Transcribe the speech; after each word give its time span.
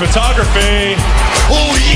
photography, 0.00 0.96
Oh 1.52 1.76
yeah, 1.76 1.89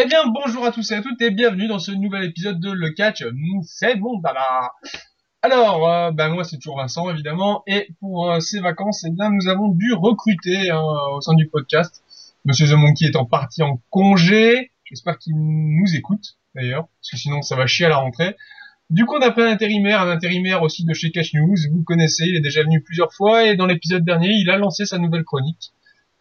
Eh 0.00 0.06
bien, 0.06 0.28
bonjour 0.28 0.64
à 0.64 0.70
tous 0.70 0.92
et 0.92 0.94
à 0.94 1.02
toutes 1.02 1.20
et 1.22 1.32
bienvenue 1.32 1.66
dans 1.66 1.80
ce 1.80 1.90
nouvel 1.90 2.22
épisode 2.22 2.60
de 2.60 2.70
Le 2.70 2.90
Catch. 2.90 3.24
Nous, 3.34 3.64
c'est 3.66 3.96
mon 3.96 4.20
dada. 4.20 4.70
Alors, 5.42 5.90
euh, 5.90 6.12
ben 6.12 6.28
moi 6.28 6.44
c'est 6.44 6.58
toujours 6.58 6.76
Vincent 6.76 7.10
évidemment 7.10 7.64
et 7.66 7.88
pour 7.98 8.30
euh, 8.30 8.38
ces 8.38 8.60
vacances, 8.60 9.04
eh 9.04 9.10
bien 9.10 9.28
nous 9.28 9.48
avons 9.48 9.70
dû 9.70 9.92
recruter 9.92 10.70
hein, 10.70 10.84
au 11.16 11.20
sein 11.20 11.34
du 11.34 11.48
podcast. 11.48 12.04
Monsieur 12.44 12.68
The 12.68 12.74
Monkey 12.74 13.06
étant 13.06 13.24
parti 13.24 13.64
en 13.64 13.82
congé, 13.90 14.70
j'espère 14.84 15.18
qu'il 15.18 15.34
nous 15.34 15.96
écoute 15.96 16.36
d'ailleurs, 16.54 16.86
parce 17.00 17.10
que 17.10 17.16
sinon 17.16 17.42
ça 17.42 17.56
va 17.56 17.66
chier 17.66 17.86
à 17.86 17.88
la 17.88 17.96
rentrée. 17.96 18.36
Du 18.90 19.04
coup, 19.04 19.16
on 19.16 19.20
a 19.20 19.32
pris 19.32 19.42
un 19.42 19.50
intérimaire, 19.50 20.00
un 20.02 20.10
intérimaire 20.10 20.62
aussi 20.62 20.84
de 20.84 20.94
chez 20.94 21.10
Cash 21.10 21.34
News. 21.34 21.56
Vous 21.72 21.82
connaissez, 21.82 22.24
il 22.24 22.36
est 22.36 22.40
déjà 22.40 22.62
venu 22.62 22.82
plusieurs 22.82 23.12
fois 23.12 23.46
et 23.46 23.56
dans 23.56 23.66
l'épisode 23.66 24.04
dernier, 24.04 24.30
il 24.30 24.48
a 24.48 24.58
lancé 24.58 24.86
sa 24.86 24.98
nouvelle 24.98 25.24
chronique. 25.24 25.72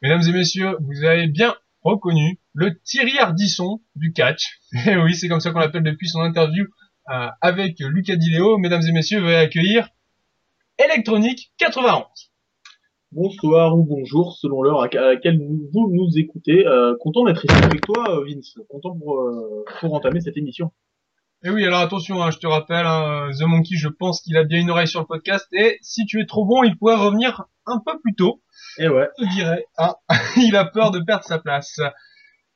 Mesdames 0.01 0.23
et 0.27 0.31
messieurs, 0.31 0.77
vous 0.79 1.03
avez 1.03 1.27
bien 1.27 1.53
reconnu 1.87 2.39
le 2.53 2.79
Thierry 2.83 3.17
Ardisson 3.17 3.81
du 3.95 4.13
catch. 4.13 4.59
Et 4.87 4.97
oui, 4.97 5.15
c'est 5.15 5.27
comme 5.27 5.39
ça 5.39 5.51
qu'on 5.51 5.59
l'appelle 5.59 5.83
depuis 5.83 6.07
son 6.07 6.19
interview 6.21 6.65
euh, 7.09 7.27
avec 7.41 7.79
Lucas 7.79 8.15
Dileo. 8.15 8.57
Mesdames 8.57 8.83
et 8.87 8.91
messieurs, 8.91 9.21
veuillez 9.21 9.37
accueillir 9.37 9.89
Electronic 10.77 11.51
91. 11.57 12.03
Bonsoir 13.13 13.77
ou 13.77 13.83
bonjour, 13.83 14.35
selon 14.35 14.61
l'heure 14.61 14.81
à 14.81 14.87
laquelle 14.87 15.39
vous 15.39 15.89
nous 15.91 16.17
écoutez. 16.17 16.67
Euh, 16.67 16.95
content 16.99 17.23
d'être 17.23 17.45
ici 17.45 17.63
avec 17.63 17.81
toi, 17.81 18.03
euh, 18.09 18.25
Vince. 18.25 18.55
Content 18.69 18.97
pour, 18.97 19.23
pour 19.79 19.93
entamer 19.93 20.19
cette 20.19 20.37
émission. 20.37 20.71
Et 21.43 21.49
oui, 21.49 21.63
alors 21.65 21.81
attention, 21.81 22.21
hein, 22.23 22.31
je 22.31 22.39
te 22.39 22.47
rappelle, 22.47 22.85
hein, 22.85 23.29
The 23.37 23.43
Monkey, 23.43 23.75
je 23.75 23.87
pense 23.87 24.21
qu'il 24.21 24.35
a 24.37 24.43
bien 24.43 24.59
une 24.59 24.71
oreille 24.71 24.87
sur 24.87 25.01
le 25.01 25.05
podcast. 25.05 25.47
Et 25.53 25.77
si 25.81 26.05
tu 26.05 26.19
es 26.19 26.25
trop 26.25 26.45
bon, 26.45 26.63
il 26.63 26.75
pourrait 26.77 26.95
revenir 26.95 27.45
un 27.67 27.79
peu 27.85 27.99
plus 28.01 28.15
tôt. 28.15 28.41
Et 28.79 28.87
ouais, 28.87 29.07
Je 29.19 29.35
dirais, 29.35 29.65
hein, 29.77 29.93
il 30.37 30.55
a 30.55 30.65
peur 30.65 30.91
de 30.91 30.99
perdre 30.99 31.23
sa 31.23 31.37
place. 31.37 31.79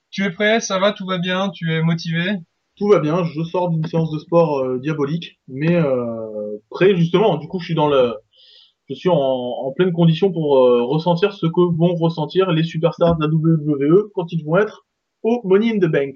Tu 0.10 0.24
es 0.24 0.32
prêt? 0.32 0.60
Ça 0.60 0.80
va? 0.80 0.94
Tout 0.94 1.06
va 1.06 1.20
bien? 1.20 1.50
Tu 1.50 1.72
es 1.72 1.84
motivé? 1.84 2.38
Tout 2.76 2.88
va 2.88 3.00
bien. 3.00 3.24
Je 3.24 3.44
sors 3.44 3.70
d'une 3.70 3.86
séance 3.86 4.12
de 4.12 4.18
sport 4.18 4.60
euh, 4.60 4.80
diabolique, 4.80 5.40
mais 5.48 5.76
euh, 5.76 6.58
prêt 6.72 6.96
justement. 6.96 7.38
Du 7.38 7.48
coup, 7.48 7.60
je 7.60 7.66
suis 7.66 7.76
dans 7.76 7.88
le, 7.88 8.16
je 8.90 8.96
suis 8.96 9.10
en, 9.10 9.16
en 9.16 9.72
pleine 9.74 9.94
condition 9.94 10.32
pour 10.32 10.58
euh, 10.58 10.84
ressentir 10.84 11.34
ce 11.34 11.46
que 11.46 11.78
vont 11.78 11.94
ressentir 11.96 12.52
les 12.52 12.64
superstars 12.64 13.16
de 13.18 13.26
la 13.26 13.32
WWE 13.32 14.10
quand 14.16 14.32
ils 14.32 14.44
vont 14.44 14.58
être 14.58 14.86
au 15.22 15.42
Money 15.44 15.76
in 15.76 15.78
the 15.78 15.92
Bank. 15.92 16.16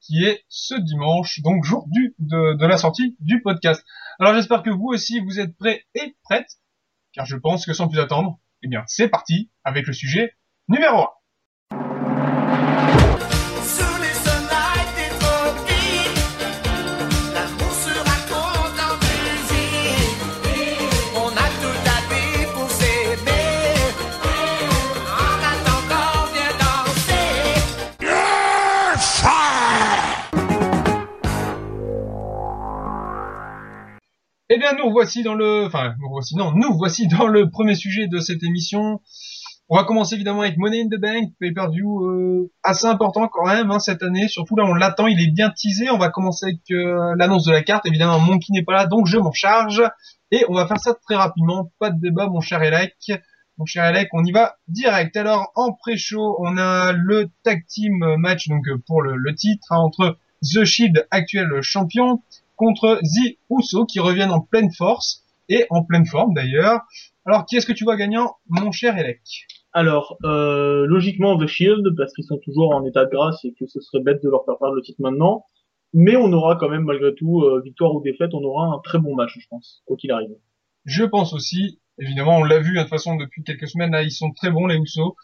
Qui 0.00 0.24
est 0.24 0.44
ce 0.48 0.74
dimanche, 0.74 1.40
donc 1.42 1.64
jour 1.64 1.86
du, 1.88 2.14
de, 2.18 2.66
la 2.66 2.76
sortie 2.76 3.16
du 3.20 3.42
podcast. 3.42 3.84
Alors 4.18 4.34
j'espère 4.34 4.62
que 4.62 4.70
vous 4.70 4.88
aussi 4.88 5.20
vous 5.20 5.40
êtes 5.40 5.56
prêts 5.56 5.84
et 5.94 6.16
prêtes, 6.22 6.58
car 7.12 7.26
je 7.26 7.36
pense 7.36 7.66
que 7.66 7.72
sans 7.72 7.88
plus 7.88 8.00
attendre, 8.00 8.38
eh 8.62 8.68
bien 8.68 8.84
c'est 8.86 9.08
parti 9.08 9.50
avec 9.64 9.86
le 9.86 9.92
sujet 9.92 10.34
numéro 10.68 11.02
1. 11.02 11.08
Nous 34.76 34.90
voici 34.90 35.22
dans 35.22 35.34
le, 35.34 35.68
non, 36.36 36.52
nous 36.52 36.76
voici 36.76 37.06
dans 37.08 37.26
le 37.26 37.48
premier 37.48 37.74
sujet 37.74 38.08
de 38.08 38.18
cette 38.18 38.42
émission. 38.42 39.00
On 39.70 39.76
va 39.76 39.84
commencer 39.84 40.14
évidemment 40.14 40.40
avec 40.40 40.56
Money 40.56 40.82
in 40.82 40.86
the 40.86 40.98
Bank, 40.98 41.32
pay-per-view 41.38 42.06
euh, 42.06 42.50
assez 42.62 42.86
important 42.86 43.28
quand 43.28 43.46
même 43.46 43.70
hein, 43.70 43.78
cette 43.78 44.02
année. 44.02 44.26
Surtout 44.28 44.56
là 44.56 44.64
on 44.64 44.72
l'attend, 44.72 45.06
il 45.06 45.20
est 45.20 45.30
bien 45.30 45.50
teasé. 45.50 45.90
On 45.90 45.98
va 45.98 46.08
commencer 46.08 46.46
avec 46.46 46.60
euh, 46.70 47.14
l'annonce 47.18 47.44
de 47.44 47.52
la 47.52 47.62
carte. 47.62 47.84
Évidemment 47.84 48.18
Monkey 48.18 48.46
n'est 48.50 48.64
pas 48.64 48.72
là, 48.72 48.86
donc 48.86 49.06
je 49.06 49.18
m'en 49.18 49.32
charge. 49.32 49.82
Et 50.30 50.44
on 50.48 50.54
va 50.54 50.66
faire 50.66 50.80
ça 50.80 50.94
très 50.94 51.16
rapidement, 51.16 51.70
pas 51.78 51.90
de 51.90 52.00
débat 52.00 52.28
mon 52.28 52.40
cher 52.40 52.62
Elec. 52.62 52.94
Mon 53.58 53.66
cher 53.66 53.84
Elec, 53.84 54.08
on 54.12 54.24
y 54.24 54.32
va 54.32 54.56
direct. 54.68 55.16
Alors 55.16 55.52
en 55.54 55.72
pré-show, 55.72 56.36
on 56.40 56.56
a 56.56 56.92
le 56.92 57.28
tag 57.42 57.66
team 57.66 58.16
match 58.16 58.48
donc 58.48 58.66
euh, 58.68 58.82
pour 58.86 59.02
le, 59.02 59.16
le 59.16 59.34
titre 59.34 59.66
hein, 59.70 59.78
entre 59.78 60.16
The 60.42 60.64
Shield, 60.64 61.06
actuel 61.10 61.60
champion, 61.62 62.22
contre 62.58 63.00
The 63.02 63.38
Uso 63.50 63.86
qui 63.86 64.00
reviennent 64.00 64.32
en 64.32 64.40
pleine 64.40 64.70
force 64.72 65.24
et 65.48 65.64
en 65.70 65.82
pleine 65.82 66.04
forme 66.04 66.34
d'ailleurs. 66.34 66.80
Alors 67.24 67.46
qui 67.46 67.56
est-ce 67.56 67.66
que 67.66 67.72
tu 67.72 67.84
vois 67.84 67.96
gagnant, 67.96 68.34
mon 68.48 68.70
cher 68.72 68.98
Elec? 68.98 69.20
Alors, 69.72 70.16
euh, 70.24 70.86
logiquement, 70.86 71.38
The 71.38 71.46
Shield, 71.46 71.94
parce 71.96 72.12
qu'ils 72.12 72.24
sont 72.24 72.38
toujours 72.38 72.74
en 72.74 72.84
état 72.84 73.04
de 73.04 73.10
grâce 73.10 73.44
et 73.44 73.54
que 73.58 73.66
ce 73.66 73.80
serait 73.80 74.02
bête 74.02 74.22
de 74.22 74.28
leur 74.28 74.44
faire 74.44 74.58
perdre 74.58 74.74
le 74.74 74.82
titre 74.82 75.00
maintenant. 75.00 75.44
Mais 75.94 76.16
on 76.16 76.32
aura 76.32 76.56
quand 76.56 76.68
même, 76.68 76.84
malgré 76.84 77.14
tout, 77.14 77.42
euh, 77.42 77.62
victoire 77.64 77.94
ou 77.94 78.02
défaite, 78.02 78.30
on 78.34 78.42
aura 78.42 78.66
un 78.66 78.80
très 78.82 78.98
bon 78.98 79.14
match, 79.14 79.38
je 79.38 79.46
pense, 79.48 79.82
quoi 79.86 79.96
qu'il 79.96 80.10
arrive. 80.10 80.34
Je 80.84 81.04
pense 81.04 81.32
aussi, 81.32 81.80
évidemment, 81.98 82.38
on 82.38 82.44
l'a 82.44 82.58
vu 82.58 82.74
de 82.74 82.80
toute 82.80 82.90
façon 82.90 83.16
depuis 83.16 83.42
quelques 83.44 83.68
semaines, 83.68 83.92
là, 83.92 84.02
ils 84.02 84.10
sont 84.10 84.32
très 84.32 84.50
bons 84.50 84.66
les 84.66 84.76
Usos. 84.76 85.16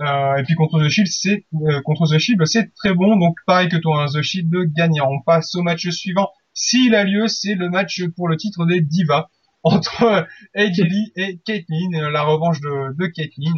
Euh, 0.00 0.36
et 0.36 0.42
puis 0.42 0.54
contre 0.54 0.82
The 0.82 0.88
Shield, 0.88 1.08
c'est 1.08 1.46
euh, 1.54 1.80
contre 1.82 2.06
The 2.06 2.18
Shield, 2.18 2.44
c'est 2.46 2.72
très 2.74 2.94
bon. 2.94 3.16
Donc 3.16 3.36
pareil 3.46 3.68
que 3.68 3.76
toi, 3.76 4.02
hein, 4.02 4.06
The 4.06 4.22
Shield 4.22 4.50
gagnant. 4.74 5.08
On 5.10 5.20
passe 5.20 5.54
au 5.54 5.62
match 5.62 5.88
suivant. 5.90 6.30
S'il 6.54 6.94
a 6.94 7.04
lieu, 7.04 7.28
c'est 7.28 7.54
le 7.54 7.68
match 7.68 8.02
pour 8.16 8.28
le 8.28 8.36
titre 8.36 8.66
des 8.66 8.80
Divas 8.80 9.28
entre 9.62 10.02
euh, 10.04 10.22
AJ 10.54 10.78
Lee 10.80 11.12
et 11.16 11.38
Caitlyn, 11.44 11.94
euh, 11.94 12.10
la 12.10 12.22
revanche 12.22 12.60
de, 12.60 12.94
de 12.96 13.06
Caitlyn 13.06 13.54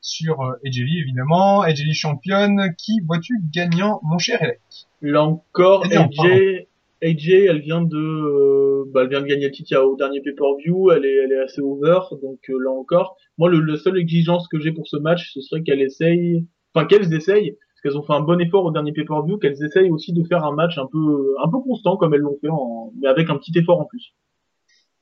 sur 0.00 0.40
euh, 0.40 0.52
AJ 0.64 0.78
Lee 0.78 1.00
évidemment. 1.00 1.62
AJ 1.62 1.84
Lee 1.84 1.94
championne. 1.94 2.74
Qui 2.78 3.00
vois-tu 3.06 3.34
gagnant, 3.52 4.00
mon 4.04 4.18
cher 4.18 4.42
Elec? 4.42 4.60
Là 5.02 5.24
encore, 5.24 5.84
AJ, 5.86 6.66
AJ, 7.02 7.28
elle 7.28 7.60
vient 7.60 7.82
de, 7.82 7.96
euh, 7.96 8.84
bah, 8.92 9.02
elle 9.02 9.08
vient 9.10 9.20
de 9.20 9.26
gagner 9.26 9.46
le 9.46 9.52
titre 9.52 9.76
au 9.78 9.96
dernier 9.96 10.20
pay-per-view, 10.20 10.90
elle 10.90 11.04
est, 11.04 11.14
elle 11.24 11.32
est 11.32 11.40
assez 11.40 11.60
over, 11.60 12.00
donc 12.22 12.40
euh, 12.50 12.58
là 12.64 12.70
encore, 12.70 13.16
moi 13.36 13.48
le, 13.48 13.60
le 13.60 13.76
seule 13.76 13.98
exigence 13.98 14.48
que 14.48 14.58
j'ai 14.58 14.72
pour 14.72 14.88
ce 14.88 14.96
match, 14.96 15.32
ce 15.32 15.40
serait 15.40 15.62
qu'elle 15.62 15.80
essaye, 15.80 16.46
enfin 16.74 16.86
qu'elles 16.86 17.14
essayent, 17.14 17.56
parce 17.78 17.94
qu'elles 17.94 18.00
ont 18.00 18.04
fait 18.04 18.12
un 18.12 18.24
bon 18.24 18.40
effort 18.40 18.64
au 18.64 18.72
dernier 18.72 18.92
pay-per-view, 18.92 19.38
qu'elles 19.38 19.62
essayent 19.62 19.90
aussi 19.90 20.12
de 20.12 20.24
faire 20.24 20.44
un 20.44 20.52
match 20.52 20.78
un 20.78 20.86
peu, 20.90 21.36
un 21.44 21.48
peu 21.48 21.60
constant 21.60 21.96
comme 21.96 22.12
elles 22.12 22.20
l'ont 22.20 22.36
fait, 22.40 22.48
en, 22.48 22.92
mais 23.00 23.08
avec 23.08 23.30
un 23.30 23.36
petit 23.36 23.56
effort 23.56 23.80
en 23.80 23.84
plus. 23.84 24.14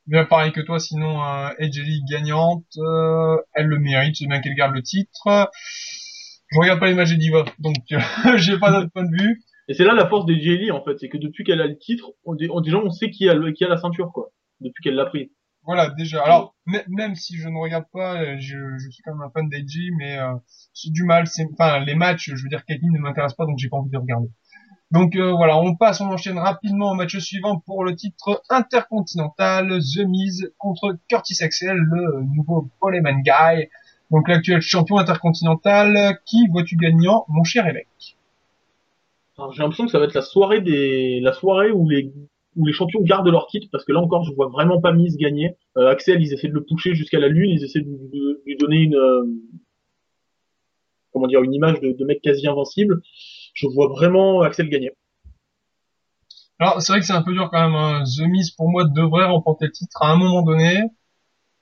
Bien 0.07 0.27
pareil 0.27 0.53
que 0.53 0.61
toi, 0.61 0.79
sinon 0.79 1.23
euh, 1.23 1.49
AJ 1.59 1.79
Lee 1.79 2.03
gagnante, 2.09 2.67
euh, 2.77 3.37
elle 3.55 3.67
le 3.67 3.79
mérite, 3.79 4.17
c'est 4.17 4.27
bien 4.27 4.41
qu'elle 4.41 4.55
garde 4.55 4.75
le 4.75 4.83
titre. 4.83 5.51
Je 6.53 6.59
regarde 6.61 6.79
pas 6.79 6.87
les 6.87 6.95
matchs 6.95 7.11
des 7.11 7.17
Divas, 7.17 7.47
donc 7.59 7.77
euh, 7.93 7.99
j'ai 8.37 8.59
pas 8.59 8.71
d'autre 8.71 8.93
point 8.93 9.05
de 9.05 9.23
vue. 9.23 9.43
Et 9.69 9.75
c'est 9.75 9.85
là 9.85 9.95
la 9.95 10.07
force 10.07 10.27
des 10.27 10.39
Jelly 10.39 10.71
en 10.71 10.85
fait, 10.85 10.99
c'est 10.99 11.09
que 11.09 11.17
depuis 11.17 11.45
qu'elle 11.45 11.63
a 11.63 11.67
le 11.67 11.79
titre, 11.79 12.13
on, 12.25 12.35
déjà 12.35 12.77
on 12.77 12.91
sait 12.91 13.11
qui 13.11 13.29
a, 13.29 13.35
le, 13.35 13.53
qui 13.53 13.65
a 13.65 13.69
la 13.69 13.79
ceinture 13.79 14.13
quoi, 14.13 14.31
depuis 14.61 14.83
qu'elle 14.83 14.95
l'a 14.95 15.07
pris. 15.07 15.33
Voilà, 15.67 15.91
déjà. 15.91 16.23
Alors, 16.23 16.55
mê- 16.67 16.85
même 16.89 17.17
si 17.17 17.37
je 17.37 17.49
ne 17.49 17.59
regarde 17.59 17.87
pas, 17.93 18.23
euh, 18.23 18.37
je, 18.39 18.57
je 18.79 18.89
suis 18.89 19.03
quand 19.03 19.13
même 19.13 19.23
un 19.23 19.31
fan 19.31 19.49
d'AJ, 19.49 19.91
mais 19.99 20.17
euh, 20.17 20.33
c'est 20.73 20.93
du 20.93 21.03
mal. 21.03 21.27
C'est, 21.27 21.45
enfin, 21.53 21.81
les 21.81 21.97
matchs, 21.97 22.31
je 22.33 22.43
veux 22.43 22.49
dire, 22.49 22.65
Caitlyn 22.65 22.93
ne 22.93 23.01
m'intéresse 23.01 23.35
pas, 23.35 23.47
donc 23.47 23.59
j'ai 23.59 23.69
pas 23.69 23.77
envie 23.77 23.91
de 23.91 23.99
regarder. 23.99 24.29
Donc 24.93 25.17
euh, 25.17 25.33
voilà, 25.33 25.59
on 25.59 25.75
passe, 25.75 26.01
on 26.01 26.07
enchaîne 26.07 26.39
rapidement 26.39 26.93
au 26.93 26.95
match 26.95 27.19
suivant 27.19 27.59
pour 27.59 27.83
le 27.83 27.97
titre 27.97 28.45
intercontinental, 28.49 29.81
The 29.81 30.07
Miz 30.07 30.53
contre 30.59 30.97
Curtis 31.09 31.43
Axel, 31.43 31.77
le 31.77 32.23
nouveau 32.37 32.71
Poleman 32.79 33.21
Guy. 33.23 33.69
Donc 34.13 34.29
l'actuel 34.29 34.61
champion 34.61 34.99
intercontinental, 34.99 36.21
qui 36.25 36.47
vois-tu 36.47 36.77
gagnant, 36.77 37.25
mon 37.29 37.43
cher 37.43 37.67
évêque? 37.67 38.17
Alors, 39.37 39.53
j'ai 39.53 39.63
l'impression 39.63 39.87
que 39.87 39.91
ça 39.91 39.99
va 39.99 40.05
être 40.05 40.15
la 40.15 40.23
soirée 40.23 40.61
des, 40.61 41.19
la 41.21 41.33
soirée 41.33 41.73
où 41.73 41.89
les, 41.91 42.13
où 42.57 42.67
les 42.67 42.73
champions 42.73 43.01
gardent 43.03 43.29
leur 43.29 43.47
titre, 43.47 43.69
parce 43.71 43.85
que 43.85 43.93
là 43.93 44.01
encore, 44.01 44.25
je 44.25 44.33
vois 44.33 44.49
vraiment 44.49 44.81
pas 44.81 44.93
Miz 44.93 45.17
gagner. 45.17 45.57
Euh, 45.77 45.91
Axel, 45.91 46.21
ils 46.21 46.33
essaient 46.33 46.49
de 46.49 46.55
le 46.55 46.65
pousser 46.65 46.95
jusqu'à 46.95 47.19
la 47.19 47.29
lune, 47.29 47.51
ils 47.51 47.63
essaient 47.63 47.81
de, 47.81 48.43
lui 48.45 48.57
donner 48.57 48.79
une, 48.79 48.97
euh, 48.97 49.25
comment 51.13 51.27
dire, 51.27 51.43
une 51.43 51.53
image 51.53 51.81
de, 51.81 52.05
mec 52.05 52.21
quasi 52.23 52.49
invincible. 52.49 53.03
Je 53.55 53.67
vois 53.69 53.89
vraiment 53.89 54.43
Axel 54.43 54.69
gagner. 54.69 54.91
Alors 56.59 56.81
c'est 56.81 56.93
vrai 56.93 57.01
que 57.01 57.07
c'est 57.07 57.13
un 57.13 57.23
peu 57.23 57.33
dur 57.33 57.51
quand 57.51 57.61
même. 57.61 57.75
Hein. 57.75 58.05
The 58.05 58.27
Miz 58.27 58.51
pour 58.53 58.71
moi 58.71 58.85
devrait 58.85 59.27
remporter 59.27 59.67
le 59.67 59.73
titre 59.73 59.97
à 60.01 60.13
un 60.13 60.17
moment 60.17 60.43
donné. 60.43 60.85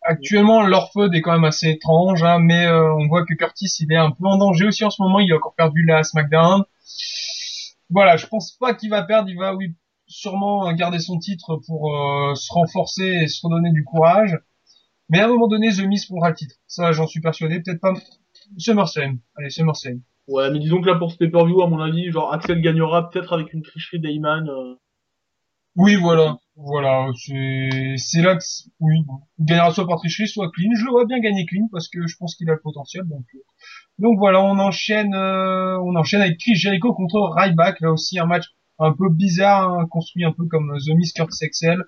Actuellement 0.02 0.64
leur 0.64 0.90
est 1.12 1.20
quand 1.20 1.32
même 1.32 1.44
assez 1.44 1.70
étrange, 1.70 2.22
hein, 2.22 2.38
mais 2.38 2.66
euh, 2.66 2.94
on 2.94 3.08
voit 3.08 3.24
que 3.24 3.34
Curtis 3.34 3.72
il 3.80 3.90
est 3.90 3.96
un 3.96 4.10
peu 4.10 4.26
en 4.26 4.36
danger 4.36 4.66
aussi 4.66 4.84
en 4.84 4.90
ce 4.90 5.02
moment. 5.02 5.18
Il 5.18 5.32
a 5.32 5.36
encore 5.36 5.54
perdu 5.56 5.84
la 5.84 6.04
SmackDown. 6.04 6.62
Voilà, 7.90 8.16
je 8.16 8.26
pense 8.26 8.52
pas 8.52 8.74
qu'il 8.74 8.90
va 8.90 9.02
perdre. 9.02 9.28
Il 9.28 9.36
va 9.36 9.54
oui 9.54 9.74
sûrement 10.14 10.72
garder 10.74 11.00
son 11.00 11.18
titre 11.18 11.56
pour 11.66 11.94
euh, 11.94 12.34
se 12.34 12.52
renforcer 12.52 13.04
et 13.22 13.26
se 13.28 13.40
redonner 13.44 13.72
du 13.72 13.84
courage. 13.84 14.38
Mais 15.08 15.18
à 15.20 15.24
un 15.24 15.28
moment 15.28 15.48
donné, 15.48 15.70
The 15.70 15.82
Miz 15.82 16.06
prendra 16.06 16.30
le 16.30 16.36
titre. 16.36 16.54
Ça, 16.66 16.92
j'en 16.92 17.06
suis 17.06 17.20
persuadé. 17.20 17.60
Peut-être 17.60 17.80
pas 17.80 17.94
SummerSlam. 18.58 19.18
Allez, 19.36 19.50
SummerSlam. 19.50 20.00
Ouais, 20.28 20.50
mais 20.50 20.58
disons 20.60 20.80
que 20.80 20.86
là, 20.88 20.94
pour 20.94 21.12
ce 21.12 21.16
pay-per-view, 21.18 21.62
à 21.62 21.68
mon 21.68 21.80
avis, 21.80 22.10
genre, 22.10 22.32
Axel 22.32 22.60
gagnera 22.62 23.10
peut-être 23.10 23.32
avec 23.34 23.52
une 23.52 23.62
tricherie 23.62 24.00
d'Ayman. 24.00 24.48
euh, 24.48 24.74
Oui, 25.76 25.96
voilà. 25.96 26.38
Voilà, 26.56 27.08
c'est 27.16 28.22
là 28.22 28.36
que 28.36 28.44
oui, 28.78 28.98
il 29.40 29.44
gagnera 29.44 29.72
soit 29.72 29.88
par 29.88 29.98
tricherie, 29.98 30.28
soit 30.28 30.48
clean. 30.52 30.70
Je 30.78 30.84
le 30.84 30.90
vois 30.92 31.04
bien 31.04 31.18
gagner 31.18 31.44
clean 31.46 31.66
parce 31.72 31.88
que 31.88 32.06
je 32.06 32.16
pense 32.16 32.36
qu'il 32.36 32.48
a 32.48 32.52
le 32.52 32.60
potentiel. 32.60 33.02
Donc 33.08 33.24
euh, 33.34 33.38
donc 33.98 34.18
voilà, 34.18 34.40
on 34.40 34.56
enchaîne 34.60 35.14
euh, 35.16 35.76
on 35.80 35.96
enchaîne 35.96 36.20
avec 36.20 36.38
Chris 36.38 36.54
Jericho 36.54 36.94
contre 36.94 37.18
Ryback. 37.36 37.80
Là 37.80 37.90
aussi 37.90 38.20
un 38.20 38.26
match 38.26 38.44
un 38.78 38.92
peu 38.92 39.08
bizarre, 39.08 39.72
hein, 39.72 39.86
construit 39.86 40.24
un 40.24 40.32
peu 40.32 40.46
comme 40.46 40.76
The 40.78 40.94
Miz 40.94 41.12
Curtis 41.12 41.44
Excel. 41.44 41.82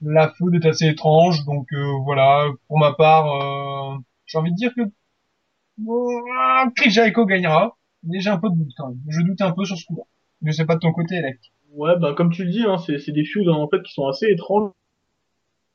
La 0.00 0.28
feud 0.30 0.54
est 0.54 0.66
assez 0.66 0.86
étrange, 0.88 1.44
donc 1.44 1.72
euh, 1.72 1.92
voilà. 2.04 2.48
Pour 2.68 2.78
ma 2.78 2.92
part, 2.92 3.26
euh, 3.26 3.98
j'ai 4.26 4.38
envie 4.38 4.50
de 4.50 4.56
dire 4.56 4.72
que 4.74 4.82
euh, 4.82 6.70
Chris 6.76 6.90
Jericho 6.90 7.24
gagnera, 7.24 7.76
mais 8.02 8.20
j'ai 8.20 8.30
un 8.30 8.38
peu 8.38 8.50
de 8.50 8.56
doute 8.56 8.72
quand 8.76 8.88
même. 8.88 8.98
Je 9.08 9.20
doute 9.22 9.40
un 9.40 9.52
peu 9.52 9.64
sur 9.64 9.76
ce 9.76 9.86
coup-là. 9.86 10.04
Je 10.42 10.50
sais 10.52 10.64
pas 10.64 10.74
de 10.74 10.80
ton 10.80 10.92
côté, 10.92 11.18
Alec. 11.18 11.38
Ouais, 11.72 11.96
bah, 11.98 12.14
comme 12.14 12.30
tu 12.30 12.44
le 12.44 12.50
dis, 12.50 12.64
hein, 12.64 12.76
c'est, 12.78 13.12
des 13.12 13.24
feuds, 13.24 13.48
en 13.48 13.68
fait, 13.68 13.82
qui 13.82 13.92
sont 13.92 14.06
assez 14.06 14.26
étranges. 14.26 14.72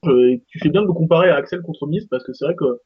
Euh, 0.05 0.31
Et 0.31 0.43
tu 0.47 0.59
fais 0.59 0.69
bien 0.69 0.81
de 0.81 0.87
le 0.87 0.93
comparer 0.93 1.29
à 1.29 1.35
Axel 1.35 1.61
contre 1.61 1.87
Miz, 1.87 2.05
parce 2.09 2.23
que 2.23 2.33
c'est 2.33 2.45
vrai 2.45 2.55
que 2.55 2.81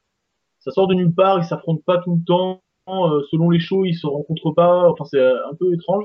ça 0.60 0.70
sort 0.70 0.86
de 0.86 0.94
nulle 0.94 1.14
part, 1.14 1.38
ils 1.38 1.44
s'affrontent 1.44 1.82
pas 1.84 1.98
tout 1.98 2.14
le 2.14 2.24
temps, 2.24 2.62
euh, 2.88 3.22
selon 3.30 3.50
les 3.50 3.58
shows, 3.58 3.84
ils 3.84 3.94
se 3.94 4.06
rencontrent 4.06 4.52
pas, 4.52 4.88
enfin, 4.88 5.04
c'est 5.04 5.20
un 5.20 5.54
peu 5.58 5.74
étrange. 5.74 6.04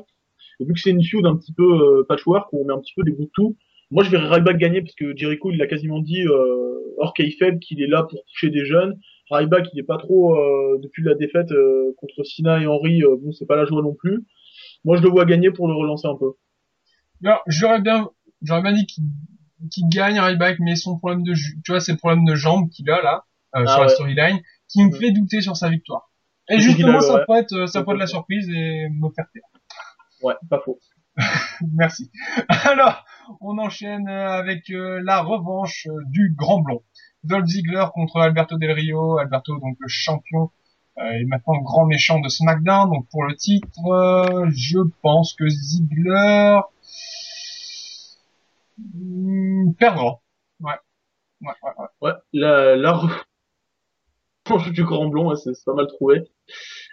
Et 0.60 0.66
vu 0.66 0.74
que 0.74 0.80
c'est 0.80 0.90
une 0.92 1.04
feud 1.04 1.26
un 1.26 1.36
petit 1.36 1.54
peu 1.54 1.64
euh, 1.64 2.04
patchwork, 2.08 2.52
où 2.54 2.62
on 2.62 2.66
met 2.66 2.74
un 2.74 2.80
petit 2.80 2.94
peu 2.96 3.04
des 3.04 3.12
bouts 3.12 3.26
de 3.26 3.32
tout, 3.34 3.56
moi 3.92 4.04
je 4.04 4.10
verrais 4.10 4.36
Ryback 4.36 4.58
gagner, 4.58 4.82
parce 4.82 4.96
que 4.96 5.16
Jericho, 5.16 5.52
il 5.52 5.58
l'a 5.58 5.68
quasiment 5.68 6.00
dit, 6.00 6.22
euh, 6.24 6.74
hors 6.98 7.14
kayfabe, 7.14 7.60
qu'il 7.60 7.82
est 7.82 7.88
là 7.88 8.04
pour 8.04 8.24
toucher 8.26 8.50
des 8.50 8.66
jeunes. 8.66 9.00
Ryback, 9.30 9.68
il 9.74 9.80
est 9.80 9.84
pas 9.84 9.98
trop, 9.98 10.36
euh, 10.38 10.80
depuis 10.82 11.04
la 11.04 11.14
défaite 11.14 11.52
euh, 11.52 11.94
contre 11.98 12.24
Cena 12.24 12.62
et 12.62 12.68
Henry, 12.68 13.02
bon, 13.22 13.32
c'est 13.32 13.46
pas 13.46 13.56
la 13.56 13.66
joie 13.66 13.82
non 13.82 13.94
plus. 13.94 14.26
Moi, 14.86 14.98
je 14.98 15.02
le 15.02 15.10
vois 15.10 15.26
gagner 15.26 15.52
pour 15.52 15.68
le 15.68 15.74
relancer 15.74 16.08
un 16.08 16.16
peu. 16.16 16.32
Alors, 17.24 17.42
j'aurais 17.48 17.82
bien, 17.82 18.10
j'aurais 18.42 18.62
bien 18.62 18.74
dit 18.74 18.86
qu'il 18.86 19.04
qu'il 19.72 19.86
gagne 19.90 20.20
Ryback, 20.20 20.60
mais 20.60 20.76
son 20.76 21.00
problème 21.00 21.24
de, 21.24 21.34
tu 21.34 21.72
vois, 21.72 21.80
c'est 21.80 21.92
le 21.92 21.98
problème 21.98 22.26
de 22.26 22.36
jambes 22.36 22.70
qu'il 22.70 22.88
a 22.92 23.02
là, 23.02 23.24
euh, 23.56 23.64
Ah 23.66 23.68
sur 23.68 23.82
la 23.82 23.90
storyline, 23.90 24.40
qui 24.70 24.84
me 24.84 24.92
Ouais. 24.92 25.00
fait 25.00 25.12
douter 25.12 25.42
sur 25.42 25.58
sa 25.58 25.68
victoire. 25.70 26.12
Et 26.50 26.60
justement, 26.60 27.00
a- 27.00 27.02
ça 27.02 27.16
ouais. 27.16 27.26
pourrait 27.26 27.40
être, 27.40 27.68
ça 27.68 27.82
pourrait 27.82 27.96
être 27.96 28.02
la 28.02 28.08
surprise 28.08 28.48
et 28.50 28.88
me 28.90 29.10
faire 29.16 29.26
taire. 29.34 29.42
Ouais, 30.27 30.35
pas 30.50 30.59
faux. 30.59 30.77
Merci. 31.74 32.12
Alors, 32.50 33.06
on 33.39 33.57
enchaîne 33.59 34.09
euh, 34.09 34.27
avec 34.27 34.69
euh, 34.71 35.00
la 35.01 35.21
revanche 35.21 35.88
euh, 35.89 36.01
du 36.07 36.33
Grand 36.38 36.59
Blond. 36.59 36.83
Dolph 37.24 37.45
Ziggler 37.45 37.85
contre 37.94 38.19
Alberto 38.19 38.57
Del 38.57 38.71
Rio. 38.74 39.19
Alberto, 39.19 39.57
donc 39.57 39.77
le 39.79 39.88
champion, 39.88 40.51
euh, 40.97 41.03
est 41.03 41.24
maintenant 41.24 41.62
grand 41.62 41.85
méchant 41.85 42.19
de 42.19 42.27
SmackDown. 42.27 42.89
Donc 42.89 43.07
pour 43.09 43.24
le 43.24 43.38
titre, 43.38 43.69
je 44.50 44.79
pense 45.01 45.33
que 45.33 45.47
Ziggler 45.47 46.59
hmm, 48.77 49.71
perdra. 49.79 50.19
Ouais. 50.59 50.74
Ouais, 51.39 51.53
ouais, 51.63 51.71
ouais. 51.77 51.88
Ouais, 52.01 52.13
la, 52.33 52.75
la 52.75 53.00
du 54.72 54.84
Grand 54.84 55.08
Blond, 55.08 55.36
c'est 55.36 55.52
pas 55.66 55.74
mal 55.74 55.88
trouvé. 55.88 56.22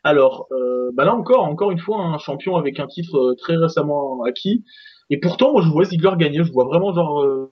Alors, 0.02 0.46
euh, 0.52 0.90
bah 0.94 1.04
là 1.04 1.14
encore, 1.14 1.44
encore 1.44 1.70
une 1.70 1.78
fois, 1.78 1.98
un 1.98 2.18
champion 2.18 2.56
avec 2.56 2.78
un 2.80 2.86
titre 2.86 3.16
euh, 3.16 3.34
très 3.36 3.56
récemment 3.56 4.22
acquis. 4.24 4.64
Et 5.10 5.18
pourtant, 5.18 5.52
moi, 5.52 5.62
je 5.62 5.68
vois 5.68 5.84
Ziggler 5.84 6.12
gagner. 6.18 6.44
Je 6.44 6.52
vois 6.52 6.64
vraiment 6.64 6.92
genre 6.92 7.22
euh, 7.22 7.50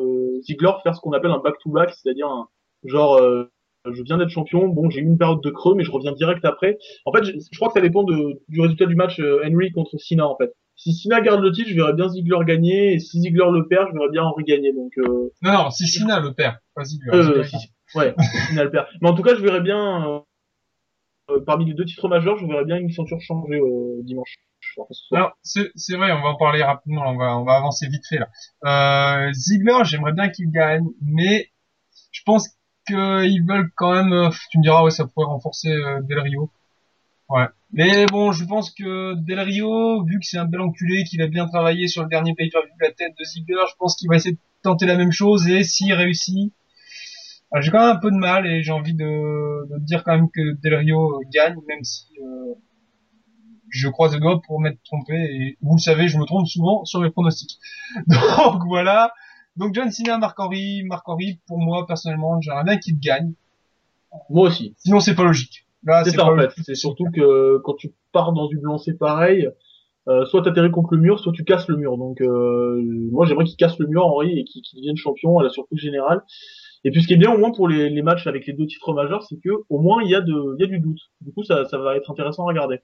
euh, 0.00 0.40
Ziggler 0.42 0.72
faire 0.82 0.94
ce 0.94 1.00
qu'on 1.00 1.12
appelle 1.12 1.30
un 1.30 1.38
back-to-back, 1.38 1.90
c'est-à-dire 1.94 2.26
un 2.28 2.48
genre, 2.84 3.16
euh, 3.16 3.50
je 3.90 4.02
viens 4.02 4.18
d'être 4.18 4.30
champion. 4.30 4.68
Bon, 4.68 4.90
j'ai 4.90 5.00
eu 5.00 5.04
une 5.04 5.18
période 5.18 5.40
de 5.42 5.50
creux, 5.50 5.74
mais 5.74 5.84
je 5.84 5.90
reviens 5.90 6.12
direct 6.12 6.44
après. 6.44 6.78
En 7.06 7.12
fait, 7.12 7.24
je, 7.24 7.32
je 7.32 7.58
crois 7.58 7.68
que 7.68 7.74
ça 7.74 7.80
dépend 7.80 8.02
de, 8.02 8.40
du 8.48 8.60
résultat 8.60 8.86
du 8.86 8.96
match 8.96 9.20
Henry 9.44 9.72
contre 9.72 9.96
Cena, 9.98 10.26
en 10.26 10.36
fait. 10.36 10.52
Si 10.76 10.92
Cena 10.92 11.20
garde 11.20 11.40
le 11.40 11.52
titre, 11.52 11.70
je 11.70 11.76
verrais 11.76 11.92
bien 11.92 12.08
Ziggler 12.08 12.44
gagner, 12.46 12.94
et 12.94 12.98
si 12.98 13.20
Ziggler 13.20 13.46
le 13.52 13.68
perd, 13.68 13.88
je 13.88 13.92
verrais 13.96 14.10
bien 14.10 14.24
Henry 14.24 14.42
gagner. 14.44 14.72
Donc, 14.72 14.90
euh, 14.98 15.30
Non, 15.42 15.52
non, 15.52 15.70
si 15.70 15.86
Cena 15.86 16.18
le 16.18 16.32
perd, 16.34 16.56
pas 16.74 16.82
Ziggler. 16.84 17.16
euh, 17.16 17.44
si. 17.44 17.56
Ouais, 17.94 18.14
Cena 18.48 18.64
le 18.64 18.70
perd. 18.70 18.86
Mais 19.00 19.08
en 19.08 19.14
tout 19.14 19.22
cas, 19.22 19.34
je 19.34 19.40
verrais 19.40 19.60
bien, 19.60 20.08
euh, 20.08 20.20
euh, 21.30 21.40
parmi 21.44 21.64
les 21.64 21.74
deux 21.74 21.84
titres 21.84 22.08
majeurs, 22.08 22.38
je 22.38 22.46
verrais 22.46 22.64
bien 22.64 22.76
une 22.76 22.90
ceinture 22.90 23.20
changer 23.20 23.58
euh, 23.58 24.02
dimanche. 24.02 24.36
Alors, 25.12 25.32
c'est 25.42 25.96
vrai, 25.96 26.10
on 26.12 26.22
va 26.22 26.30
en 26.30 26.36
parler 26.36 26.62
rapidement, 26.62 27.02
on 27.06 27.16
va, 27.16 27.38
on 27.38 27.44
va 27.44 27.54
avancer 27.56 27.86
vite 27.86 28.06
fait, 28.08 28.18
là. 28.18 28.28
Euh, 28.64 29.32
Ziggler, 29.32 29.84
j'aimerais 29.84 30.12
bien 30.12 30.30
qu'il 30.30 30.50
gagne, 30.50 30.86
mais 31.00 31.50
je 32.10 32.22
pense 32.24 32.48
qu'ils 32.86 33.44
veulent 33.46 33.70
quand 33.76 33.92
même, 33.92 34.12
euh, 34.12 34.30
tu 34.50 34.58
me 34.58 34.62
diras, 34.62 34.82
ouais, 34.82 34.90
ça 34.90 35.06
pourrait 35.06 35.26
renforcer 35.26 35.70
euh, 35.70 36.00
Del 36.02 36.18
Rio. 36.18 36.50
Ouais. 37.28 37.46
Mais 37.72 38.06
bon, 38.06 38.32
je 38.32 38.44
pense 38.44 38.70
que 38.70 39.14
Del 39.14 39.40
Rio, 39.40 40.02
vu 40.04 40.18
que 40.18 40.26
c'est 40.26 40.38
un 40.38 40.44
bel 40.44 40.60
enculé, 40.60 41.04
qu'il 41.04 41.22
a 41.22 41.28
bien 41.28 41.46
travaillé 41.46 41.86
sur 41.86 42.02
le 42.02 42.08
dernier 42.08 42.34
pay-per-view 42.34 42.74
la 42.80 42.90
tête 42.90 43.12
de 43.18 43.24
Ziggler, 43.24 43.62
je 43.70 43.76
pense 43.78 43.96
qu'il 43.96 44.08
va 44.08 44.16
essayer 44.16 44.34
de 44.34 44.40
tenter 44.62 44.86
la 44.86 44.96
même 44.96 45.12
chose, 45.12 45.46
et 45.48 45.62
s'il 45.62 45.92
réussit, 45.92 46.52
j'ai 47.60 47.70
quand 47.70 47.80
même 47.80 47.96
un 47.96 48.00
peu 48.00 48.10
de 48.10 48.16
mal, 48.16 48.46
et 48.46 48.62
j'ai 48.62 48.72
envie 48.72 48.94
de, 48.94 49.68
de 49.70 49.78
dire 49.80 50.02
quand 50.04 50.12
même 50.16 50.30
que 50.30 50.60
Del 50.60 50.74
Rio 50.74 51.14
euh, 51.14 51.24
gagne, 51.32 51.56
même 51.68 51.82
si... 51.84 52.06
euh, 52.20 52.54
je 53.70 53.88
croise 53.88 54.14
les 54.14 54.20
doigts 54.20 54.40
pour 54.46 54.60
m'être 54.60 54.78
trompé 54.84 55.14
et 55.14 55.58
vous 55.60 55.74
le 55.74 55.80
savez, 55.80 56.06
je 56.06 56.16
me 56.16 56.24
trompe 56.24 56.46
souvent 56.46 56.84
sur 56.84 57.00
mes 57.00 57.10
pronostics. 57.10 57.58
Donc 58.06 58.62
voilà. 58.66 59.12
Donc 59.56 59.74
John 59.74 59.90
Cena, 59.90 60.16
Marc 60.16 60.38
Henry, 60.38 60.84
Marc 60.84 61.08
Henry, 61.08 61.40
pour 61.48 61.58
moi 61.58 61.84
personnellement, 61.86 62.40
j'aimerais 62.40 62.62
bien 62.64 62.78
qu'il 62.78 62.98
gagne. 63.00 63.32
Moi 64.30 64.48
aussi. 64.48 64.74
Sinon 64.78 65.00
c'est 65.00 65.16
pas 65.16 65.24
logique. 65.24 65.66
Là, 65.82 66.04
C'est 66.04 66.12
ça 66.12 66.24
en 66.24 66.36
fait. 66.36 66.50
C'est 66.62 66.76
surtout 66.76 67.06
que 67.12 67.58
quand 67.64 67.74
tu 67.74 67.92
pars 68.12 68.32
dans 68.32 68.48
une 68.48 68.62
lancée 68.62 68.94
pareille, 68.94 69.48
euh, 70.06 70.24
soit 70.26 70.42
t'atterris 70.42 70.70
contre 70.70 70.94
le 70.94 71.00
mur, 71.00 71.18
soit 71.18 71.32
tu 71.32 71.42
casses 71.42 71.66
le 71.66 71.76
mur. 71.76 71.98
Donc 71.98 72.20
euh, 72.20 72.80
moi 73.10 73.26
j'aimerais 73.26 73.44
qu'il 73.44 73.56
casse 73.56 73.76
le 73.80 73.88
mur 73.88 74.06
Henry 74.06 74.38
et 74.38 74.44
qu'il 74.44 74.62
qu'il 74.62 74.78
devienne 74.78 74.96
champion 74.96 75.38
à 75.40 75.42
la 75.42 75.50
surprise 75.50 75.80
générale. 75.80 76.22
Et 76.84 76.90
puis 76.90 77.02
ce 77.02 77.06
qui 77.06 77.14
est 77.14 77.18
bien 77.18 77.32
au 77.32 77.38
moins 77.38 77.50
pour 77.50 77.66
les, 77.68 78.02
matchs 78.02 78.26
avec 78.26 78.46
les 78.46 78.52
deux 78.52 78.66
titres 78.66 78.92
majeurs, 78.92 79.22
c'est 79.22 79.40
que 79.42 79.50
au 79.68 79.80
moins 79.80 80.02
il 80.02 80.10
y 80.10 80.14
a 80.14 80.18
y 80.18 80.64
a 80.64 80.66
du 80.66 80.80
doute. 80.80 81.00
Du 81.20 81.32
coup 81.32 81.42
ça, 81.42 81.64
ça 81.64 81.78
va 81.78 81.96
être 81.96 82.10
intéressant 82.10 82.44
à 82.44 82.48
regarder. 82.48 82.80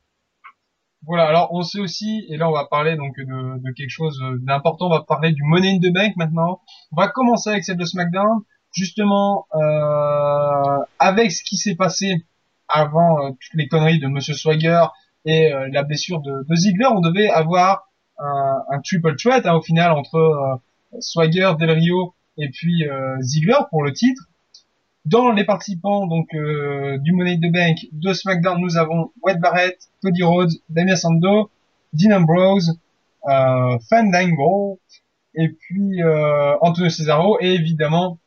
Voilà. 1.06 1.26
Alors 1.26 1.48
on 1.52 1.62
sait 1.62 1.80
aussi, 1.80 2.26
et 2.30 2.36
là 2.36 2.48
on 2.48 2.52
va 2.52 2.66
parler 2.66 2.96
donc 2.96 3.16
de, 3.16 3.24
de 3.24 3.72
quelque 3.72 3.90
chose 3.90 4.18
d'important. 4.40 4.86
On 4.86 4.90
va 4.90 5.02
parler 5.02 5.32
du 5.32 5.42
Money 5.44 5.76
in 5.76 5.78
the 5.78 5.92
Bank 5.92 6.16
maintenant. 6.16 6.60
On 6.92 7.00
va 7.00 7.08
commencer 7.08 7.50
avec 7.50 7.64
celle 7.64 7.76
de 7.76 7.84
SmackDown, 7.84 8.40
justement 8.72 9.46
euh, 9.54 10.78
avec 10.98 11.32
ce 11.32 11.42
qui 11.44 11.56
s'est 11.56 11.76
passé 11.76 12.24
avant 12.68 13.18
euh, 13.18 13.30
toutes 13.30 13.54
les 13.54 13.68
conneries 13.68 13.98
de 13.98 14.06
Monsieur 14.06 14.34
Swagger 14.34 14.84
et 15.24 15.52
euh, 15.52 15.68
la 15.72 15.82
blessure 15.82 16.20
de, 16.20 16.46
de 16.48 16.54
Ziggler. 16.54 16.86
On 16.86 17.00
devait 17.00 17.28
avoir 17.28 17.88
un, 18.18 18.62
un 18.70 18.80
triple 18.80 19.16
threat 19.16 19.44
hein, 19.46 19.54
au 19.54 19.62
final 19.62 19.92
entre 19.92 20.16
euh, 20.16 21.00
Swagger, 21.00 21.52
Del 21.58 21.70
Rio 21.70 22.14
et 22.36 22.48
puis 22.50 22.88
euh, 22.88 23.16
Ziggler 23.20 23.58
pour 23.70 23.82
le 23.82 23.92
titre. 23.92 24.28
Dans 25.06 25.32
les 25.32 25.44
participants 25.44 26.06
donc 26.06 26.34
euh, 26.34 26.98
du 26.98 27.12
Money 27.12 27.34
in 27.34 27.48
the 27.48 27.52
Bank 27.52 27.78
de 27.92 28.12
SmackDown, 28.12 28.60
nous 28.60 28.76
avons 28.76 29.12
Wade 29.22 29.40
Barrett, 29.40 29.78
Cody 30.02 30.22
Rhodes, 30.22 30.52
Damien 30.68 30.96
Sandow, 30.96 31.50
Dean 31.92 32.12
Ambrose, 32.12 32.78
euh, 33.26 33.78
Fandango 33.88 34.78
et 35.34 35.48
puis 35.48 36.02
euh, 36.02 36.56
Antonio 36.60 36.90
Cesaro 36.90 37.38
et 37.40 37.54
évidemment 37.54 38.18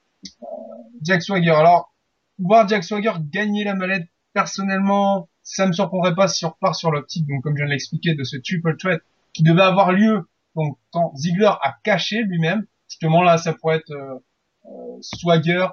Jack 1.02 1.22
Swagger. 1.22 1.52
Alors, 1.52 1.94
voir 2.40 2.68
Jack 2.68 2.84
Swagger 2.84 3.14
gagner 3.32 3.64
la 3.64 3.76
mallette, 3.76 4.08
personnellement, 4.34 5.28
ça 5.44 5.68
me 5.68 5.74
surprendrait 5.74 6.16
pas 6.16 6.28
si 6.28 6.46
on 6.46 6.50
repart 6.50 6.76
sur 6.76 6.92
l'optique, 6.92 7.28
donc 7.28 7.44
comme 7.44 7.54
je 7.54 7.58
viens 7.58 7.68
de 7.68 7.72
l'expliquer, 7.72 8.16
de 8.16 8.24
ce 8.24 8.38
triple 8.38 8.78
threat 8.78 9.02
qui 9.34 9.44
devait 9.44 9.62
avoir 9.62 9.92
lieu 9.92 10.28
donc 10.56 10.78
quand 10.92 11.16
Ziggler 11.16 11.52
a 11.62 11.76
caché 11.84 12.24
lui-même. 12.24 12.66
Justement 12.94 13.24
là, 13.24 13.40
ça 13.40 13.54
pourrait 13.54 13.78
être 13.78 13.90
euh, 13.90 14.20
euh, 14.66 14.98
Swagger 15.02 15.66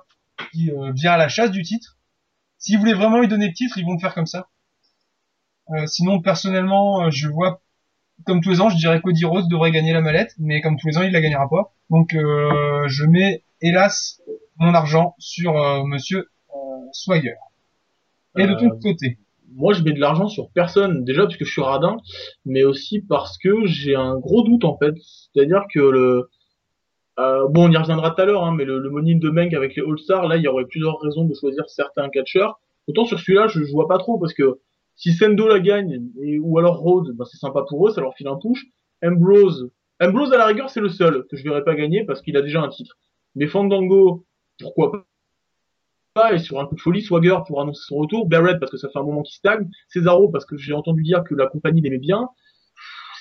qui 0.51 0.71
euh, 0.71 0.91
vient 0.93 1.13
à 1.13 1.17
la 1.19 1.29
chasse 1.29 1.51
du 1.51 1.63
titre. 1.63 1.99
S'ils 2.57 2.79
voulaient 2.79 2.95
vraiment 2.95 3.21
lui 3.21 3.29
donner 3.29 3.49
le 3.49 3.53
titre, 3.53 3.77
ils 3.77 3.85
vont 3.85 3.93
le 3.93 3.99
faire 3.99 4.15
comme 4.15 4.27
ça. 4.27 4.49
Sinon, 5.87 6.21
personnellement, 6.21 7.11
je 7.11 7.29
vois 7.29 7.63
comme 8.27 8.41
tous 8.41 8.51
les 8.51 8.61
ans, 8.61 8.71
je 8.71 8.77
dirais 8.77 9.01
Cody 9.01 9.25
Rhodes 9.25 9.49
devrait 9.49 9.71
gagner 9.71 9.93
la 9.93 10.01
mallette, 10.01 10.35
mais 10.39 10.61
comme 10.61 10.77
tous 10.77 10.89
les 10.89 10.99
ans, 10.99 11.03
il 11.03 11.13
la 11.13 11.21
gagnera 11.21 11.49
pas. 11.49 11.73
Donc, 11.91 12.11
je 12.13 13.05
mets 13.05 13.45
hélas 13.61 14.21
mon 14.57 14.75
argent 14.75 15.15
sur 15.19 15.55
Monsieur 15.87 16.29
Swagger. 16.93 17.37
Et 18.37 18.47
de 18.47 18.55
ton 18.55 18.71
côté, 18.81 19.19
Moi, 19.53 19.73
je 19.73 19.83
mets 19.83 19.93
de 19.93 20.01
l'argent 20.01 20.27
sur 20.27 20.51
personne, 20.51 21.05
déjà 21.05 21.23
parce 21.23 21.37
que 21.37 21.45
je 21.45 21.53
suis 21.53 21.63
radin, 21.63 21.99
mais 22.45 22.65
aussi 22.65 23.01
parce 23.01 23.39
que 23.39 23.65
j'ai 23.67 23.95
un 23.95 24.19
gros 24.19 24.43
doute 24.43 24.65
en 24.65 24.77
fait. 24.77 24.95
C'est-à-dire 25.33 25.67
que 25.73 25.81
le 25.81 26.31
euh, 27.21 27.49
bon, 27.49 27.69
on 27.69 27.71
y 27.71 27.77
reviendra 27.77 28.11
tout 28.11 28.23
à 28.23 28.25
l'heure, 28.25 28.45
hein, 28.45 28.55
mais 28.57 28.65
le, 28.65 28.79
le 28.79 28.91
Money 28.91 29.19
in 29.23 29.57
avec 29.57 29.77
les 29.77 29.83
All-Stars, 29.83 30.29
là, 30.29 30.37
il 30.37 30.43
y 30.43 30.49
aurait 30.49 30.65
plusieurs 30.65 30.99
raisons 31.01 31.25
de 31.25 31.35
choisir 31.35 31.69
certains 31.69 32.09
catcheurs. 32.09 32.61
Autant 32.87 33.05
sur 33.05 33.19
celui-là, 33.19 33.47
je, 33.49 33.63
je 33.65 33.73
vois 33.73 33.89
pas 33.89 33.99
trop 33.99 34.19
parce 34.19 34.35
que 34.35 34.59
si 34.97 35.13
Sendo 35.13 35.49
la 35.49 35.61
gagne 35.61 36.11
ou 36.41 36.59
alors 36.59 36.79
Rhodes, 36.79 37.13
ben, 37.17 37.25
c'est 37.25 37.39
sympa 37.39 37.65
pour 37.69 37.87
eux, 37.87 37.91
ça 37.91 38.01
leur 38.01 38.15
file 38.15 38.29
un 38.29 38.37
push. 38.37 38.67
Ambrose, 39.03 39.71
Ambrose 40.01 40.33
à 40.33 40.39
la 40.39 40.47
rigueur, 40.47 40.71
c'est 40.71 40.81
le 40.81 40.89
seul 40.89 41.27
que 41.31 41.37
je 41.37 41.45
verrais 41.45 41.65
pas 41.65 41.75
gagner 41.75 42.05
parce 42.05 42.23
qu'il 42.23 42.37
a 42.37 42.43
déjà 42.43 42.61
un 42.61 42.69
titre. 42.69 42.97
Mais 43.35 43.47
Fandango, 43.47 44.27
pourquoi 44.61 45.07
pas 46.13 46.35
Et 46.35 46.39
sur 46.39 46.61
un 46.61 46.67
coup 46.67 46.75
de 46.75 46.81
folie, 46.81 47.03
Swagger 47.03 47.39
pour 47.47 47.61
annoncer 47.61 47.83
son 47.87 47.97
retour, 47.97 48.27
Barrett 48.27 48.59
parce 48.59 48.71
que 48.71 48.77
ça 48.77 48.89
fait 48.89 48.99
un 48.99 49.03
moment 49.03 49.23
qu'il 49.23 49.35
stagne, 49.35 49.71
Cesaro 49.89 50.29
parce 50.29 50.45
que 50.45 50.57
j'ai 50.57 50.73
entendu 50.73 51.03
dire 51.03 51.25
que 51.25 51.35
la 51.35 51.47
compagnie 51.47 51.81
l'aimait 51.81 51.99
bien. 51.99 52.29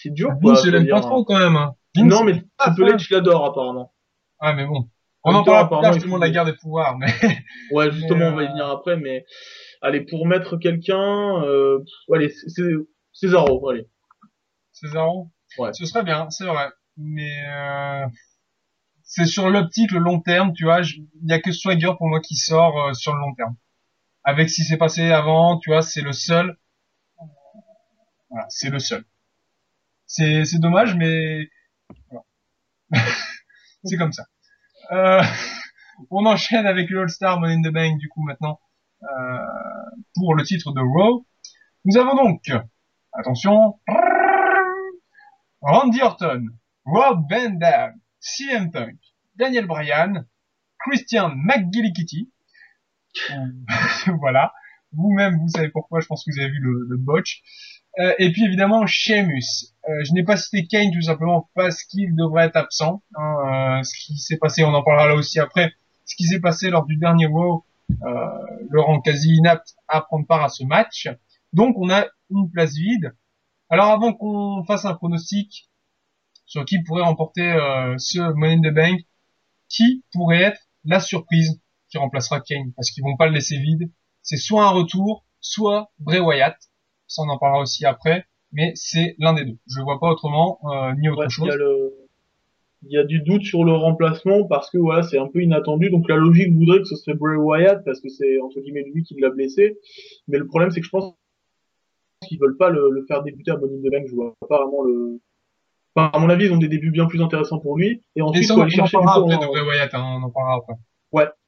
C'est 0.01 0.11
dur. 0.11 0.29
Vince, 0.41 0.63
je 0.65 0.69
l'aime 0.71 0.87
pas 0.87 1.01
trop 1.01 1.23
quand 1.23 1.37
même. 1.39 1.55
hein. 1.55 1.75
Non, 1.97 2.23
mais 2.23 2.43
Triple. 2.57 2.83
H 2.95 3.13
l'adore 3.13 3.45
apparemment. 3.45 3.93
Ah, 4.39 4.53
mais 4.53 4.65
bon. 4.65 4.89
On 5.23 5.33
en 5.35 5.43
parlera 5.43 5.43
plus 5.43 5.69
tard 5.69 5.79
apparemment, 5.79 5.93
justement 5.93 6.15
de 6.17 6.21
la 6.21 6.29
guerre 6.29 6.45
des 6.45 6.53
pouvoirs, 6.53 6.97
mais 6.97 7.07
Ouais, 7.71 7.91
justement, 7.91 8.27
on 8.27 8.35
va 8.35 8.43
y 8.43 8.45
euh, 8.45 8.49
venir 8.51 8.67
après, 8.69 8.95
mais 8.95 9.25
allez, 9.81 10.01
pour 10.01 10.25
mettre 10.25 10.55
quelqu'un, 10.57 11.43
euh, 11.43 11.83
allez, 12.13 12.33
Cesaro, 13.11 13.69
allez. 13.69 13.87
Cesaro, 14.71 15.27
Ouais. 15.57 15.73
ce 15.73 15.85
serait 15.85 16.03
bien, 16.03 16.29
c'est 16.29 16.45
vrai. 16.45 16.69
Mais 16.95 17.31
euh, 17.49 18.05
c'est 19.03 19.25
sur 19.25 19.49
l'optique, 19.49 19.91
le 19.91 19.99
long 19.99 20.21
terme, 20.21 20.53
tu 20.53 20.63
vois. 20.63 20.83
je- 20.83 20.95
Il 21.21 21.29
y 21.29 21.33
a 21.33 21.39
que 21.41 21.51
Swagger 21.51 21.91
pour 21.97 22.07
moi 22.07 22.21
qui 22.21 22.35
sort 22.35 22.79
euh, 22.87 22.93
sur 22.93 23.13
le 23.13 23.19
long 23.19 23.33
terme. 23.35 23.55
Avec 24.23 24.49
ce 24.49 24.55
qui 24.55 24.63
s'est 24.63 24.77
passé 24.77 25.11
avant, 25.11 25.57
tu 25.59 25.69
vois, 25.71 25.81
c'est 25.81 26.01
le 26.01 26.13
seul. 26.13 26.57
Voilà, 28.29 28.45
c'est 28.49 28.69
le 28.69 28.79
seul. 28.79 29.03
C'est 30.09 30.59
dommage, 30.59 30.95
mais 30.95 31.47
voilà. 32.09 32.25
c'est 33.83 33.95
comme 33.95 34.11
ça. 34.11 34.25
Euh, 34.91 35.21
on 36.09 36.25
enchaîne 36.25 36.65
avec 36.65 36.89
le 36.89 37.01
All-Star 37.01 37.39
Money 37.39 37.53
in 37.53 37.61
the 37.61 37.71
Bank 37.71 37.99
du 37.99 38.09
coup 38.09 38.23
maintenant 38.23 38.59
euh, 39.03 39.07
pour 40.15 40.33
le 40.33 40.43
titre 40.43 40.71
de 40.71 40.81
Raw. 40.81 41.27
Nous 41.85 41.97
avons 41.97 42.15
donc, 42.15 42.51
attention, 43.13 43.79
Randy 45.61 46.01
Orton, 46.01 46.47
Rob 46.85 47.25
Van 47.29 47.51
Dam, 47.51 47.93
CM 48.19 48.71
Punk, 48.71 48.97
Daniel 49.35 49.67
Bryan, 49.67 50.25
Christian 50.79 51.35
McGillicuddy. 51.35 52.31
voilà. 54.19 54.53
Vous-même, 54.91 55.37
vous 55.37 55.49
savez 55.49 55.69
pourquoi, 55.69 55.99
je 55.99 56.07
pense 56.07 56.25
que 56.25 56.31
vous 56.31 56.39
avez 56.39 56.49
vu 56.49 56.59
le 56.61 56.97
botch. 56.97 57.43
Euh, 57.99 58.13
et 58.17 58.31
puis 58.31 58.45
évidemment, 58.45 58.85
Sheamus. 58.87 59.73
Euh, 59.87 60.03
je 60.05 60.13
n'ai 60.13 60.23
pas 60.23 60.37
cité 60.37 60.67
Kane 60.67 60.91
tout 60.91 61.01
simplement 61.01 61.49
parce 61.53 61.83
qu'il 61.83 62.15
devrait 62.15 62.45
être 62.45 62.55
absent. 62.55 63.01
hein, 63.15 63.79
euh, 63.79 63.83
ce 63.83 63.93
qui 63.97 64.17
s'est 64.17 64.37
passé, 64.37 64.63
on 64.63 64.73
en 64.73 64.83
parlera 64.83 65.09
là 65.09 65.15
aussi 65.15 65.39
après. 65.39 65.73
Ce 66.05 66.15
qui 66.15 66.23
s'est 66.25 66.39
passé 66.39 66.69
lors 66.69 66.85
du 66.85 66.97
dernier 66.97 67.27
euh, 67.27 67.57
le 68.69 68.81
rend 68.81 68.99
quasi 69.01 69.35
inapte 69.35 69.75
à 69.87 70.01
prendre 70.01 70.25
part 70.25 70.43
à 70.43 70.49
ce 70.49 70.63
match. 70.63 71.09
Donc 71.53 71.75
on 71.77 71.89
a 71.89 72.05
une 72.29 72.49
place 72.51 72.73
vide. 72.75 73.15
Alors 73.69 73.87
avant 73.87 74.13
qu'on 74.13 74.63
fasse 74.65 74.85
un 74.85 74.93
pronostic 74.93 75.69
sur 76.45 76.65
qui 76.65 76.81
pourrait 76.81 77.03
remporter 77.03 77.55
ce 77.97 78.19
Money 78.33 78.55
in 78.55 78.71
the 78.71 78.73
Bank, 78.73 79.01
qui 79.67 80.03
pourrait 80.11 80.41
être 80.41 80.61
la 80.83 80.99
surprise 80.99 81.61
qui 81.89 81.97
remplacera 81.97 82.41
Kane? 82.41 82.71
Parce 82.75 82.89
qu'ils 82.89 83.03
vont 83.03 83.17
pas 83.17 83.27
le 83.27 83.33
laisser 83.33 83.57
vide. 83.59 83.91
C'est 84.23 84.37
soit 84.37 84.65
un 84.65 84.71
retour, 84.71 85.25
soit 85.41 85.91
Bray 85.99 86.19
Wyatt. 86.19 86.57
Ça 87.09 87.23
on 87.23 87.29
en 87.29 87.37
parlera 87.37 87.61
aussi 87.61 87.85
après. 87.85 88.23
Mais 88.53 88.71
c'est 88.75 89.15
l'un 89.19 89.33
des 89.33 89.43
deux. 89.45 89.57
Je 89.67 89.81
vois 89.81 89.99
pas 89.99 90.09
autrement, 90.09 90.59
euh, 90.63 90.93
ni 90.97 91.09
autre 91.09 91.19
Ouais, 91.19 91.25
il 91.27 91.31
chose. 91.31 91.47
y 91.47 91.51
a 91.51 91.55
le, 91.57 91.93
il 92.83 92.91
y 92.93 92.97
a 92.97 93.03
du 93.03 93.19
doute 93.19 93.43
sur 93.43 93.63
le 93.65 93.73
remplacement 93.73 94.45
parce 94.45 94.69
que 94.71 94.77
voilà, 94.77 95.03
c'est 95.03 95.19
un 95.19 95.27
peu 95.27 95.41
inattendu. 95.43 95.89
Donc 95.89 96.07
la 96.09 96.15
logique 96.15 96.53
voudrait 96.53 96.79
que 96.79 96.85
ce 96.85 96.95
serait 96.95 97.13
Bray 97.15 97.35
Wyatt 97.37 97.83
parce 97.83 97.99
que 97.99 98.09
c'est 98.09 98.39
entre 98.39 98.59
guillemets 98.61 98.85
lui 98.93 99.03
qui 99.03 99.19
l'a 99.19 99.29
blessé. 99.29 99.77
Mais 100.29 100.37
le 100.37 100.47
problème 100.47 100.71
c'est 100.71 100.79
que 100.79 100.85
je 100.85 100.91
pense 100.91 101.13
qu'ils 102.27 102.39
veulent 102.39 102.57
pas 102.57 102.69
le, 102.69 102.89
le 102.91 103.05
faire 103.05 103.23
débuter 103.23 103.51
à 103.51 103.57
Money 103.57 103.75
in 103.85 104.01
the. 104.01 104.07
Je 104.07 104.15
vois 104.15 104.33
pas 104.47 104.57
vraiment 104.61 104.83
le. 104.83 105.19
Enfin, 105.95 106.09
à 106.13 106.19
mon 106.19 106.29
avis, 106.29 106.45
ils 106.45 106.53
ont 106.53 106.57
des 106.57 106.67
débuts 106.67 106.91
bien 106.91 107.05
plus 107.07 107.21
intéressants 107.21 107.59
pour 107.59 107.77
lui. 107.77 108.03
Et 108.15 108.19
Et 108.19 108.21
ensuite, 108.21 108.45
ça, 108.45 108.53
faut 108.53 108.59
on 108.61 108.63
aller 108.63 108.73
en 108.73 108.85
chercher 108.85 108.97
du 108.97 109.03
parlera 109.03 109.21
après 109.23 109.35
en- 109.35 109.41
de 109.41 109.47
Bray 109.47 109.63
Wyatt, 109.67 109.93
hein, 109.93 110.19
on 110.19 110.23
en 110.23 110.29
parlera 110.29 110.55
après. 110.57 110.75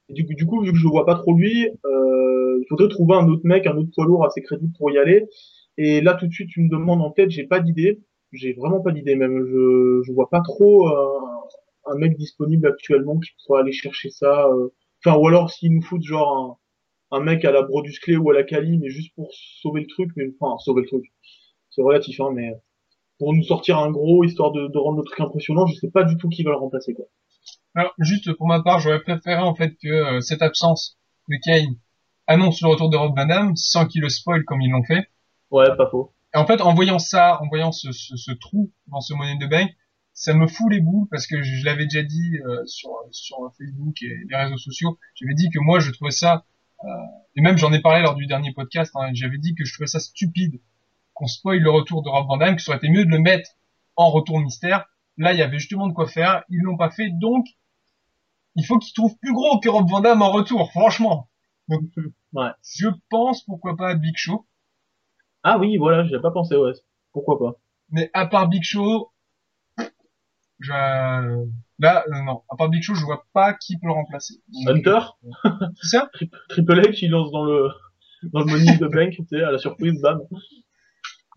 Et 0.10 0.13
du, 0.13 0.25
coup- 0.25 0.34
du 0.34 0.46
coup, 0.46 0.62
vu 0.62 0.72
que 0.74 0.77
je 0.77 0.84
le 0.84 0.89
vois 0.89 1.06
pas 1.06 1.15
trop 1.15 1.34
lui, 1.34 1.70
euh, 1.86 2.11
il 2.62 2.65
faudrait 2.70 2.89
trouver 2.89 3.15
un 3.15 3.27
autre 3.27 3.46
mec, 3.46 3.68
un 3.68 3.75
autre 3.75 3.89
poids 3.94 4.06
lourd 4.06 4.25
assez 4.25 4.41
crédible 4.41 4.74
pour 4.77 4.91
y 4.91 4.98
aller. 4.98 5.25
Et 5.77 6.01
là, 6.01 6.13
tout 6.13 6.27
de 6.27 6.32
suite, 6.32 6.50
tu 6.50 6.62
me 6.62 6.70
demandes 6.70 7.01
en 7.01 7.12
tête, 7.12 7.32
j'ai 7.32 7.46
pas 7.46 7.60
d'idée. 7.60 8.00
J'ai 8.32 8.53
vraiment 8.53 8.82
pas 8.82 8.91
d'idée 8.91 9.15
même. 9.15 9.46
Je, 9.46 10.01
je 10.06 10.12
vois 10.13 10.30
pas 10.30 10.41
trop 10.41 10.88
euh, 10.88 11.20
un 11.86 11.96
mec 11.98 12.15
disponible 12.18 12.68
actuellement 12.68 13.20
qui 13.20 13.32
pourrait 13.46 13.62
aller 13.62 13.72
chercher 13.72 14.10
ça. 14.10 14.48
euh. 14.48 14.70
Enfin, 15.03 15.18
ou 15.18 15.27
alors 15.27 15.50
s'ils 15.50 15.74
nous 15.74 15.82
foutent 15.82 16.03
genre 16.03 16.60
un, 17.12 17.20
mec 17.22 17.44
à 17.46 17.51
la 17.51 17.63
Brodus 17.63 18.00
Clay 18.01 18.18
ou 18.18 18.30
à 18.30 18.34
la 18.34 18.44
Cali, 18.44 18.77
mais 18.77 18.89
juste 18.89 19.13
pour 19.15 19.32
sauver 19.34 19.82
le 19.82 19.88
truc. 19.88 20.12
Mais 20.15 20.25
enfin, 20.39 20.58
sauver 20.60 20.82
le 20.84 20.88
truc. 20.88 21.03
C'est 21.72 21.82
relatif, 21.82 22.20
hein, 22.22 22.30
mais 22.34 22.51
pour 23.20 23.34
nous 23.34 23.44
sortir 23.44 23.77
un 23.80 23.91
gros 23.91 24.24
histoire 24.24 24.51
de, 24.51 24.68
de 24.68 24.77
rendre 24.77 24.98
le 25.00 25.03
truc 25.03 25.20
impressionnant, 25.20 25.65
je 25.68 25.75
sais 25.75 25.91
pas 25.91 26.03
du 26.03 26.18
tout 26.18 26.30
qui 26.30 26.44
va 26.44 26.51
le 26.51 26.58
remplacer 26.58 26.94
quoi. 26.94 27.06
Alors, 27.75 27.94
juste 28.00 28.34
pour 28.34 28.48
ma 28.48 28.62
part, 28.62 28.80
j'aurais 28.80 29.01
préféré 29.01 29.41
en 29.41 29.56
fait 29.56 29.75
que 29.82 29.88
euh, 29.88 30.20
cette 30.22 30.41
absence 30.41 30.98
de 31.30 31.36
Kane 31.44 31.75
annonce 32.28 32.62
le 32.62 32.68
retour 32.70 32.90
de 32.90 32.98
Rob 32.98 33.16
Van 33.16 33.25
Dam 33.25 33.56
sans 33.56 33.86
qu'il 33.86 34.01
le 34.01 34.10
spoil 34.10 34.44
comme 34.46 34.62
ils 34.62 34.72
l'ont 34.72 34.84
fait. 34.84 35.10
Ouais, 35.50 35.75
pas 35.75 35.90
faux. 35.90 36.13
Et 36.34 36.38
en 36.38 36.46
fait, 36.46 36.62
en 36.62 36.74
voyant 36.74 37.00
ça, 37.00 37.42
en 37.42 37.48
voyant 37.48 37.72
ce, 37.72 37.92
ce, 37.92 38.16
ce 38.16 38.32
trou 38.32 38.72
dans 38.88 39.01
ce 39.01 39.13
Money 39.13 39.38
the 39.38 39.50
Bank, 39.50 39.70
ça 40.13 40.34
me 40.34 40.48
fout 40.48 40.72
les 40.72 40.80
boules 40.80 41.08
parce 41.10 41.28
que 41.28 41.42
je, 41.42 41.56
je 41.56 41.66
l'avais 41.66 41.86
déjà 41.86 42.04
dit 42.04 42.38
euh, 42.46 42.66
sur, 42.66 42.92
sur 43.12 43.38
Facebook 43.58 44.01
et 44.01 44.13
les 44.30 44.36
réseaux 44.36 44.58
sociaux. 44.58 44.98
J'avais 45.16 45.34
dit 45.34 45.50
que 45.50 45.60
moi, 45.60 45.80
je 45.80 45.92
trouvais 45.92 46.12
ça, 46.12 46.46
euh, 46.84 46.88
et 47.36 47.42
même 47.42 47.58
j'en 47.58 47.74
ai 47.74 47.82
parlé 47.82 48.01
lors 48.01 48.16
du 48.16 48.28
dernier 48.28 48.54
podcast, 48.54 48.92
hein, 48.96 49.10
j'avais 49.13 49.38
dit 49.38 49.56
que 49.56 49.66
je 49.66 49.74
trouvais 49.74 49.88
ça 49.88 50.00
stupide 50.00 50.60
qu'on 51.13 51.28
spoil 51.28 51.60
le 51.60 51.70
retour 51.70 52.04
de 52.04 52.10
Rob 52.10 52.28
Van 52.28 52.38
Dam, 52.38 52.56
que 52.56 52.62
ça 52.62 52.72
aurait 52.72 52.78
été 52.78 52.90
mieux 52.90 53.06
de 53.06 53.10
le 53.10 53.20
mettre 53.20 53.50
en 53.96 54.10
retour 54.10 54.40
mystère. 54.40 54.86
Là, 55.18 55.34
il 55.34 55.40
y 55.40 55.42
avait 55.42 55.60
justement 55.60 55.88
de 55.88 55.94
quoi 55.94 56.08
faire. 56.08 56.44
Ils 56.50 56.62
l'ont 56.62 56.78
pas 56.78 56.90
fait, 56.90 57.10
donc 57.10 57.46
il 58.56 58.66
faut 58.66 58.80
qu'ils 58.80 58.94
trouvent 58.94 59.18
plus 59.22 59.34
gros 59.34 59.60
que 59.60 59.70
Rob 59.70 59.90
Van 59.90 60.01
Dam 60.01 60.22
en 60.22 60.32
retour, 60.32 60.72
franchement. 60.72 61.30
Ouais. 62.34 62.51
je 62.63 62.88
pense 63.10 63.44
pourquoi 63.44 63.75
pas 63.75 63.90
à 63.90 63.96
Big 63.96 64.16
Show. 64.16 64.48
Ah 65.44 65.58
oui, 65.58 65.78
voilà, 65.78 66.06
j'y 66.06 66.16
ai 66.16 66.20
pas 66.20 66.32
pensé, 66.32 66.56
ouais. 66.56 66.72
Pourquoi 67.12 67.38
pas. 67.38 67.60
Mais 67.90 68.10
à 68.13 68.25
part 68.25 68.48
Big 68.48 68.63
Show, 68.63 69.12
je... 70.60 70.72
là, 70.72 72.06
euh, 72.08 72.24
non, 72.24 72.44
à 72.50 72.56
part 72.56 72.70
Big 72.70 72.82
Show, 72.82 72.96
je 72.96 73.04
vois 73.04 73.25
pas 73.34 73.54
qui 73.54 73.78
peut 73.78 73.88
le 73.88 73.94
remplacer. 73.94 74.36
Hunter? 74.68 75.00
C'est 75.82 75.98
ça? 75.98 76.10
Triple 76.50 76.80
H, 76.80 77.00
il 77.01 77.12
lance 77.12 77.32
dans 77.32 77.44
le, 77.44 77.70
dans 78.32 78.42
le 78.42 78.46
Money 78.46 78.78
the 78.78 78.84
Bank, 78.84 79.13
tu 79.13 79.25
sais, 79.30 79.44
à 79.44 79.51
la 79.51 79.58
surprise, 79.58 80.00
bam. 80.01 80.22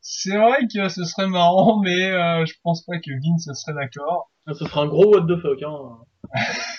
C'est 0.00 0.36
vrai 0.36 0.68
que 0.72 0.88
ce 0.88 1.04
serait 1.04 1.28
marrant, 1.28 1.80
mais 1.80 2.10
euh, 2.12 2.44
je 2.44 2.54
pense 2.62 2.84
pas 2.84 2.98
que 2.98 3.10
Vince 3.10 3.50
serait 3.58 3.74
d'accord. 3.74 4.30
Ce 4.46 4.64
sera 4.64 4.82
un 4.82 4.86
gros 4.86 5.14
what 5.14 5.22
the 5.22 5.40
fuck, 5.40 5.62
hein. 5.62 5.98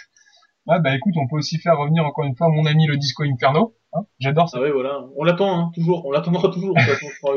Ouais, 0.67 0.79
bah 0.79 0.95
écoute, 0.95 1.13
on 1.17 1.27
peut 1.27 1.35
aussi 1.37 1.57
faire 1.59 1.77
revenir 1.77 2.03
encore 2.05 2.25
une 2.25 2.35
fois 2.35 2.49
mon 2.49 2.65
ami 2.65 2.87
le 2.87 2.97
Disco 2.97 3.23
Inferno. 3.23 3.75
Hein 3.93 4.05
J'adore 4.19 4.49
ça. 4.49 4.57
Ah 4.59 4.61
ouais, 4.63 4.71
voilà. 4.71 5.05
On 5.15 5.23
l'attend, 5.23 5.59
hein, 5.59 5.71
toujours. 5.75 6.05
On 6.05 6.11
l'attendra 6.11 6.49
toujours. 6.49 6.75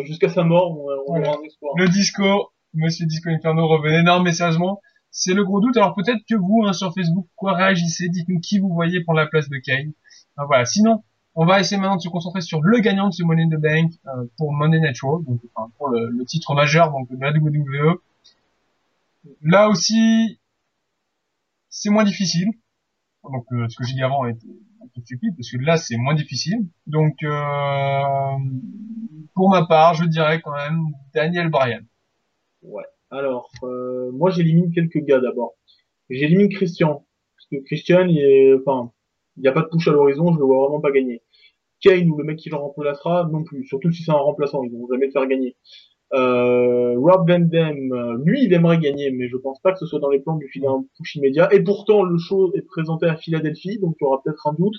Jusqu'à 0.04 0.28
sa 0.28 0.44
mort, 0.44 0.70
on, 0.70 0.87
on 1.06 1.12
Voilà. 1.14 1.28
aura 1.28 1.38
un 1.38 1.42
espoir. 1.44 1.73
Le 1.76 1.88
Disco, 1.88 2.50
Monsieur 2.75 3.06
Disco 3.06 3.28
Inferno, 3.30 3.68
revenez. 3.68 4.02
Non, 4.02 4.20
mais 4.20 4.32
sérieusement, 4.32 4.80
c'est 5.11 5.35
le 5.35 5.44
gros 5.44 5.61
doute. 5.61 5.76
Alors 5.76 5.94
peut-être 5.94 6.23
que 6.28 6.35
vous, 6.37 6.62
hein, 6.66 6.73
sur 6.73 6.92
Facebook, 6.94 7.26
quoi 7.37 7.52
réagissez, 7.54 8.08
dites-nous 8.08 8.40
qui 8.40 8.58
vous 8.61 8.73
voyez 8.73 9.02
pour 9.04 9.14
la 9.14 9.26
place 9.26 9.49
de 9.50 9.58
Kane. 9.58 9.92
Voilà. 10.37 10.64
Sinon, 10.64 11.02
on 11.35 11.44
va 11.44 11.61
essayer 11.61 11.78
maintenant 11.80 11.97
de 11.97 12.00
se 12.00 12.08
concentrer 12.08 12.40
sur 12.40 12.62
le 12.62 12.78
gagnant 12.80 13.08
de 13.08 13.12
ce 13.14 13.23
Money 13.23 13.42
in 13.44 13.49
the 13.50 13.61
Bank 13.61 13.92
euh, 14.06 14.25
pour 14.38 14.52
Money 14.52 14.80
Night 14.80 15.00
Raw, 15.02 15.23
donc 15.23 15.40
enfin, 15.54 15.70
pour 15.76 15.88
le, 15.88 16.08
le 16.11 16.25
titre 16.25 16.54
majeur 16.54 16.90
donc 16.90 17.08
de 17.11 17.16
la 17.20 17.30
WWE. 17.30 18.00
Là 19.42 19.68
aussi, 19.68 20.38
c'est 21.68 21.90
moins 21.90 22.04
difficile. 22.04 22.49
Donc 23.25 23.45
euh, 23.53 23.67
ce 23.69 23.77
que 23.77 23.85
j'ai 23.85 23.95
dit 23.95 24.03
avant 24.03 24.27
était 24.27 24.47
un 24.83 24.87
peu 24.95 25.01
stupide 25.01 25.35
parce 25.37 25.51
que 25.51 25.59
là 25.59 25.77
c'est 25.77 25.97
moins 25.97 26.15
difficile. 26.15 26.67
Donc 26.87 27.15
euh, 27.23 28.37
pour 29.35 29.51
ma 29.51 29.67
part, 29.67 29.95
je 29.95 30.05
dirais 30.05 30.41
quand 30.41 30.55
même 30.55 30.93
Daniel 31.15 31.51
Bryan. 31.51 31.85
Ouais. 32.63 32.85
Alors, 33.11 33.51
euh, 33.63 34.11
moi 34.13 34.31
j'élimine 34.31 34.73
quelques 34.73 35.05
gars 35.05 35.21
d'abord. 35.21 35.55
J'élimine 36.11 36.49
Christian. 36.49 37.07
Parce 37.37 37.47
que 37.51 37.67
Christian, 37.67 38.07
il 38.07 38.19
est, 38.19 38.55
enfin, 38.55 38.93
il 39.37 39.43
n'y 39.43 39.49
a 39.49 39.53
pas 39.53 39.63
de 39.63 39.69
push 39.69 39.87
à 39.89 39.93
l'horizon, 39.93 40.33
je 40.33 40.39
le 40.39 40.45
vois 40.45 40.67
vraiment 40.67 40.81
pas 40.81 40.91
gagner. 40.91 41.23
Kane 41.81 42.11
ou 42.11 42.19
le 42.19 42.25
mec 42.25 42.39
qui 42.39 42.51
le 42.51 42.57
remplacera, 42.57 43.29
non 43.31 43.45
plus. 43.45 43.65
Surtout 43.65 43.93
si 43.93 44.03
c'est 44.03 44.11
un 44.11 44.15
remplaçant, 44.15 44.65
ils 44.65 44.73
vont 44.73 44.89
jamais 44.91 45.07
le 45.07 45.13
faire 45.13 45.27
gagner. 45.27 45.57
Euh, 46.15 46.95
Rob 46.97 47.29
Van 47.29 47.41
Dam, 47.41 47.93
euh, 47.93 48.19
lui, 48.25 48.45
il 48.45 48.53
aimerait 48.53 48.79
gagner, 48.79 49.11
mais 49.11 49.29
je 49.29 49.37
pense 49.37 49.61
pas 49.61 49.73
que 49.73 49.79
ce 49.79 49.87
soit 49.87 50.00
dans 50.00 50.09
les 50.09 50.21
plans 50.21 50.37
du 50.37 50.49
filer 50.49 50.67
un 50.67 50.85
push 50.97 51.17
immédiat. 51.17 51.53
Et 51.53 51.61
pourtant, 51.61 52.03
le 52.03 52.19
show 52.19 52.53
est 52.55 52.62
présenté 52.62 53.07
à 53.07 53.17
Philadelphie, 53.17 53.79
donc 53.79 53.97
il 54.00 54.05
y 54.05 54.07
aura 54.07 54.23
peut-être 54.23 54.47
un 54.47 54.55
doute. 54.55 54.77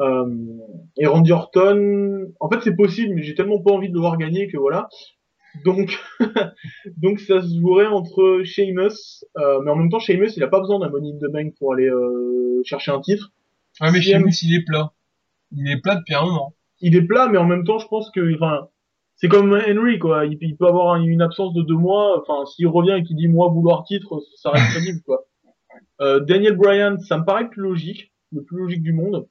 Euh, 0.00 0.26
et 0.96 1.06
Randy 1.06 1.32
Orton, 1.32 2.32
en 2.40 2.48
fait, 2.48 2.60
c'est 2.62 2.76
possible, 2.76 3.14
mais 3.14 3.22
j'ai 3.22 3.34
tellement 3.34 3.60
pas 3.60 3.72
envie 3.72 3.88
de 3.88 3.94
le 3.94 4.00
voir 4.00 4.16
gagner 4.16 4.48
que 4.48 4.56
voilà. 4.56 4.88
Donc, 5.64 5.98
donc 6.96 7.20
ça 7.20 7.40
se 7.42 7.58
jouerait 7.58 7.86
entre 7.86 8.42
Sheamus, 8.44 9.24
euh, 9.38 9.60
mais 9.62 9.70
en 9.70 9.76
même 9.76 9.90
temps, 9.90 9.98
Sheamus, 9.98 10.36
il 10.36 10.42
a 10.42 10.48
pas 10.48 10.60
besoin 10.60 10.78
d'un 10.78 10.88
Money 10.88 11.12
in 11.14 11.18
the 11.18 11.32
Bank 11.32 11.54
pour 11.58 11.72
aller 11.72 11.88
euh, 11.88 12.62
chercher 12.64 12.92
un 12.92 13.00
titre. 13.00 13.32
Ouais, 13.80 13.90
mais 13.92 13.98
lui, 14.00 14.38
il 14.42 14.54
est 14.56 14.64
plat. 14.64 14.92
Il 15.52 15.70
est 15.70 15.80
plat 15.80 15.96
depuis 15.96 16.14
un 16.14 16.24
moment. 16.24 16.54
il 16.80 16.94
est 16.94 17.02
plat, 17.02 17.28
mais 17.28 17.38
en 17.38 17.46
même 17.46 17.64
temps, 17.64 17.78
je 17.78 17.88
pense 17.88 18.10
que, 18.10 18.34
enfin, 18.34 18.68
c'est 19.18 19.28
comme 19.28 19.52
Henry, 19.52 19.98
quoi. 19.98 20.24
Il, 20.26 20.56
peut 20.56 20.66
avoir 20.66 20.94
un- 20.94 21.02
une 21.02 21.22
absence 21.22 21.52
de 21.54 21.62
deux 21.62 21.76
mois. 21.76 22.20
Enfin, 22.22 22.46
s'il 22.46 22.66
revient 22.68 22.96
et 22.98 23.02
qu'il 23.02 23.16
dit 23.16 23.28
moi 23.28 23.48
vouloir 23.48 23.84
titre, 23.84 24.20
ça 24.36 24.50
reste 24.50 24.70
crédible, 24.72 25.00
quoi. 25.04 25.24
Euh, 26.00 26.20
Daniel 26.20 26.56
Bryan, 26.56 26.98
ça 27.00 27.18
me 27.18 27.24
paraît 27.24 27.48
plus 27.48 27.62
logique, 27.62 28.12
le 28.32 28.42
plus 28.44 28.58
logique 28.58 28.82
du 28.82 28.92
monde, 28.92 29.28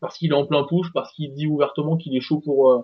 parce 0.00 0.16
qu'il 0.18 0.30
est 0.30 0.34
en 0.34 0.46
plein 0.46 0.64
push, 0.64 0.92
parce 0.94 1.12
qu'il 1.12 1.34
dit 1.34 1.46
ouvertement 1.46 1.96
qu'il 1.96 2.16
est 2.16 2.20
chaud 2.20 2.40
pour 2.44 2.70
euh, 2.72 2.82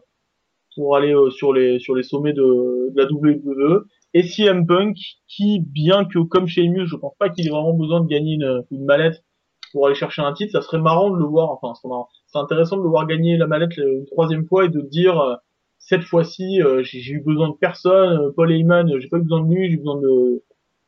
pour 0.75 0.97
aller 0.97 1.15
euh, 1.15 1.31
sur 1.31 1.53
les 1.53 1.79
sur 1.79 1.95
les 1.95 2.03
sommets 2.03 2.33
de, 2.33 2.93
de 2.93 3.01
la 3.01 3.07
WWE. 3.11 3.85
Et 4.15 4.23
CM 4.25 4.67
Punk, 4.67 4.97
qui, 5.29 5.61
bien 5.61 6.05
que 6.05 6.19
comme 6.19 6.47
chez 6.47 6.65
Emu, 6.65 6.87
je 6.87 6.97
pense 6.97 7.15
pas 7.19 7.31
qu'il 7.31 7.47
ait 7.47 7.51
vraiment 7.51 7.73
besoin 7.75 8.01
de 8.01 8.07
gagner 8.07 8.35
une, 8.35 8.65
une 8.71 8.85
mallette 8.85 9.25
pour 9.73 9.87
aller 9.87 9.95
chercher 9.95 10.21
un 10.23 10.33
titre, 10.35 10.53
ça 10.53 10.61
serait 10.61 10.81
marrant 10.81 11.11
de 11.11 11.17
le 11.17 11.25
voir. 11.25 11.51
Enfin. 11.51 11.73
C'est 12.27 12.39
intéressant 12.39 12.77
de 12.77 12.83
le 12.83 12.89
voir 12.89 13.07
gagner 13.07 13.37
la 13.37 13.47
mallette 13.47 13.79
euh, 13.79 13.99
une 14.01 14.07
troisième 14.07 14.47
fois 14.47 14.65
et 14.67 14.69
de 14.69 14.81
dire 14.81 15.19
euh, 15.19 15.35
cette 15.85 16.03
fois-ci, 16.05 16.61
euh, 16.63 16.83
j'ai 16.83 17.13
eu 17.13 17.21
besoin 17.21 17.49
de 17.51 17.55
personne. 17.55 18.19
euh, 18.21 18.31
Paul 18.35 18.51
Heyman, 18.53 18.89
euh, 18.91 18.99
j'ai 19.01 19.09
pas 19.09 19.19
eu 19.19 19.23
besoin 19.23 19.43
de 19.45 19.53
lui, 19.55 19.69
j'ai 19.69 19.75
eu 19.75 19.79
besoin 19.79 20.01
de 20.01 20.43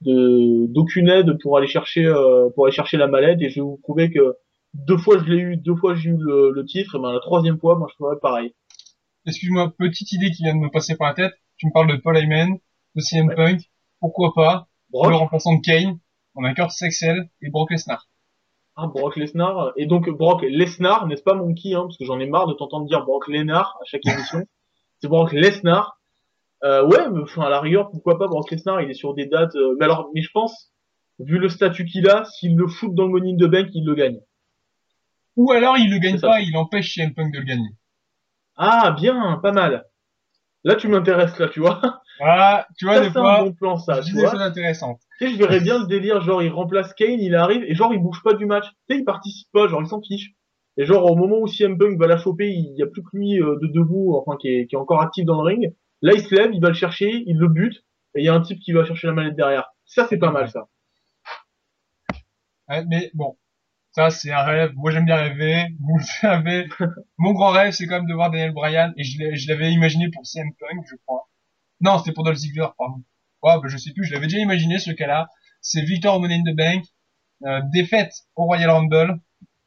d'aucune 0.07 1.09
aide 1.09 1.39
pour 1.41 1.57
aller 1.57 1.67
chercher 1.67 2.05
euh, 2.07 2.51
pour 2.55 2.67
aller 2.67 2.75
chercher 2.75 2.97
la 2.99 3.07
mallette 3.07 3.41
et 3.41 3.49
je 3.49 3.55
vais 3.57 3.61
vous 3.63 3.79
prouver 3.83 4.11
que 4.11 4.35
deux 4.75 4.99
fois 4.99 5.19
je 5.19 5.25
l'ai 5.33 5.39
eu, 5.39 5.57
deux 5.57 5.77
fois 5.77 5.95
j'ai 5.95 6.11
eu 6.11 6.17
le, 6.19 6.51
le 6.51 6.65
titre, 6.67 6.97
et 6.97 7.01
ben 7.01 7.13
la 7.13 7.21
troisième 7.21 7.59
fois, 7.59 7.79
moi 7.79 7.89
je 7.91 7.97
ferais 7.97 8.17
pareil. 8.21 8.55
Excuse-moi, 9.27 9.73
petite 9.79 10.13
idée 10.13 10.31
qui 10.31 10.43
vient 10.43 10.55
de 10.55 10.61
me 10.61 10.69
passer 10.71 10.97
par 10.97 11.09
la 11.09 11.15
tête. 11.15 11.33
Tu 11.57 11.67
me 11.67 11.73
parles 11.73 11.91
de 11.91 11.97
Paul 11.97 12.17
Heyman, 12.19 12.59
de 12.97 13.01
CM 13.01 13.29
Ouais. 13.29 13.35
Punk. 13.35 13.61
Pourquoi 14.01 14.33
pas? 14.35 14.67
Brock, 14.91 15.09
le 15.09 15.17
remplaçant 15.17 15.55
de 15.55 15.61
Kane, 15.63 15.99
on 16.35 16.45
a 16.45 16.53
Kurt 16.53 16.71
Sexel 16.73 17.31
et 17.41 17.49
Brock 17.51 17.71
Lesnar. 17.71 18.07
hein, 18.77 18.89
Brock 18.89 19.17
Lesnar 19.17 19.73
et 19.77 19.87
donc 19.87 20.11
Brock 20.11 20.43
Lesnar, 20.43 21.07
n'est-ce 21.07 21.23
pas 21.23 21.35
Monkey 21.35 21.73
hein, 21.75 21.83
parce 21.85 21.97
que 21.97 22.05
j'en 22.05 22.19
ai 22.21 22.27
marre 22.27 22.47
de 22.49 22.53
t'entendre 22.55 22.87
dire 22.87 23.05
Brock 23.05 23.29
Lesnar 23.29 23.79
à 23.81 23.85
chaque 23.87 24.05
émission. 24.07 24.41
C'est 25.05 25.09
Brock 25.09 25.33
Lesnar. 25.33 25.99
Euh, 26.63 26.83
ouais, 26.87 27.11
mais 27.11 27.21
enfin 27.21 27.43
à 27.43 27.51
la 27.51 27.61
rigueur, 27.61 27.91
pourquoi 27.91 28.19
pas 28.19 28.27
Brock 28.27 28.51
Lesnar, 28.51 28.81
il 28.81 28.89
est 28.89 28.95
sur 28.95 29.13
des 29.13 29.27
dates 29.27 29.55
euh, 29.55 29.77
mais 29.79 29.85
alors 29.85 30.09
mais 30.15 30.23
je 30.23 30.31
pense 30.33 30.73
vu 31.19 31.37
le 31.37 31.51
statut 31.51 31.85
qu'il 31.85 32.09
a, 32.09 32.25
s'il 32.25 32.57
le 32.57 32.67
fout 32.67 32.95
dans 32.95 33.05
le 33.05 33.11
Money 33.11 33.33
in 33.33 33.37
the 33.37 33.51
Bank, 33.51 33.67
il 33.75 33.85
le 33.85 33.95
gagne. 33.95 34.19
Ou 35.37 35.53
alors 35.53 35.77
il 35.77 35.91
le 35.91 35.99
gagne 35.99 36.19
pas, 36.19 36.41
il 36.41 36.57
empêche 36.57 36.95
CM 36.95 37.13
Punk 37.13 37.35
de 37.35 37.41
le 37.41 37.45
gagner. 37.45 37.69
Ah, 38.57 38.93
bien, 38.99 39.39
pas 39.43 39.53
mal. 39.53 39.85
Là, 40.65 40.75
tu 40.77 40.89
m'intéresses, 40.89 41.39
là, 41.39 41.49
tu 41.49 41.61
vois. 41.61 41.83
Voilà, 42.19 42.67
tu 42.79 42.87
vois, 42.87 42.95
Ça, 42.95 43.01
des 43.03 43.11
fois, 43.11 43.41
un 43.41 43.43
bon 43.43 43.53
plan, 43.53 43.77
ça, 43.77 44.01
je 44.01 44.07
tu 44.07 44.15
des 44.15 44.23
vois. 44.23 44.31
choses 44.31 44.41
intéressantes. 44.41 45.01
Tu 45.19 45.27
sais, 45.27 45.33
je 45.35 45.37
verrais 45.39 45.61
bien 45.61 45.81
le 45.81 45.87
délire, 45.87 46.23
genre, 46.23 46.43
il 46.43 46.49
remplace 46.51 46.95
Kane, 46.95 47.21
il 47.21 47.35
arrive, 47.35 47.63
et 47.65 47.75
genre, 47.75 47.93
il 47.93 48.01
bouge 48.01 48.23
pas 48.23 48.33
du 48.33 48.47
match. 48.47 48.65
Tu 48.89 48.95
sais, 48.95 49.01
il 49.01 49.05
participe 49.05 49.49
pas, 49.53 49.67
genre, 49.67 49.83
il 49.83 49.89
s'en 49.89 50.01
fiche. 50.01 50.31
Et 50.77 50.87
genre, 50.87 51.11
au 51.11 51.17
moment 51.17 51.39
où 51.39 51.47
CM 51.47 51.79
Punk 51.79 51.99
va 51.99 52.07
la 52.07 52.17
choper, 52.17 52.51
il 52.51 52.75
y 52.77 52.83
a 52.83 52.87
plus 52.87 53.03
que 53.03 53.17
lui 53.17 53.41
euh, 53.41 53.57
de 53.63 53.69
debout, 53.69 54.15
enfin, 54.17 54.37
qui 54.41 54.49
est, 54.49 54.67
qui 54.67 54.75
est 54.75 54.79
encore 54.79 55.01
actif 55.03 55.25
dans 55.25 55.41
le 55.43 55.47
ring. 55.47 55.75
Là, 56.03 56.13
il 56.15 56.21
se 56.21 56.35
lève, 56.35 56.51
il 56.53 56.61
va 56.61 56.69
le 56.69 56.75
chercher, 56.75 57.23
il 57.27 57.39
le 57.39 57.49
bute, 57.49 57.85
et 58.15 58.21
il 58.21 58.25
y 58.25 58.29
a 58.29 58.35
un 58.35 58.41
type 58.41 58.59
qui 58.59 58.73
va 58.73 58.85
chercher 58.85 59.07
la 59.07 59.13
manette 59.13 59.37
derrière. 59.37 59.73
Ça, 59.87 60.07
c'est 60.09 60.19
pas 60.19 60.31
mal, 60.31 60.51
ça. 60.51 60.69
Ouais, 62.69 62.85
mais 62.89 63.11
bon, 63.15 63.37
ça 63.95 64.11
c'est 64.11 64.33
un 64.33 64.43
rêve. 64.43 64.73
Moi 64.75 64.91
j'aime 64.91 65.05
bien 65.05 65.17
rêver. 65.17 65.67
Vous 65.81 65.99
le 65.99 66.05
savez. 66.05 66.67
Mon 67.19 67.33
grand 67.33 67.51
rêve 67.51 67.73
c'est 67.73 67.87
quand 67.87 67.97
même 67.97 68.07
de 68.07 68.15
voir 68.15 68.31
Daniel 68.31 68.53
Bryan 68.53 68.93
et 68.97 69.05
je 69.05 69.49
l'avais 69.49 69.71
imaginé 69.71 70.11
pour 70.11 70.27
CM 70.27 70.51
Punk, 70.59 70.85
je 70.91 70.97
crois. 71.07 71.29
Non, 71.81 71.99
c'était 71.99 72.13
pour 72.13 72.25
Dolph 72.25 72.39
Ziggler, 72.39 72.69
pardon. 72.79 73.03
Ouais, 73.43 73.61
bah, 73.61 73.69
je 73.69 73.77
sais 73.77 73.93
plus. 73.93 74.05
Je 74.05 74.15
l'avais 74.15 74.27
déjà 74.27 74.39
imaginé 74.39 74.79
ce 74.79 74.91
cas-là. 74.91 75.29
C'est 75.61 75.83
victoire 75.83 76.17
au 76.17 76.21
Money 76.21 76.37
in 76.37 76.51
the 76.51 76.57
Bank, 76.57 76.85
euh, 77.45 77.61
défaite 77.73 78.13
au 78.37 78.45
Royal 78.45 78.71
Rumble, 78.71 79.21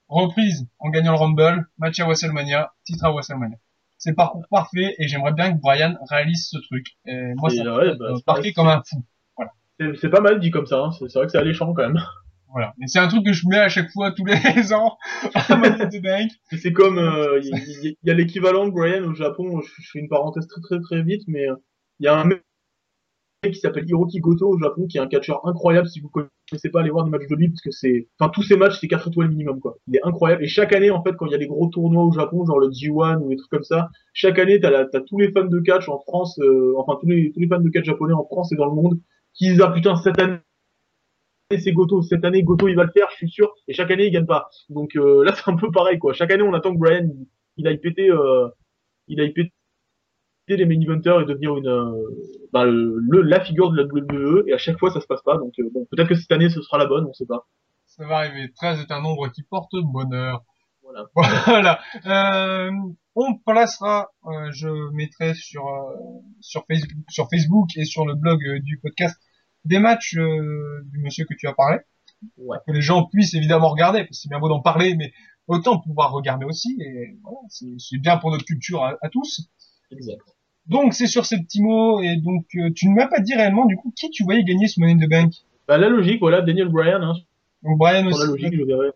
reprise 0.07 0.67
en 0.79 0.89
gagnant 0.89 1.11
le 1.11 1.17
Rumble, 1.17 1.67
match 1.77 1.99
à 1.99 2.05
WrestleMania, 2.05 2.73
titre 2.85 3.05
à 3.05 3.11
WrestleMania. 3.11 3.57
C'est 3.97 4.11
le 4.11 4.15
parcours 4.15 4.45
parfait 4.49 4.95
et 4.99 5.07
j'aimerais 5.07 5.33
bien 5.33 5.53
que 5.53 5.59
Bryan 5.59 5.97
réalise 6.09 6.47
ce 6.49 6.57
truc. 6.57 6.85
Et 7.05 7.33
moi, 7.35 7.51
Et 7.51 7.57
ça 7.57 7.75
ouais, 7.75 7.95
bah, 7.97 8.13
euh, 8.13 8.51
comme 8.55 8.67
un 8.67 8.83
fou. 8.85 9.03
C'est 9.79 9.95
c'est 9.97 10.09
pas 10.09 10.21
mal 10.21 10.39
dit 10.39 10.49
comme 10.49 10.65
ça, 10.65 10.79
hein. 10.79 10.91
c'est 10.91 11.13
vrai 11.13 11.25
que 11.25 11.31
c'est 11.31 11.37
alléchant 11.37 11.73
quand 11.73 11.83
même. 11.83 12.01
Voilà. 12.49 12.73
Et 12.81 12.87
c'est 12.87 12.99
un 12.99 13.09
truc 13.09 13.25
que 13.25 13.33
je 13.33 13.45
mets 13.49 13.59
à 13.59 13.67
chaque 13.67 13.91
fois, 13.91 14.13
tous 14.13 14.23
les 14.23 14.33
ans, 14.73 14.97
à 15.35 15.41
c'est 16.57 16.71
comme, 16.71 16.97
euh, 16.97 17.41
il 17.43 17.83
y, 17.83 17.97
il 18.01 18.07
y 18.07 18.09
a 18.09 18.13
l'équivalent 18.13 18.65
de 18.65 18.71
Brian 18.71 19.03
au 19.03 19.13
Japon, 19.13 19.59
je, 19.59 19.67
je 19.81 19.89
fais 19.91 19.99
une 19.99 20.07
parenthèse 20.07 20.47
très 20.47 20.61
très 20.61 20.79
très 20.79 21.03
vite, 21.03 21.23
mais 21.27 21.45
euh, 21.45 21.55
il 21.99 22.05
y 22.05 22.07
a 22.07 22.15
un 22.15 22.23
mec 22.23 22.46
qui 23.43 23.59
s'appelle 23.59 23.87
Hiroki 23.87 24.19
Goto 24.19 24.49
au 24.49 24.57
Japon, 24.57 24.87
qui 24.87 24.97
est 24.97 24.99
un 25.01 25.07
catcheur 25.07 25.45
incroyable, 25.47 25.87
si 25.87 25.99
vous 25.99 26.09
connaissez 26.09 26.69
pas, 26.71 26.81
allez 26.81 26.89
voir 26.89 27.05
des 27.05 27.11
matchs 27.11 27.27
de 27.29 27.35
lui, 27.35 27.49
parce 27.49 27.61
que 27.61 27.71
c'est, 27.71 28.07
enfin 28.19 28.31
tous 28.33 28.41
ces 28.43 28.57
matchs 28.57 28.79
c'est 28.79 28.87
4 28.87 29.07
étoiles 29.09 29.29
minimum 29.29 29.59
quoi. 29.59 29.77
Il 29.87 29.95
est 29.95 30.03
incroyable, 30.03 30.43
et 30.43 30.47
chaque 30.47 30.73
année 30.73 30.89
en 30.89 31.03
fait 31.03 31.13
quand 31.15 31.27
il 31.27 31.31
y 31.31 31.35
a 31.35 31.37
des 31.37 31.47
gros 31.47 31.67
tournois 31.67 32.03
au 32.03 32.11
Japon, 32.11 32.45
genre 32.45 32.59
le 32.59 32.69
G1 32.69 33.19
ou 33.21 33.29
des 33.29 33.35
trucs 33.37 33.49
comme 33.51 33.63
ça, 33.63 33.89
chaque 34.13 34.39
année 34.39 34.59
t'as, 34.59 34.71
la- 34.71 34.85
t'as 34.85 35.01
tous 35.01 35.19
les 35.19 35.31
fans 35.31 35.45
de 35.45 35.59
catch 35.59 35.87
en 35.87 35.99
France, 35.99 36.39
euh, 36.39 36.73
enfin 36.77 36.97
tous 36.99 37.07
les, 37.07 37.31
tous 37.31 37.39
les 37.39 37.47
fans 37.47 37.59
de 37.61 37.69
catch 37.69 37.85
japonais 37.85 38.13
en 38.13 38.25
France 38.25 38.51
et 38.51 38.55
dans 38.55 38.65
le 38.65 38.73
monde, 38.73 38.99
qui 39.33 39.49
disent 39.49 39.61
ah 39.61 39.71
putain 39.71 39.95
cette 39.97 40.19
année 40.19 40.37
c'est 41.57 41.71
Goto, 41.71 42.01
cette 42.01 42.25
année 42.25 42.43
Goto 42.43 42.67
il 42.67 42.75
va 42.75 42.83
le 42.83 42.91
faire, 42.91 43.07
je 43.11 43.15
suis 43.17 43.29
sûr, 43.29 43.53
et 43.67 43.73
chaque 43.73 43.91
année 43.91 44.07
il 44.07 44.11
gagne 44.11 44.25
pas. 44.25 44.49
Donc 44.69 44.95
euh, 44.95 45.23
là 45.23 45.33
c'est 45.35 45.49
un 45.49 45.55
peu 45.55 45.71
pareil 45.71 45.99
quoi. 45.99 46.13
Chaque 46.13 46.31
année 46.31 46.43
on 46.43 46.53
attend 46.53 46.73
que 46.73 46.79
Brian 46.79 47.03
il, 47.05 47.27
il 47.57 47.67
aille 47.67 47.77
péter, 47.79 48.09
euh, 48.09 48.47
il 49.07 49.19
aille 49.21 49.33
péter 49.33 49.53
les 50.55 50.65
main 50.65 50.79
eventers 50.79 51.21
et 51.21 51.25
devenir 51.25 51.57
une, 51.57 51.67
euh, 51.67 51.91
bah, 52.53 52.65
le, 52.65 53.21
la 53.21 53.39
figure 53.41 53.71
de 53.71 53.77
la 53.77 53.83
WWE, 53.83 54.45
et 54.47 54.53
à 54.53 54.57
chaque 54.57 54.79
fois 54.79 54.91
ça 54.91 55.01
se 55.01 55.07
passe 55.07 55.21
pas. 55.23 55.37
Donc 55.37 55.53
euh, 55.59 55.69
bon, 55.73 55.85
peut-être 55.91 56.07
que 56.07 56.15
cette 56.15 56.31
année 56.31 56.49
ce 56.49 56.61
sera 56.61 56.77
la 56.77 56.85
bonne, 56.85 57.05
on 57.05 57.13
sait 57.13 57.25
pas. 57.25 57.47
Ça 57.85 58.05
va 58.05 58.17
arriver. 58.17 58.51
13 58.55 58.79
est 58.81 58.91
un 58.91 59.01
nombre 59.01 59.27
qui 59.29 59.43
porte 59.43 59.71
bonheur. 59.83 60.43
Voilà. 60.83 61.05
Voilà. 61.45 61.79
Euh, 62.05 62.71
on 63.19 63.35
placera, 63.39 64.11
euh, 64.27 64.51
je 64.51 64.69
mettrai 64.93 65.33
sur 65.33 65.67
euh, 65.67 65.95
sur 66.39 66.65
Facebook, 66.67 66.91
sur 67.09 67.27
Facebook 67.29 67.69
et 67.75 67.83
sur 67.83 68.05
le 68.05 68.13
blog 68.13 68.39
euh, 68.45 68.59
du 68.59 68.79
podcast 68.79 69.19
des 69.65 69.79
matchs 69.79 70.13
du 70.15 70.99
monsieur 70.99 71.25
que 71.25 71.33
tu 71.33 71.47
as 71.47 71.53
parlé. 71.53 71.79
Ouais. 72.37 72.57
Que 72.65 72.71
les 72.71 72.81
gens 72.81 73.05
puissent 73.05 73.33
évidemment 73.33 73.69
regarder, 73.69 73.99
parce 73.99 74.11
que 74.11 74.15
c'est 74.15 74.29
bien 74.29 74.39
beau 74.39 74.49
d'en 74.49 74.61
parler, 74.61 74.95
mais 74.95 75.11
autant 75.47 75.79
pouvoir 75.79 76.11
regarder 76.11 76.45
aussi. 76.45 76.77
Et 76.79 77.17
voilà, 77.23 77.39
c'est 77.49 77.75
c'est 77.79 77.97
bien 77.97 78.17
pour 78.17 78.31
notre 78.31 78.45
culture 78.45 78.83
à, 78.83 78.95
à 79.01 79.09
tous. 79.09 79.49
Exact. 79.91 80.36
Donc 80.67 80.93
c'est 80.93 81.07
sur 81.07 81.25
ces 81.25 81.39
petits 81.41 81.61
mots 81.61 82.01
et 82.01 82.17
donc 82.17 82.45
euh, 82.55 82.71
tu 82.75 82.89
ne 82.89 82.95
m'as 82.95 83.07
pas 83.07 83.19
dit 83.19 83.33
réellement 83.33 83.65
du 83.65 83.77
coup 83.77 83.93
qui 83.95 84.09
tu 84.09 84.23
voyais 84.23 84.43
gagner 84.43 84.67
ce 84.67 84.79
Money 84.79 84.93
in 84.93 85.05
the 85.05 85.09
Bank? 85.09 85.33
Bah 85.67 85.77
la 85.77 85.89
logique, 85.89 86.19
voilà, 86.19 86.41
Daniel 86.41 86.69
Bryan, 86.69 87.03
hein, 87.03 87.13
Donc 87.63 87.77
pour 87.77 87.87
aussi. 87.87 88.19
la 88.19 88.25
logique, 88.25 88.55
je 88.55 88.63
verrai. 88.63 88.87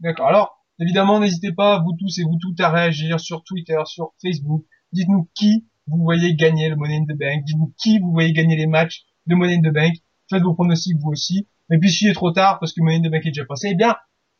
D'accord. 0.00 0.28
Alors, 0.28 0.64
évidemment, 0.78 1.18
n'hésitez 1.18 1.52
pas, 1.52 1.80
vous 1.80 1.92
tous 1.98 2.18
et 2.18 2.22
vous 2.22 2.38
toutes, 2.40 2.60
à 2.60 2.70
réagir 2.70 3.18
sur 3.18 3.42
Twitter, 3.42 3.78
sur 3.86 4.12
Facebook. 4.22 4.64
Dites-nous 4.92 5.28
qui 5.34 5.66
vous 5.86 6.02
voyez 6.02 6.34
gagner 6.34 6.68
le 6.68 6.76
Money 6.76 6.98
in 6.98 7.04
the 7.04 7.18
Bank. 7.18 7.44
Dites-nous 7.44 7.72
qui 7.78 7.98
vous 7.98 8.12
voyez 8.12 8.32
gagner 8.32 8.56
les 8.56 8.66
matchs 8.66 9.04
de 9.26 9.34
Money 9.34 9.56
in 9.56 9.68
the 9.68 9.72
Bank. 9.72 9.94
Faites 10.30 10.42
vos 10.42 10.54
pronostics 10.54 10.96
vous 11.00 11.10
aussi. 11.10 11.48
Et 11.72 11.78
puis, 11.78 11.90
s'il 11.90 12.08
est 12.08 12.14
trop 12.14 12.30
tard, 12.30 12.58
parce 12.60 12.72
que 12.72 12.80
Money 12.80 12.96
in 12.96 13.08
the 13.08 13.10
Bank 13.10 13.26
est 13.26 13.30
déjà 13.30 13.44
passé, 13.44 13.70
eh 13.72 13.74
bien, 13.74 13.96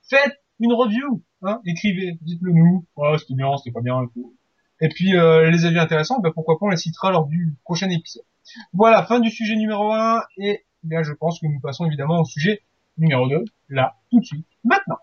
faites 0.08 0.36
une 0.60 0.72
review. 0.72 1.24
Hein, 1.42 1.60
écrivez, 1.64 2.18
dites-le 2.20 2.52
nous. 2.52 2.86
Ouais, 2.96 3.18
c'était 3.18 3.34
bien, 3.34 3.56
c'était 3.56 3.72
pas 3.72 3.80
bien 3.80 4.02
et 4.02 4.06
tout. 4.12 4.36
Et 4.80 4.88
puis, 4.88 5.16
euh, 5.16 5.50
les 5.50 5.64
avis 5.64 5.78
intéressants, 5.78 6.20
ben, 6.20 6.32
pourquoi 6.32 6.58
pas, 6.58 6.66
on 6.66 6.70
les 6.70 6.76
citera 6.76 7.10
lors 7.10 7.26
du 7.26 7.54
prochain 7.64 7.90
épisode. 7.90 8.24
Voilà, 8.72 9.04
fin 9.04 9.20
du 9.20 9.30
sujet 9.30 9.56
numéro 9.56 9.92
1. 9.92 10.22
Et, 10.38 10.48
eh 10.50 10.64
bien, 10.84 11.02
je 11.02 11.12
pense 11.12 11.40
que 11.40 11.46
nous 11.46 11.60
passons 11.60 11.86
évidemment 11.86 12.20
au 12.20 12.24
sujet 12.24 12.62
numéro 12.96 13.28
2, 13.28 13.44
là, 13.68 13.96
tout 14.10 14.20
de 14.20 14.24
suite, 14.24 14.46
maintenant. 14.64 14.98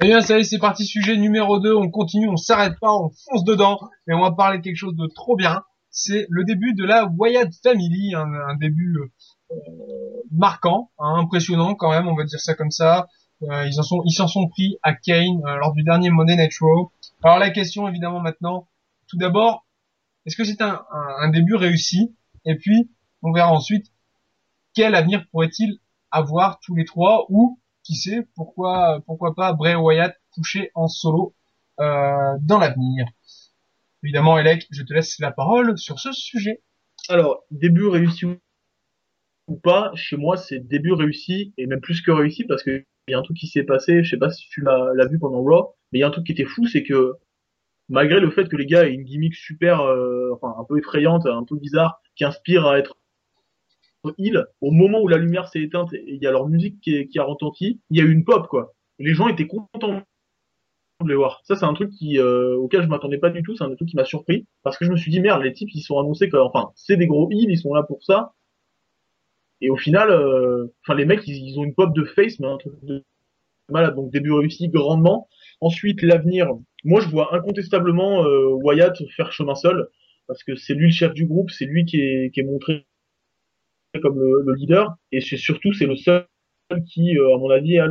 Eh 0.00 0.06
bien, 0.06 0.20
ça 0.20 0.38
y 0.38 0.40
est, 0.42 0.44
c'est 0.44 0.60
parti, 0.60 0.86
sujet 0.86 1.16
numéro 1.16 1.58
2. 1.58 1.74
On 1.74 1.90
continue, 1.90 2.28
on 2.28 2.36
s'arrête 2.36 2.78
pas, 2.78 2.94
on 2.94 3.10
fonce 3.10 3.42
dedans. 3.42 3.80
Et 4.06 4.12
on 4.12 4.20
va 4.20 4.30
parler 4.30 4.58
de 4.58 4.62
quelque 4.62 4.76
chose 4.76 4.94
de 4.94 5.08
trop 5.08 5.34
bien. 5.34 5.64
C'est 5.90 6.26
le 6.30 6.44
début 6.44 6.72
de 6.74 6.84
la 6.84 7.06
Wyatt 7.06 7.52
Family, 7.64 8.14
un, 8.14 8.32
un 8.32 8.54
début 8.54 8.96
euh, 9.50 9.56
marquant, 10.30 10.92
hein, 11.00 11.16
impressionnant 11.18 11.74
quand 11.74 11.90
même, 11.90 12.06
on 12.06 12.14
va 12.14 12.22
dire 12.22 12.38
ça 12.38 12.54
comme 12.54 12.70
ça. 12.70 13.08
Euh, 13.42 13.66
ils 13.66 13.80
en 13.80 13.82
sont, 13.82 14.06
s'en 14.06 14.28
sont 14.28 14.46
pris 14.46 14.76
à 14.84 14.94
Kane 14.94 15.42
euh, 15.44 15.56
lors 15.56 15.72
du 15.72 15.82
dernier 15.82 16.10
Monday 16.10 16.36
Night. 16.36 16.52
Alors 17.24 17.38
la 17.40 17.50
question, 17.50 17.88
évidemment, 17.88 18.20
maintenant, 18.20 18.68
tout 19.08 19.16
d'abord, 19.16 19.66
est-ce 20.26 20.36
que 20.36 20.44
c'est 20.44 20.62
un, 20.62 20.80
un, 20.92 21.22
un 21.22 21.28
début 21.30 21.56
réussi? 21.56 22.14
Et 22.44 22.54
puis, 22.54 22.88
on 23.22 23.32
verra 23.32 23.50
ensuite 23.50 23.86
quel 24.74 24.94
avenir 24.94 25.26
pourrait-il 25.32 25.80
avoir 26.12 26.60
tous 26.60 26.76
les 26.76 26.84
trois 26.84 27.26
ou 27.30 27.58
qui 27.88 27.96
sait, 27.96 28.28
pourquoi, 28.36 29.00
pourquoi 29.06 29.34
pas 29.34 29.54
Bray 29.54 29.74
Wyatt 29.74 30.14
couché 30.30 30.70
en 30.74 30.88
solo 30.88 31.34
euh, 31.80 32.34
dans 32.42 32.58
l'avenir. 32.58 33.06
Évidemment, 34.02 34.38
Elec, 34.38 34.66
je 34.70 34.82
te 34.82 34.92
laisse 34.92 35.18
la 35.20 35.32
parole 35.32 35.78
sur 35.78 35.98
ce 35.98 36.12
sujet. 36.12 36.62
Alors, 37.08 37.44
début 37.50 37.86
réussi 37.86 38.26
ou 39.46 39.56
pas, 39.56 39.90
chez 39.94 40.18
moi, 40.18 40.36
c'est 40.36 40.58
début 40.58 40.92
réussi, 40.92 41.54
et 41.56 41.66
même 41.66 41.80
plus 41.80 42.02
que 42.02 42.10
réussi, 42.10 42.44
parce 42.44 42.62
que 42.62 42.84
il 43.08 43.12
y 43.12 43.14
a 43.14 43.18
un 43.18 43.22
truc 43.22 43.38
qui 43.38 43.46
s'est 43.46 43.64
passé, 43.64 44.04
je 44.04 44.10
sais 44.10 44.18
pas 44.18 44.28
si 44.28 44.46
tu 44.50 44.60
l'as 44.60 44.92
l'as 44.94 45.06
vu 45.06 45.18
pendant 45.18 45.42
Raw, 45.42 45.74
mais 45.90 45.98
il 45.98 46.02
y 46.02 46.04
a 46.04 46.08
un 46.08 46.10
truc 46.10 46.26
qui 46.26 46.32
était 46.32 46.44
fou, 46.44 46.66
c'est 46.66 46.82
que 46.82 47.14
malgré 47.88 48.20
le 48.20 48.30
fait 48.30 48.50
que 48.50 48.56
les 48.56 48.66
gars 48.66 48.86
aient 48.86 48.92
une 48.92 49.04
gimmick 49.04 49.34
super, 49.34 49.80
euh, 49.80 50.28
enfin 50.34 50.54
un 50.60 50.64
peu 50.64 50.76
effrayante, 50.78 51.24
un 51.24 51.44
peu 51.44 51.56
bizarre, 51.56 52.02
qui 52.16 52.26
inspire 52.26 52.66
à 52.66 52.78
être 52.78 52.97
il, 54.18 54.44
au 54.60 54.70
moment 54.70 55.00
où 55.00 55.08
la 55.08 55.18
lumière 55.18 55.48
s'est 55.48 55.60
éteinte 55.62 55.92
et 55.94 56.04
il 56.06 56.22
y 56.22 56.26
a 56.26 56.30
leur 56.32 56.48
musique 56.48 56.80
qui, 56.80 56.94
est- 56.96 57.06
qui 57.08 57.18
a 57.18 57.24
retenti, 57.24 57.80
il 57.90 57.98
y 57.98 58.00
a 58.00 58.04
eu 58.04 58.12
une 58.12 58.24
pop 58.24 58.46
quoi. 58.48 58.74
Les 58.98 59.14
gens 59.14 59.28
étaient 59.28 59.46
contents 59.46 60.02
de 61.04 61.08
les 61.08 61.14
voir. 61.14 61.40
Ça 61.44 61.54
c'est 61.56 61.64
un 61.64 61.74
truc 61.74 61.90
qui 61.90 62.18
euh, 62.18 62.56
auquel 62.56 62.82
je 62.82 62.88
m'attendais 62.88 63.18
pas 63.18 63.30
du 63.30 63.42
tout, 63.42 63.56
c'est 63.56 63.64
un 63.64 63.74
truc 63.74 63.88
qui 63.88 63.96
m'a 63.96 64.04
surpris 64.04 64.46
parce 64.62 64.76
que 64.78 64.84
je 64.84 64.90
me 64.90 64.96
suis 64.96 65.10
dit 65.10 65.20
merde, 65.20 65.42
les 65.42 65.52
types 65.52 65.70
ils 65.74 65.82
sont 65.82 65.98
annoncés 65.98 66.28
comme 66.28 66.46
enfin, 66.46 66.70
c'est 66.74 66.96
des 66.96 67.06
gros 67.06 67.30
heals, 67.30 67.50
ils 67.50 67.58
sont 67.58 67.74
là 67.74 67.82
pour 67.82 68.02
ça. 68.02 68.34
Et 69.60 69.70
au 69.70 69.76
final 69.76 70.10
euh, 70.10 70.66
enfin 70.84 70.94
les 70.94 71.04
mecs 71.04 71.26
ils, 71.26 71.36
ils 71.48 71.58
ont 71.58 71.64
une 71.64 71.74
pop 71.74 71.94
de 71.94 72.04
face 72.04 72.38
mais 72.40 72.46
un 72.48 72.56
truc 72.58 72.74
de 72.82 73.04
malade 73.70 73.94
donc 73.96 74.10
début 74.12 74.32
réussi 74.32 74.68
grandement. 74.68 75.28
Ensuite 75.60 76.02
l'avenir, 76.02 76.48
moi 76.84 77.00
je 77.00 77.08
vois 77.08 77.34
incontestablement 77.34 78.24
euh, 78.24 78.48
Wyatt 78.62 78.96
faire 79.16 79.32
chemin 79.32 79.54
seul 79.54 79.88
parce 80.26 80.44
que 80.44 80.56
c'est 80.56 80.74
lui 80.74 80.86
le 80.86 80.92
chef 80.92 81.12
du 81.14 81.26
groupe, 81.26 81.50
c'est 81.50 81.64
lui 81.66 81.84
qui 81.84 82.00
est, 82.00 82.30
qui 82.34 82.40
est 82.40 82.44
montré 82.44 82.86
comme 84.00 84.18
le, 84.18 84.42
le 84.44 84.54
leader 84.54 84.96
et 85.12 85.20
c'est 85.20 85.36
surtout 85.36 85.72
c'est 85.72 85.86
le 85.86 85.96
seul 85.96 86.26
qui 86.86 87.16
euh, 87.16 87.34
à 87.34 87.38
mon 87.38 87.50
avis 87.50 87.78
a 87.78 87.86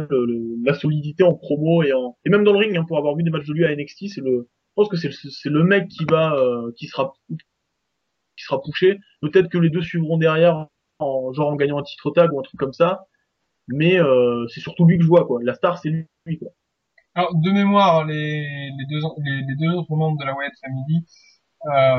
la 0.64 0.74
solidité 0.74 1.24
en 1.24 1.34
promo 1.34 1.84
et 1.84 1.94
en 1.94 2.18
et 2.26 2.30
même 2.30 2.44
dans 2.44 2.54
le 2.54 2.60
ring 2.60 2.78
hein, 2.78 2.86
pour 2.88 2.98
avoir 2.98 3.16
vu 3.16 3.24
des 3.24 3.32
matchs 3.32 3.48
de 3.48 3.54
lui 3.54 3.66
à 3.66 3.76
NXT 3.76 4.10
c'est 4.10 4.22
le 4.22 4.48
je 4.50 4.84
pense 4.84 4.90
que 4.90 4.98
c'est 4.98 5.50
le, 5.50 5.64
mec 5.64 5.88
qui 5.88 6.06
va 6.06 6.36
euh, 6.36 6.72
qui 6.78 6.88
sera 6.88 7.14
qui 7.30 8.44
sera 8.44 8.62
poussé 8.62 8.98
peut-être 9.22 9.50
que 9.50 9.58
les 9.58 9.70
deux 9.70 9.82
suivront 9.82 10.18
derrière 10.18 10.68
en 11.00 11.34
genre 11.34 11.50
en 11.50 11.56
gagnant 11.56 11.80
un 11.80 11.84
titre 11.84 12.12
tag 12.12 12.32
ou 12.32 12.40
un 12.40 12.44
truc 12.44 12.60
comme 12.60 12.74
ça 12.74 13.06
mais 13.68 14.00
euh, 14.00 14.46
c'est 14.50 14.60
surtout 14.60 14.86
lui 14.86 14.98
que 14.98 15.04
je 15.04 15.08
vois 15.08 15.26
quoi 15.26 15.40
la 15.44 15.56
star 15.56 15.78
c'est 15.80 15.90
lui 15.90 16.06
quoi. 16.40 16.50
De 17.34 17.50
mémoire, 17.50 18.06
les, 18.06 18.70
les, 18.78 18.86
deux, 18.86 19.00
les, 19.26 19.56
deux 19.56 19.74
autres 19.74 19.96
membres 19.96 20.20
de 20.20 20.24
la 20.24 20.36
Wyatt 20.36 20.54
Family 20.62 21.04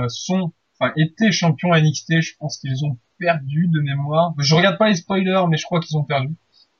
sont, 0.08 0.52
enfin, 0.78 0.92
étaient 0.96 1.32
champions 1.32 1.74
NXT. 1.74 2.20
Je 2.20 2.34
pense 2.38 2.60
qu'ils 2.60 2.84
ont 2.84 2.96
perdu 3.18 3.68
de 3.68 3.80
mémoire. 3.80 4.34
Je 4.38 4.54
regarde 4.54 4.78
pas 4.78 4.88
les 4.88 4.94
spoilers, 4.96 5.44
mais 5.48 5.56
je 5.56 5.64
crois 5.64 5.80
qu'ils 5.80 5.96
ont 5.96 6.04
perdu 6.04 6.34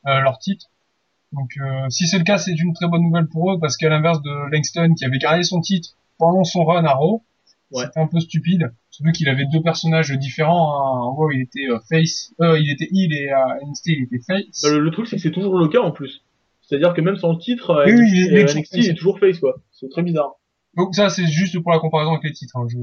euh, 0.06 0.20
leur 0.20 0.38
titre. 0.38 0.66
Donc, 1.32 1.50
euh, 1.60 1.88
si 1.90 2.06
c'est 2.06 2.18
le 2.18 2.24
cas, 2.24 2.38
c'est 2.38 2.52
une 2.54 2.72
très 2.72 2.88
bonne 2.88 3.02
nouvelle 3.02 3.26
pour 3.26 3.52
eux, 3.52 3.58
parce 3.60 3.76
qu'à 3.76 3.88
l'inverse 3.90 4.22
de 4.22 4.50
Langston, 4.50 4.94
qui 4.96 5.04
avait 5.04 5.18
gardé 5.18 5.42
son 5.44 5.60
titre 5.60 5.90
pendant 6.18 6.44
son 6.44 6.64
run 6.64 6.84
à 6.84 6.92
Raw, 6.94 7.22
Ouais. 7.70 7.84
c'était 7.84 8.00
un 8.00 8.06
peu 8.06 8.18
stupide. 8.18 8.72
Surtout 8.88 9.12
qu'il 9.12 9.28
avait 9.28 9.44
deux 9.44 9.60
personnages 9.60 10.10
différents. 10.12 10.72
Hein. 10.72 11.00
En 11.02 11.12
Raw, 11.14 11.30
il 11.32 11.42
était 11.42 11.66
euh, 11.68 11.78
face, 11.90 12.32
euh, 12.40 12.58
il 12.58 12.70
était 12.70 12.88
heel 12.90 13.12
et 13.12 13.28
à 13.30 13.58
NXT, 13.62 13.86
il 13.88 14.02
était 14.04 14.20
face. 14.26 14.62
Bah, 14.62 14.70
le, 14.70 14.78
le 14.80 14.90
truc 14.90 15.06
c'est 15.06 15.16
que 15.16 15.22
c'est 15.22 15.30
toujours 15.30 15.58
le 15.58 15.68
cas 15.68 15.80
en 15.80 15.90
plus 15.90 16.22
c'est-à-dire 16.62 16.92
que 16.94 17.00
même 17.02 17.16
sans 17.16 17.32
le 17.32 17.38
titre 17.38 17.70
euh, 17.70 17.84
Oui, 17.86 17.92
il 18.10 18.26
il 18.32 18.44
NXT, 18.44 18.74
il 18.76 18.88
est 18.90 18.94
toujours 18.94 19.18
face 19.18 19.38
quoi 19.38 19.56
c'est 19.72 19.88
très 19.90 20.02
bizarre 20.02 20.32
Donc 20.78 20.94
ça, 20.94 21.08
c'est 21.10 21.26
juste 21.26 21.58
pour 21.62 21.72
la 21.72 21.78
comparaison 21.78 22.12
avec 22.12 22.24
les 22.24 22.32
titres. 22.32 22.56
hein. 22.56 22.66
Je... 22.68 22.76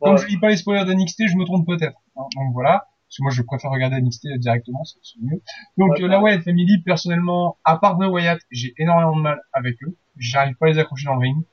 Comme 0.00 0.18
je 0.18 0.26
lis 0.26 0.38
pas 0.38 0.48
les 0.50 0.56
spoilers 0.56 0.84
d'NXT, 0.84 1.28
je 1.28 1.36
me 1.36 1.44
trompe 1.44 1.64
peut-être. 1.66 1.96
hein. 2.16 2.22
Donc 2.36 2.52
voilà. 2.54 2.86
Parce 3.14 3.18
que 3.18 3.22
moi, 3.22 3.30
je 3.30 3.42
préfère 3.42 3.70
regarder 3.70 4.00
NXT 4.00 4.26
directement, 4.38 4.82
c'est 4.84 4.98
mieux. 5.22 5.40
Donc 5.78 5.90
Ouais, 5.90 6.02
euh, 6.02 6.08
la 6.08 6.20
Wyatt 6.20 6.42
Family, 6.42 6.82
personnellement, 6.82 7.58
à 7.62 7.76
part 7.78 7.96
de 7.96 8.06
Wyatt, 8.06 8.40
j'ai 8.50 8.74
énormément 8.76 9.14
de 9.14 9.22
mal 9.22 9.40
avec 9.52 9.80
eux. 9.84 9.96
J'arrive 10.16 10.56
pas 10.56 10.66
à 10.66 10.70
les 10.70 10.78
accrocher 10.80 11.04
dans 11.04 11.14
le 11.14 11.20
ring. 11.20 11.44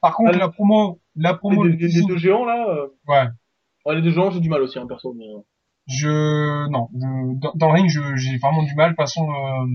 Par 0.00 0.14
contre, 0.16 0.32
Ah, 0.34 0.38
la 0.38 0.48
promo, 0.48 0.98
la 1.14 1.34
promo, 1.34 1.64
les, 1.64 1.76
deux 1.76 2.16
géants 2.16 2.46
là 2.46 2.66
euh, 2.70 2.86
ouais. 3.08 3.26
ouais, 3.84 3.94
les 3.96 4.00
deux 4.00 4.10
géants 4.10 4.30
j'ai 4.30 4.40
du 4.40 4.48
mal 4.48 4.62
aussi 4.62 4.78
hein, 4.78 4.86
perso 4.86 5.12
mais 5.12 5.26
euh, 5.26 5.40
Je, 5.86 6.66
non, 6.68 6.88
je- 6.94 7.38
dans, 7.40 7.52
dans 7.54 7.66
le 7.68 7.72
ring, 7.74 7.90
je- 7.90 8.16
j'ai 8.16 8.38
vraiment 8.38 8.62
du 8.62 8.74
mal. 8.74 8.92
De 8.92 8.96
toute 8.96 9.02
façon, 9.02 9.28
euh, 9.30 9.66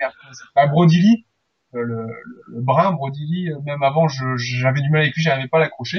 merde, 0.00 0.14
bah, 0.54 0.66
Brody 0.68 0.98
Lee, 0.98 1.26
euh, 1.74 1.82
le, 1.82 2.06
le, 2.48 2.60
brun 2.62 2.92
Brody 2.92 3.24
Lee, 3.26 3.50
même 3.66 3.82
avant, 3.82 4.08
j'avais 4.08 4.80
du 4.80 4.88
mal 4.88 5.02
avec 5.02 5.14
lui, 5.14 5.22
j'arrivais 5.22 5.48
pas 5.48 5.58
à 5.58 5.60
l'accrocher. 5.60 5.98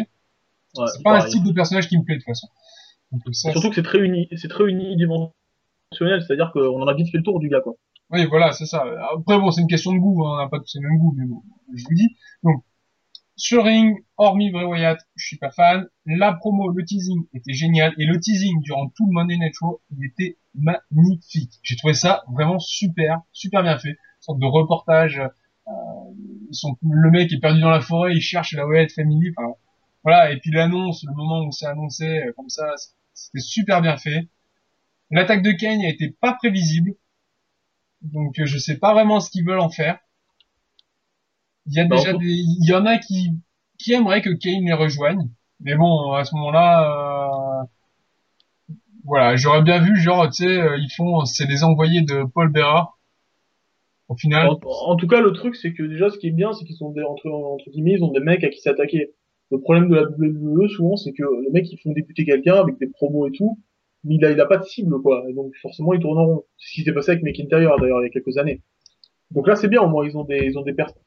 ouais, 0.75 0.85
C'est 0.87 1.03
pas 1.03 1.17
un 1.17 1.21
style 1.21 1.43
de 1.43 1.51
personnage 1.51 1.87
qui 1.87 1.99
me 1.99 2.03
plaît 2.03 2.15
de 2.15 2.21
toute 2.21 2.27
façon. 2.29 2.47
Surtout 3.31 3.69
que 3.69 3.75
c'est 3.75 3.83
très 3.83 3.99
uni, 3.99 4.27
c'est 4.35 4.47
très 4.47 4.65
unidimensionnel, 4.65 6.21
c'est-à-dire 6.25 6.51
qu'on 6.53 6.81
en 6.81 6.87
a 6.87 6.93
vite 6.93 7.11
fait 7.11 7.17
le 7.17 7.23
tour 7.23 7.39
du 7.39 7.49
gars, 7.49 7.61
quoi. 7.61 7.75
Oui, 8.11 8.25
voilà, 8.25 8.53
c'est 8.53 8.65
ça. 8.65 8.83
Après, 9.17 9.39
bon, 9.39 9.49
c'est 9.51 9.61
une 9.61 9.67
question 9.67 9.91
de 9.93 9.97
goût, 9.97 10.25
hein, 10.25 10.33
on 10.33 10.37
n'a 10.37 10.47
pas 10.47 10.59
tous 10.59 10.75
les 10.75 10.81
mêmes 10.81 10.99
goûts, 10.99 11.15
mais 11.17 11.25
bon, 11.25 11.41
je 11.73 11.83
vous 11.83 11.95
dis. 11.95 12.15
Donc, 12.43 12.63
sur 13.35 13.65
ring, 13.65 13.97
hormis 14.17 14.51
Bray 14.51 14.65
Wyatt, 14.65 14.99
je 15.15 15.25
suis 15.25 15.37
pas 15.37 15.51
fan. 15.51 15.87
La 16.05 16.33
promo, 16.33 16.69
le 16.69 16.85
teasing 16.85 17.25
était 17.33 17.53
génial, 17.53 17.93
et 17.97 18.05
le 18.05 18.19
teasing 18.19 18.61
durant 18.61 18.89
tout 18.89 19.07
le 19.07 19.11
Monday 19.11 19.37
Night 19.37 19.55
Raw, 19.59 19.81
il 19.91 20.05
était 20.05 20.37
magnifique. 20.53 21.53
J'ai 21.63 21.75
trouvé 21.75 21.93
ça 21.93 22.23
vraiment 22.31 22.59
super, 22.59 23.21
super 23.31 23.63
bien 23.63 23.77
fait. 23.77 23.89
Une 23.89 24.21
sorte 24.21 24.39
de 24.39 24.45
reportage, 24.45 25.19
euh, 25.19 25.71
ils 26.49 26.55
sont, 26.55 26.77
le 26.83 27.11
mec 27.11 27.33
est 27.33 27.39
perdu 27.39 27.59
dans 27.59 27.71
la 27.71 27.81
forêt, 27.81 28.13
il 28.13 28.21
cherche 28.21 28.53
la 28.53 28.67
Wyatt 28.67 28.91
Family, 28.91 29.33
enfin, 29.35 29.53
voilà, 30.03 30.31
et 30.31 30.37
puis 30.37 30.51
l'annonce, 30.51 31.03
le 31.03 31.13
moment 31.15 31.43
où 31.43 31.51
c'est 31.51 31.65
annoncé, 31.65 32.05
euh, 32.05 32.31
comme 32.35 32.49
ça, 32.49 32.65
c'était 33.15 33.39
super 33.41 33.81
bien 33.81 33.97
fait. 33.97 34.29
L'attaque 35.11 35.43
de 35.43 35.51
Kane 35.53 35.81
a 35.81 35.89
été 35.89 36.11
pas 36.21 36.33
prévisible. 36.33 36.95
Donc 38.03 38.39
euh, 38.39 38.45
je 38.45 38.57
sais 38.57 38.77
pas 38.77 38.93
vraiment 38.93 39.19
ce 39.19 39.29
qu'ils 39.29 39.45
veulent 39.45 39.59
en 39.59 39.69
faire. 39.69 39.99
Il 41.67 41.73
y 41.75 41.79
a 41.79 41.85
Bah, 41.89 41.95
déjà 41.95 42.13
des, 42.13 42.25
il 42.25 42.65
y 42.67 42.73
en 42.73 42.87
a 42.87 42.97
qui 42.97 43.29
qui 43.77 43.93
aimeraient 43.93 44.23
que 44.23 44.31
Kane 44.31 44.65
les 44.65 44.73
rejoigne, 44.73 45.29
mais 45.59 45.75
bon 45.75 46.13
à 46.13 46.25
ce 46.25 46.33
moment-là, 46.35 47.61
euh, 47.61 47.65
voilà, 49.05 49.35
j'aurais 49.37 49.61
bien 49.63 49.79
vu 49.79 49.97
genre 50.01 50.27
tu 50.29 50.43
sais 50.43 50.59
euh, 50.59 50.77
ils 50.77 50.91
font 50.91 51.23
c'est 51.25 51.47
des 51.47 51.63
envoyés 51.63 52.01
de 52.01 52.23
Paul 52.33 52.51
Bearer. 52.51 52.83
Au 54.07 54.15
final, 54.15 54.49
En, 54.49 54.91
en 54.91 54.95
tout 54.95 55.07
cas, 55.07 55.19
le 55.19 55.33
truc, 55.33 55.55
c'est 55.57 55.73
que 55.73 55.83
déjà, 55.83 56.09
ce 56.09 56.17
qui 56.17 56.27
est 56.27 56.31
bien, 56.31 56.53
c'est 56.53 56.63
qu'ils 56.63 56.77
sont 56.77 56.91
des, 56.91 57.01
entre, 57.03 57.29
entre 57.29 57.69
guillemets, 57.69 57.93
ils 57.93 58.03
ont 58.03 58.11
des 58.11 58.21
mecs 58.21 58.43
à 58.45 58.49
qui 58.49 58.61
s'attaquer. 58.61 59.13
Le 59.51 59.59
problème 59.59 59.89
de 59.89 59.95
la 59.95 60.03
WWE, 60.03 60.67
souvent, 60.69 60.95
c'est 60.97 61.13
que 61.13 61.23
les 61.43 61.49
mecs, 61.51 61.71
ils 61.71 61.77
font 61.79 61.91
débuter 61.91 62.25
quelqu'un 62.25 62.55
avec 62.55 62.77
des 62.79 62.87
promos 62.87 63.27
et 63.27 63.31
tout, 63.31 63.59
mais 64.03 64.15
il 64.15 64.25
a, 64.25 64.31
il 64.31 64.39
a 64.41 64.45
pas 64.45 64.57
de 64.57 64.63
cible, 64.63 65.01
quoi. 65.01 65.23
Et 65.29 65.33
donc, 65.33 65.53
forcément, 65.61 65.93
ils 65.93 65.99
tournent 65.99 66.17
en 66.19 66.25
rond. 66.25 66.43
C'est 66.57 66.67
ce 66.69 66.73
qui 66.75 66.83
s'est 66.83 66.93
passé 66.93 67.11
avec 67.11 67.23
McIntyre, 67.23 67.75
d'ailleurs, 67.79 68.01
il 68.01 68.05
y 68.05 68.07
a 68.07 68.09
quelques 68.09 68.37
années. 68.37 68.61
Donc 69.31 69.47
là, 69.47 69.55
c'est 69.55 69.67
bien, 69.67 69.81
au 69.81 69.89
moins, 69.89 70.05
ils 70.05 70.17
ont 70.17 70.23
des, 70.23 70.39
ils 70.45 70.57
ont 70.57 70.63
des 70.63 70.73
perspectives. 70.73 71.03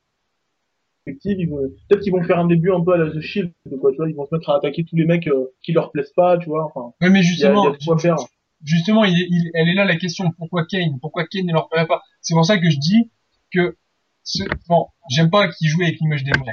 Ils 1.41 1.49
vont, 1.49 1.59
peut-être 1.89 2.03
qu'ils 2.03 2.13
vont 2.13 2.23
faire 2.23 2.39
un 2.39 2.47
début 2.47 2.71
un 2.71 2.83
peu 2.83 2.93
à 2.93 2.99
la 2.99 3.11
The 3.11 3.21
Shield, 3.21 3.53
quoi, 3.81 3.91
tu 3.93 3.97
vois, 3.97 4.09
ils 4.09 4.15
vont 4.15 4.27
se 4.27 4.35
mettre 4.35 4.51
à 4.51 4.57
attaquer 4.57 4.85
tous 4.85 4.97
les 4.97 5.05
mecs 5.07 5.27
euh, 5.29 5.47
qui 5.63 5.73
leur 5.73 5.91
plaisent 5.91 6.13
pas, 6.13 6.37
tu 6.39 6.49
vois, 6.49 6.65
enfin, 6.65 6.93
Ouais, 7.01 7.11
mais 7.11 7.21
il 7.21 7.39
y 7.39 7.45
a, 7.45 7.55
il 7.55 7.59
y 7.59 7.65
justement, 7.65 7.69
a 7.69 7.71
de 7.73 7.85
quoi 7.85 7.99
faire. 7.99 8.17
justement, 8.63 9.05
il, 9.05 9.15
est- 9.21 9.27
il- 9.31 9.51
elle 9.55 9.69
est 9.69 9.75
là 9.75 9.85
la 9.87 9.97
question. 9.97 10.31
Pourquoi 10.37 10.67
Kane? 10.67 10.99
Pourquoi 11.01 11.25
Kane 11.27 11.47
ne 11.47 11.53
leur 11.53 11.69
plairait 11.69 11.87
pas? 11.87 12.03
C'est 12.21 12.35
pour 12.35 12.45
ça 12.45 12.59
que 12.59 12.69
je 12.71 12.79
dis 12.79 13.11
que 13.53 13.77
ce, 14.23 14.43
bon, 14.69 14.87
j'aime 15.11 15.31
pas 15.31 15.49
qu'ils 15.49 15.69
jouent 15.69 15.83
avec 15.83 15.99
l'image 16.01 16.25
des 16.25 16.33
morts. 16.39 16.49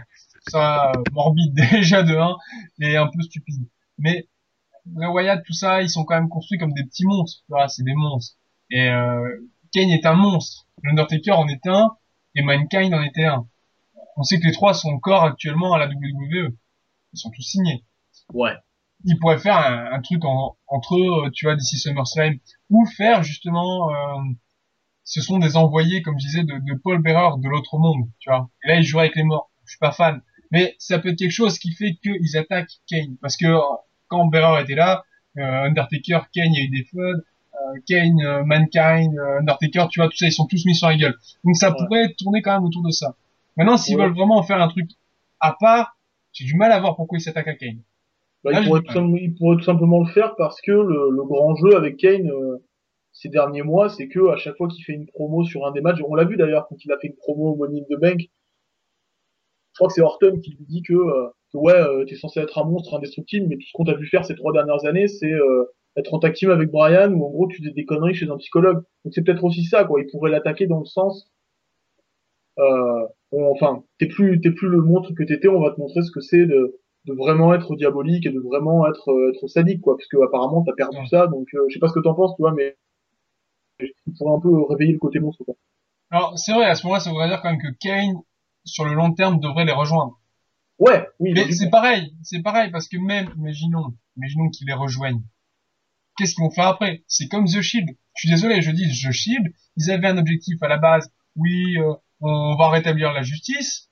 Ça, 0.48 0.92
euh, 0.92 1.04
morbide 1.14 1.54
déjà 1.72 2.04
de 2.04 2.16
1 2.16 2.38
et 2.82 2.98
un 2.98 3.08
peu 3.08 3.22
stupide. 3.22 3.68
Mais 3.98 4.28
Bray 4.86 5.10
Wyatt, 5.10 5.44
tout 5.46 5.54
ça, 5.54 5.82
ils 5.82 5.90
sont 5.90 6.06
quand 6.06 6.16
même 6.16 6.30
construits 6.30 6.60
comme 6.60 6.74
des 6.74 6.84
petits 6.84 7.06
monstres. 7.06 7.44
Voilà, 7.50 7.68
c'est 7.68 7.84
des 7.84 7.96
monstres. 7.96 8.38
Et 8.70 8.88
euh, 8.90 9.50
Kane 9.74 9.90
est 9.90 10.06
un 10.06 10.14
monstre. 10.14 10.68
L'Undertaker 10.84 11.32
en 11.32 11.48
était 11.48 11.70
un 11.70 11.92
et 12.36 12.42
Mankind 12.44 12.94
en 12.94 13.02
était 13.02 13.26
un. 13.26 13.48
On 14.18 14.24
sait 14.24 14.40
que 14.40 14.46
les 14.46 14.54
trois 14.54 14.74
sont 14.74 14.90
encore 14.90 15.24
actuellement 15.24 15.74
à 15.74 15.80
la 15.80 15.88
WWE. 15.88 16.56
Ils 17.14 17.18
sont 17.18 17.32
tous 17.32 17.42
signés 17.42 17.84
Ouais. 18.34 18.54
ils 19.04 19.18
pourraient 19.20 19.38
faire 19.40 19.58
un, 19.58 19.94
un 19.94 20.02
truc 20.02 20.24
en- 20.26 20.58
entre 20.68 20.96
eux, 20.98 21.30
tu 21.32 21.46
vois, 21.46 21.56
d'ici 21.56 21.78
SummerSlam, 21.78 22.36
ou 22.70 22.86
faire 22.86 23.24
justement, 23.24 23.90
euh, 23.94 24.22
ce 25.04 25.22
sont 25.22 25.38
des 25.40 25.58
envoyés, 25.58 26.02
comme 26.02 26.20
je 26.20 26.26
disais, 26.26 26.44
de, 26.44 26.54
de 26.58 26.74
Paul 26.84 27.02
Bearer 27.02 27.38
de 27.40 27.48
l'autre 27.50 27.78
monde, 27.78 28.10
tu 28.20 28.30
vois. 28.30 28.50
Et 28.64 28.70
là, 28.70 28.76
ils 28.80 28.84
jouent 28.84 29.00
avec 29.00 29.16
les 29.16 29.24
morts. 29.24 29.52
Je 29.66 29.72
suis 29.72 29.80
pas 29.80 29.92
fan, 29.92 30.22
mais 30.52 30.76
ça 30.80 31.00
peut 31.00 31.10
être 31.10 31.18
quelque 31.20 31.32
chose 31.32 31.60
qui 31.60 31.72
fait 31.74 31.96
qu'ils 32.04 32.38
attaquent 32.38 32.80
Kane, 32.88 33.16
parce 33.22 33.38
que 33.38 33.46
euh, 33.46 33.60
quand 34.08 34.26
Bearer 34.28 34.62
était 34.64 34.76
là, 34.76 35.04
euh, 35.38 35.42
Undertaker, 35.66 36.20
Kane, 36.34 36.54
il 36.54 36.60
y 36.60 36.62
a 36.62 36.66
eu 36.66 36.70
des 36.70 36.84
floods, 36.86 37.22
euh, 37.56 37.80
Kane, 37.88 38.20
euh, 38.22 38.44
Mankind, 38.46 39.18
euh, 39.18 39.40
Undertaker, 39.40 39.88
tu 39.90 40.00
vois, 40.00 40.10
tout 40.10 40.18
ça, 40.18 40.28
ils 40.28 40.32
sont 40.32 40.46
tous 40.46 40.66
mis 40.66 40.76
sur 40.76 40.88
la 40.88 40.96
gueule. 40.98 41.16
Donc 41.44 41.56
ça 41.56 41.70
Ouais. 41.72 41.76
pourrait 41.78 42.14
tourner 42.18 42.42
quand 42.42 42.54
même 42.54 42.64
autour 42.64 42.84
de 42.84 42.92
ça. 42.92 43.16
Maintenant, 43.58 43.78
s'ils 43.78 43.96
Ouais. 43.98 44.04
veulent 44.06 44.14
vraiment 44.16 44.38
en 44.38 44.44
faire 44.44 44.62
un 44.62 44.68
truc 44.68 44.90
à 45.40 45.56
part, 45.60 45.98
j'ai 46.34 46.46
du 46.46 46.56
mal 46.56 46.72
à 46.72 46.80
voir 46.80 46.96
pourquoi 46.96 47.18
ils 47.18 47.22
s'attaquent 47.22 47.48
à 47.48 47.56
Kane. 47.56 47.80
Bah, 48.44 48.52
Ah, 48.54 48.62
il, 48.62 48.68
pourrait 48.68 48.82
sim- 48.94 49.18
il 49.20 49.34
pourrait 49.36 49.58
tout 49.58 49.64
simplement 49.64 50.02
le 50.02 50.08
faire 50.12 50.36
parce 50.38 50.62
que 50.62 50.72
le, 50.72 51.10
le 51.12 51.24
grand 51.24 51.56
jeu 51.56 51.76
avec 51.76 51.98
Kane 51.98 52.30
euh, 52.30 52.58
ces 53.12 53.30
derniers 53.30 53.64
mois, 53.64 53.90
c'est 53.90 54.08
que 54.08 54.30
à 54.32 54.38
chaque 54.38 54.56
fois 54.58 54.68
qu'il 54.68 54.84
fait 54.84 54.94
une 54.94 55.08
promo 55.08 55.44
sur 55.46 55.66
un 55.66 55.72
des 55.72 55.82
matchs, 55.82 56.00
on 56.08 56.14
l'a 56.16 56.26
vu 56.26 56.36
d'ailleurs 56.38 56.68
quand 56.68 56.76
il 56.84 56.92
a 56.92 56.98
fait 57.00 57.08
une 57.08 57.16
promo 57.16 57.54
au 57.54 57.56
Money 57.56 57.80
in 57.80 57.96
the 57.96 58.00
Bank, 58.00 58.30
je 59.76 59.80
crois 59.80 59.90
que 59.90 59.94
c'est 59.94 60.02
Orton 60.02 60.40
qui 60.42 60.52
lui 60.52 60.66
dit 60.68 60.82
que, 60.84 60.94
euh, 60.94 61.28
que 61.52 61.58
ouais, 61.58 61.74
euh, 61.74 62.06
t'es 62.06 62.16
censé 62.16 62.40
être 62.40 62.58
un 62.58 62.64
monstre 62.64 62.94
indestructible, 62.96 63.48
mais 63.50 63.58
tout 63.58 63.68
ce 63.68 63.74
qu'on 63.74 63.84
t'a 63.84 63.94
vu 63.94 64.08
faire 64.08 64.24
ces 64.24 64.34
trois 64.36 64.54
dernières 64.54 64.86
années, 64.86 65.10
c'est 65.10 65.34
euh, 65.34 65.66
être 65.98 66.14
en 66.14 66.20
tag 66.20 66.34
team 66.34 66.50
avec 66.50 66.72
Brian 66.72 67.12
ou 67.12 67.26
en 67.26 67.30
gros 67.30 67.48
tu 67.50 67.62
dis 67.62 67.74
des 67.74 67.84
conneries 67.84 68.14
chez 68.16 68.30
un 68.30 68.38
psychologue. 68.38 68.78
Donc 69.04 69.14
c'est 69.14 69.22
peut-être 69.22 69.44
aussi 69.44 69.66
ça, 69.66 69.84
quoi. 69.84 70.00
Il 70.02 70.08
pourrait 70.10 70.32
l'attaquer 70.32 70.66
dans 70.66 70.80
le 70.80 70.86
sens, 70.86 71.30
euh, 72.60 73.06
enfin, 73.34 73.84
t'es 74.00 74.08
plus, 74.08 74.40
t'es 74.40 74.52
plus 74.52 74.70
le 74.70 74.82
monstre 74.82 75.14
que 75.14 75.24
t'étais, 75.24 75.50
on 75.50 75.62
va 75.62 75.72
te 75.72 75.80
montrer 75.80 76.02
ce 76.04 76.12
que 76.12 76.22
c'est 76.22 76.46
de, 76.46 76.80
de 77.06 77.14
vraiment 77.14 77.54
être 77.54 77.76
diabolique 77.76 78.26
et 78.26 78.32
de 78.32 78.40
vraiment 78.40 78.88
être, 78.88 79.10
être 79.34 79.48
sadique, 79.48 79.82
quoi. 79.82 79.98
Parce 79.98 80.08
que 80.08 80.18
apparemment 80.26 80.64
t'as 80.64 80.74
perdu 80.74 80.98
Ouais. 80.98 81.06
ça, 81.10 81.28
donc 81.28 81.48
euh, 81.54 81.66
je 81.68 81.74
sais 81.74 81.80
pas 81.80 81.90
ce 81.90 81.94
que 81.94 82.00
t'en 82.00 82.14
penses, 82.14 82.34
tu 82.38 82.42
vois, 82.44 82.54
mais 82.54 82.78
il 83.82 84.14
pourrait 84.18 84.36
un 84.36 84.40
peu 84.40 84.50
réveiller 84.70 84.94
le 84.94 85.00
côté 85.00 85.20
monstre, 85.20 85.44
quoi. 85.44 85.56
Alors, 86.12 86.38
c'est 86.38 86.54
vrai, 86.54 86.64
à 86.66 86.76
ce 86.76 86.86
moment-là, 86.86 87.00
ça 87.02 87.10
voudrait 87.10 87.28
dire 87.28 87.42
quand 87.42 87.50
même 87.50 87.60
que 87.62 87.76
Kane, 87.82 88.22
sur 88.66 88.86
le 88.86 88.94
long 88.94 89.14
terme, 89.14 89.40
devrait 89.40 89.66
les 89.66 89.72
rejoindre. 89.72 90.20
Ouais, 90.78 91.08
oui, 91.20 91.32
Mais 91.34 91.52
c'est 91.52 91.70
pareil, 91.70 92.14
c'est 92.22 92.42
pareil, 92.42 92.70
parce 92.72 92.88
que 92.88 92.98
même, 92.98 93.32
imaginons, 93.38 93.96
imaginons 94.18 94.50
qu'ils 94.50 94.68
les 94.68 94.74
rejoignent. 94.74 95.24
Qu'est-ce 96.18 96.36
qu'ils 96.36 96.44
vont 96.44 96.52
faire 96.52 96.68
après? 96.68 97.04
C'est 97.08 97.28
comme 97.28 97.46
The 97.46 97.62
Shield. 97.62 97.90
Je 98.16 98.20
suis 98.20 98.30
désolé, 98.30 98.62
je 98.62 98.72
dis 98.72 98.88
The 98.88 99.12
Shield, 99.12 99.54
ils 99.78 99.92
avaient 99.92 100.08
un 100.08 100.18
objectif 100.18 100.62
à 100.62 100.68
la 100.68 100.78
base. 100.78 101.10
Oui, 101.36 101.78
euh, 101.78 101.94
on 102.22 102.56
va 102.58 102.70
rétablir 102.70 103.14
la 103.14 103.22
justice. 103.22 103.90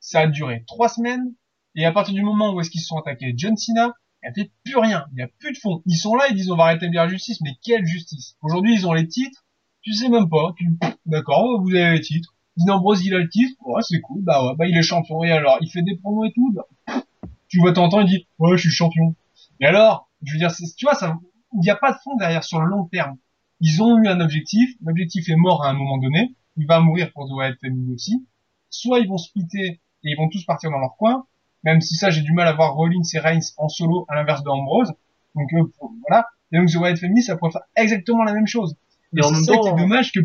Ça 0.00 0.20
a 0.20 0.26
duré 0.26 0.64
trois 0.66 0.88
semaines. 0.88 1.34
Et 1.74 1.84
à 1.84 1.92
partir 1.92 2.14
du 2.14 2.22
moment 2.22 2.52
où 2.52 2.60
est-ce 2.60 2.70
qu'ils 2.70 2.80
se 2.80 2.88
sont 2.88 2.98
attaqués 2.98 3.32
John 3.36 3.56
Cena, 3.56 3.94
il 4.22 4.26
n'y 4.26 4.30
a 4.30 4.34
fait 4.34 4.52
plus 4.64 4.76
rien. 4.76 5.06
Il 5.12 5.16
n'y 5.16 5.22
a 5.22 5.28
plus 5.38 5.52
de 5.52 5.58
fond. 5.58 5.82
Ils 5.86 5.96
sont 5.96 6.14
là, 6.14 6.26
ils 6.28 6.36
disent 6.36 6.50
on 6.50 6.56
va 6.56 6.66
rétablir 6.66 7.02
la 7.02 7.08
justice, 7.08 7.40
mais 7.40 7.56
quelle 7.62 7.86
justice? 7.86 8.36
Aujourd'hui, 8.42 8.74
ils 8.74 8.86
ont 8.86 8.92
les 8.92 9.08
titres. 9.08 9.44
Tu 9.82 9.92
sais 9.92 10.08
même 10.08 10.28
pas. 10.28 10.54
Tu, 10.56 10.68
d'accord, 11.06 11.60
vous 11.62 11.74
avez 11.74 11.92
les 11.92 12.00
titres. 12.00 12.34
Dean 12.56 12.74
Ambrose, 12.74 13.04
il 13.04 13.14
a 13.14 13.18
le 13.18 13.28
titre. 13.28 13.56
Ouais, 13.64 13.82
c'est 13.82 14.00
cool. 14.00 14.22
Bah 14.22 14.44
ouais, 14.44 14.56
bah 14.56 14.66
il 14.66 14.76
est 14.76 14.82
champion. 14.82 15.22
Et 15.24 15.30
alors, 15.30 15.58
il 15.60 15.70
fait 15.70 15.82
des 15.82 15.96
promos 15.96 16.24
et 16.24 16.32
tout. 16.32 16.52
Bah, 16.52 17.02
tu 17.48 17.60
vois, 17.60 17.72
t'entends, 17.72 18.00
il 18.00 18.06
dit, 18.06 18.26
ouais, 18.38 18.56
je 18.56 18.62
suis 18.62 18.70
champion. 18.70 19.14
Et 19.60 19.66
alors, 19.66 20.08
je 20.22 20.32
veux 20.32 20.38
dire, 20.38 20.50
tu 20.54 20.86
vois, 20.86 20.94
ça, 20.94 21.18
il 21.54 21.60
n'y 21.60 21.70
a 21.70 21.76
pas 21.76 21.92
de 21.92 21.98
fond 22.02 22.16
derrière 22.16 22.44
sur 22.44 22.60
le 22.60 22.66
long 22.66 22.84
terme. 22.84 23.16
Ils 23.60 23.82
ont 23.82 23.98
eu 23.98 24.08
un 24.08 24.20
objectif. 24.20 24.74
L'objectif 24.82 25.28
est 25.28 25.36
mort 25.36 25.64
à 25.64 25.70
un 25.70 25.74
moment 25.74 25.98
donné. 25.98 26.34
Il 26.56 26.66
va 26.66 26.80
mourir 26.80 27.12
pour 27.12 27.28
The 27.28 27.32
Wyatt 27.32 27.58
Family 27.60 27.94
aussi. 27.94 28.26
Soit 28.70 29.00
ils 29.00 29.08
vont 29.08 29.18
splitter 29.18 29.66
et 30.04 30.10
ils 30.10 30.16
vont 30.16 30.28
tous 30.28 30.44
partir 30.44 30.70
dans 30.70 30.78
leur 30.78 30.96
coin. 30.96 31.26
Même 31.64 31.80
si 31.80 31.94
ça, 31.94 32.10
j'ai 32.10 32.22
du 32.22 32.32
mal 32.32 32.48
à 32.48 32.52
voir 32.52 32.74
Rollins 32.74 33.02
et 33.14 33.18
Reigns 33.18 33.52
en 33.56 33.68
solo 33.68 34.04
à 34.08 34.16
l'inverse 34.16 34.42
de 34.42 34.48
Ambrose. 34.48 34.92
Donc, 35.34 35.52
euh, 35.52 35.62
voilà. 36.08 36.26
Et 36.50 36.58
donc, 36.58 36.70
The 36.70 36.76
Wyatt 36.76 36.98
Family, 36.98 37.22
ça 37.22 37.36
pourrait 37.36 37.52
faire 37.52 37.62
exactement 37.76 38.24
la 38.24 38.32
même 38.32 38.46
chose. 38.46 38.76
Et 39.16 39.22
c'est 39.22 39.34
ça 39.34 39.52
temps, 39.52 39.60
qui 39.60 39.68
est 39.68 39.76
dommage 39.76 40.12
que, 40.12 40.20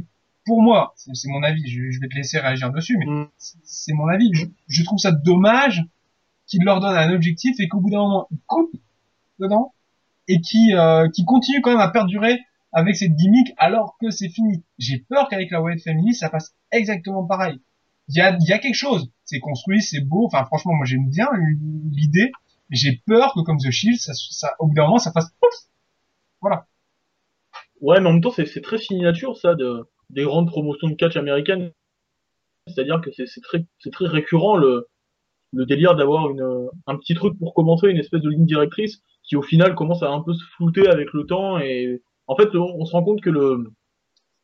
pour 0.47 0.63
moi, 0.63 0.93
c'est 0.95 1.27
mon 1.29 1.43
avis, 1.43 1.67
je, 1.67 1.91
je 1.91 1.99
vais 1.99 2.07
te 2.07 2.15
laisser 2.15 2.39
réagir 2.39 2.71
dessus, 2.71 2.97
mais 2.97 3.05
Mm. 3.05 3.27
c'est- 3.37 3.93
mon 3.93 4.07
avis. 4.07 4.31
Je, 4.33 4.45
je 4.67 4.83
trouve 4.83 4.97
ça 4.97 5.11
dommage 5.11 5.83
qu'il 6.47 6.63
leur 6.63 6.79
donne 6.79 6.95
un 6.97 7.13
objectif 7.13 7.59
et 7.59 7.67
qu'au 7.67 7.79
bout 7.81 7.91
d'un 7.91 7.99
moment, 7.99 8.27
ils 8.31 8.39
coupent 8.47 8.75
dedans 9.39 9.73
et 10.27 10.41
qui 10.41 10.73
euh, 10.73 11.09
qui 11.09 11.25
continue 11.25 11.61
quand 11.61 11.71
même 11.71 11.79
à 11.79 11.89
perdurer 11.89 12.39
avec 12.73 12.95
cette 12.95 13.15
gimmick 13.15 13.53
alors 13.57 13.97
que 14.01 14.09
c'est 14.09 14.29
fini. 14.29 14.63
J'ai 14.79 14.99
peur 14.99 15.27
qu'avec 15.29 15.51
la 15.51 15.61
Wyatt 15.61 15.81
Family, 15.81 16.13
ça 16.15 16.29
passe 16.29 16.55
exactement 16.71 17.25
pareil. 17.25 17.59
Il 18.09 18.15
y 18.15 18.21
a, 18.21 18.37
il 18.39 18.47
y 18.47 18.53
a 18.53 18.59
quelque 18.59 18.75
chose. 18.75 19.11
C'est 19.25 19.39
construit, 19.39 19.81
c'est 19.81 19.99
beau. 20.01 20.25
Enfin, 20.27 20.45
franchement, 20.45 20.73
moi, 20.73 20.85
j'aime 20.85 21.09
bien 21.09 21.27
l'idée. 21.91 22.31
Mais 22.69 22.77
j'ai 22.77 23.01
peur 23.05 23.33
que 23.33 23.41
comme 23.41 23.57
The 23.57 23.71
Shield, 23.71 23.99
ça, 23.99 24.13
ça, 24.13 24.55
au 24.59 24.67
bout 24.67 24.73
d'un 24.75 24.83
moment, 24.85 24.97
ça 24.99 25.11
fasse 25.11 25.29
pouf. 25.41 25.53
Voilà. 26.41 26.67
Ouais, 27.81 27.99
mais 28.01 28.07
en 28.09 28.13
même 28.13 28.21
temps, 28.21 28.31
c'est 28.35 28.45
c'est 28.45 28.61
très 28.61 28.77
signature, 28.77 29.37
ça, 29.37 29.53
de, 29.55 29.87
des 30.09 30.23
grandes 30.23 30.47
promotions 30.47 30.87
de 30.87 30.95
catch 30.95 31.17
américaines. 31.17 31.71
C'est-à-dire 32.67 33.01
que 33.01 33.09
c'est 33.11 33.41
très, 33.41 33.65
très 33.91 34.07
récurrent, 34.07 34.57
le, 34.57 34.87
le 35.53 35.65
délire 35.65 35.95
d'avoir 35.95 36.27
un 36.87 36.97
petit 36.97 37.13
truc 37.13 37.37
pour 37.39 37.53
commencer, 37.53 37.87
une 37.87 37.97
espèce 37.97 38.21
de 38.21 38.29
ligne 38.29 38.45
directrice, 38.45 39.01
qui 39.23 39.35
au 39.35 39.41
final 39.41 39.75
commence 39.75 40.03
à 40.03 40.09
un 40.09 40.21
peu 40.21 40.33
se 40.33 40.43
flouter 40.55 40.87
avec 40.87 41.13
le 41.13 41.25
temps, 41.25 41.59
et 41.59 42.01
en 42.27 42.35
fait, 42.35 42.53
on, 42.55 42.85
se 42.85 42.91
rend 42.91 43.03
compte 43.03 43.21
que 43.21 43.29
le, 43.29 43.71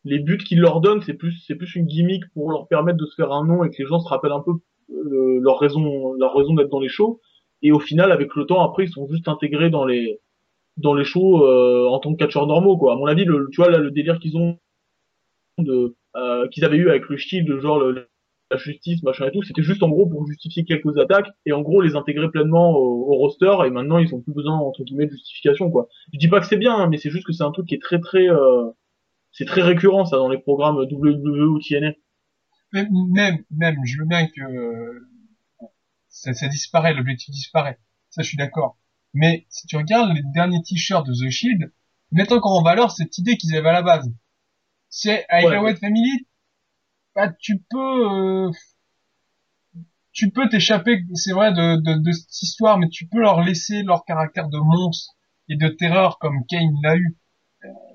les 0.05 0.19
buts 0.19 0.37
qu'ils 0.37 0.61
leur 0.61 0.81
donnent, 0.81 1.01
c'est 1.01 1.13
plus, 1.13 1.45
plus 1.57 1.75
une 1.75 1.85
gimmick 1.85 2.23
pour 2.33 2.49
leur 2.51 2.67
permettre 2.67 2.97
de 2.97 3.05
se 3.05 3.15
faire 3.15 3.31
un 3.31 3.45
nom 3.45 3.63
et 3.63 3.69
que 3.69 3.81
les 3.81 3.87
gens 3.87 3.99
se 3.99 4.07
rappellent 4.07 4.31
un 4.31 4.41
peu 4.41 4.53
euh, 4.91 5.39
leur 5.41 5.59
raison, 5.59 6.13
leur 6.13 6.33
raison 6.33 6.53
d'être 6.53 6.69
dans 6.69 6.79
les 6.79 6.89
shows. 6.89 7.19
Et 7.61 7.71
au 7.71 7.79
final, 7.79 8.11
avec 8.11 8.35
le 8.35 8.45
temps, 8.45 8.61
après, 8.61 8.85
ils 8.85 8.91
sont 8.91 9.07
juste 9.07 9.27
intégrés 9.27 9.69
dans 9.69 9.85
les, 9.85 10.19
dans 10.77 10.93
les 10.93 11.03
shows 11.03 11.45
euh, 11.45 11.87
en 11.87 11.99
tant 11.99 12.13
que 12.13 12.17
catcheurs 12.17 12.47
normaux 12.47 12.77
quoi. 12.77 12.93
À 12.93 12.95
mon 12.95 13.05
avis, 13.05 13.25
le, 13.25 13.47
tu 13.51 13.61
vois 13.61 13.69
là 13.69 13.77
le 13.77 13.91
délire 13.91 14.19
qu'ils 14.19 14.37
ont 14.37 14.57
de 15.57 15.95
euh, 16.15 16.47
qu'ils 16.49 16.65
avaient 16.65 16.77
eu 16.77 16.89
avec 16.89 17.07
le 17.09 17.17
shield, 17.17 17.59
genre 17.59 17.79
le- 17.79 18.07
la 18.51 18.57
justice, 18.57 19.01
machin 19.03 19.27
et 19.27 19.31
tout, 19.31 19.41
c'était 19.43 19.63
juste 19.63 19.81
en 19.83 19.89
gros 19.89 20.05
pour 20.07 20.27
justifier 20.27 20.63
quelques 20.65 20.97
attaques 20.99 21.27
et 21.45 21.53
en 21.53 21.61
gros 21.61 21.81
les 21.81 21.95
intégrer 21.95 22.29
pleinement 22.29 22.71
au, 22.77 23.11
au 23.11 23.15
roster 23.17 23.51
et 23.65 23.69
maintenant 23.71 23.97
ils 23.97 24.13
ont 24.13 24.21
plus 24.21 24.33
besoin 24.33 24.57
entre 24.57 24.83
guillemets 24.83 25.07
de 25.07 25.11
justification 25.11 25.71
quoi. 25.71 25.87
Je 26.13 26.19
dis 26.19 26.27
pas 26.27 26.39
que 26.39 26.45
c'est 26.45 26.57
bien, 26.57 26.75
hein, 26.75 26.87
mais 26.89 26.97
c'est 26.97 27.09
juste 27.09 27.25
que 27.25 27.33
c'est 27.33 27.43
un 27.43 27.51
truc 27.51 27.67
qui 27.67 27.75
est 27.75 27.81
très 27.81 27.99
très 27.99 28.29
euh, 28.29 28.69
c'est 29.31 29.45
très 29.45 29.61
récurrent 29.63 30.05
ça 30.05 30.17
dans 30.17 30.29
les 30.29 30.39
programmes 30.39 30.77
WWE 30.91 31.47
ou 31.49 31.59
TNA. 31.59 31.91
Même, 32.73 33.43
même, 33.51 33.77
je 33.85 33.97
veux 33.99 34.05
bien 34.07 34.27
que 34.27 34.41
euh, 34.41 35.09
ça, 36.09 36.33
ça 36.33 36.47
disparaît, 36.47 36.93
l'objectif 36.93 37.31
disparaît. 37.31 37.79
Ça, 38.09 38.21
je 38.21 38.27
suis 38.29 38.37
d'accord. 38.37 38.77
Mais 39.13 39.45
si 39.49 39.67
tu 39.67 39.77
regardes 39.77 40.15
les 40.15 40.21
derniers 40.33 40.61
t-shirts 40.63 41.05
de 41.07 41.13
The 41.13 41.29
Shield, 41.29 41.71
mettent 42.11 42.31
encore 42.31 42.53
en 42.57 42.63
valeur 42.63 42.91
cette 42.91 43.17
idée 43.17 43.37
qu'ils 43.37 43.55
avaient 43.55 43.69
à 43.69 43.73
la 43.73 43.81
base. 43.83 44.11
C'est 44.95 45.25
avec 45.27 45.45
Ouais, 45.47 45.51
la 45.53 45.57
ouais. 45.59 45.65
Wyatt 45.69 45.79
Family, 45.79 46.27
bah, 47.15 47.29
tu 47.39 47.59
peux, 47.69 48.47
euh, 48.47 48.51
tu 50.11 50.29
peux 50.31 50.47
t'échapper, 50.49 51.03
c'est 51.15 51.31
vrai, 51.33 51.51
de, 51.51 51.77
de, 51.81 51.99
de 52.01 52.11
cette 52.11 52.41
histoire, 52.43 52.77
mais 52.77 52.89
tu 52.89 53.07
peux 53.07 53.19
leur 53.19 53.41
laisser 53.41 53.81
leur 53.83 54.05
caractère 54.05 54.47
de 54.49 54.57
monstre 54.59 55.13
et 55.49 55.55
de 55.57 55.67
terreur 55.67 56.19
comme 56.19 56.45
Kane 56.47 56.75
l'a 56.83 56.95
eu. 56.95 57.17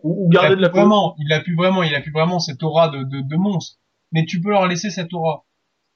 Ou, 0.03 0.29
garder 0.31 0.57
de 0.57 0.61
la 0.61 0.69
vraiment, 0.69 1.15
il 1.19 1.33
a 1.33 1.41
pu 1.41 1.55
vraiment, 1.55 1.83
il 1.83 1.95
a 1.95 2.01
pu 2.01 2.11
vraiment 2.11 2.41
cette 2.41 2.63
aura 2.63 2.89
de, 2.89 3.03
de, 3.05 3.21
de 3.21 3.37
monstre. 3.37 3.79
Mais 4.13 4.25
tu 4.25 4.41
peux 4.41 4.51
leur 4.51 4.67
laisser 4.67 4.91
cette 4.91 5.13
aura. 5.15 5.45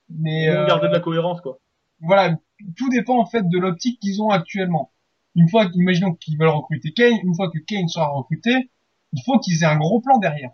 Mais 0.09 0.49
ou 0.51 0.53
euh, 0.53 0.67
garder 0.67 0.89
de 0.89 0.93
la 0.93 1.01
cohérence 1.01 1.41
quoi. 1.41 1.59
voilà, 2.01 2.37
tout 2.77 2.89
dépend 2.91 3.19
en 3.19 3.27
fait 3.27 3.49
de 3.49 3.59
l'optique 3.59 3.99
qu'ils 4.01 4.23
ont 4.23 4.31
actuellement. 4.31 4.93
Une 5.35 5.49
fois, 5.49 5.69
imaginons 5.75 6.15
qu'ils 6.15 6.39
veulent 6.39 6.49
recruter 6.49 6.93
Kane, 6.93 7.19
une 7.25 7.35
fois 7.35 7.51
que 7.51 7.59
Kane 7.59 7.89
sera 7.89 8.09
recruté, 8.09 8.71
il 9.13 9.23
faut 9.25 9.39
qu'ils 9.41 9.63
aient 9.63 9.67
un 9.67 9.79
gros 9.79 10.01
plan 10.01 10.19
derrière. 10.19 10.51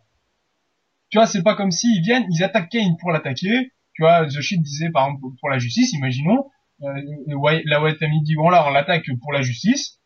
Tu 1.10 1.18
vois, 1.18 1.26
c'est 1.26 1.42
pas 1.42 1.54
comme 1.54 1.70
s'ils 1.70 2.02
viennent, 2.02 2.26
ils 2.30 2.44
attaquent 2.44 2.68
Kane 2.68 2.96
pour 3.00 3.10
l'attaquer. 3.10 3.72
Tu 3.94 4.02
vois, 4.02 4.26
The 4.26 4.40
Shield 4.40 4.62
disait 4.62 4.90
par 4.90 5.06
exemple 5.06 5.34
pour 5.40 5.48
la 5.48 5.58
justice, 5.58 5.92
imaginons, 5.92 6.50
euh, 6.82 7.02
la 7.64 7.80
Wyatt 7.82 7.98
Family 7.98 8.22
dit 8.22 8.36
bon 8.36 8.48
là 8.50 8.64
on 8.68 8.70
l'attaque 8.70 9.06
pour 9.20 9.32
la 9.32 9.42
justice. 9.42 9.98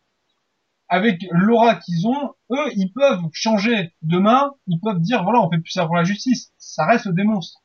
Avec 0.89 1.25
l'aura 1.31 1.77
qu'ils 1.77 2.07
ont, 2.07 2.35
eux, 2.51 2.71
ils 2.77 2.93
peuvent 2.93 3.23
changer 3.33 3.93
demain, 4.03 4.53
ils 4.67 4.79
peuvent 4.81 5.01
dire 5.01 5.25
voilà 5.25 5.41
on 5.41 5.51
fait 5.51 5.59
plus 5.59 5.73
ça 5.73 5.87
pour 5.87 5.97
la 5.97 6.05
justice. 6.05 6.53
Ça 6.59 6.87
reste 6.87 7.09
des 7.09 7.25
monstres. 7.25 7.63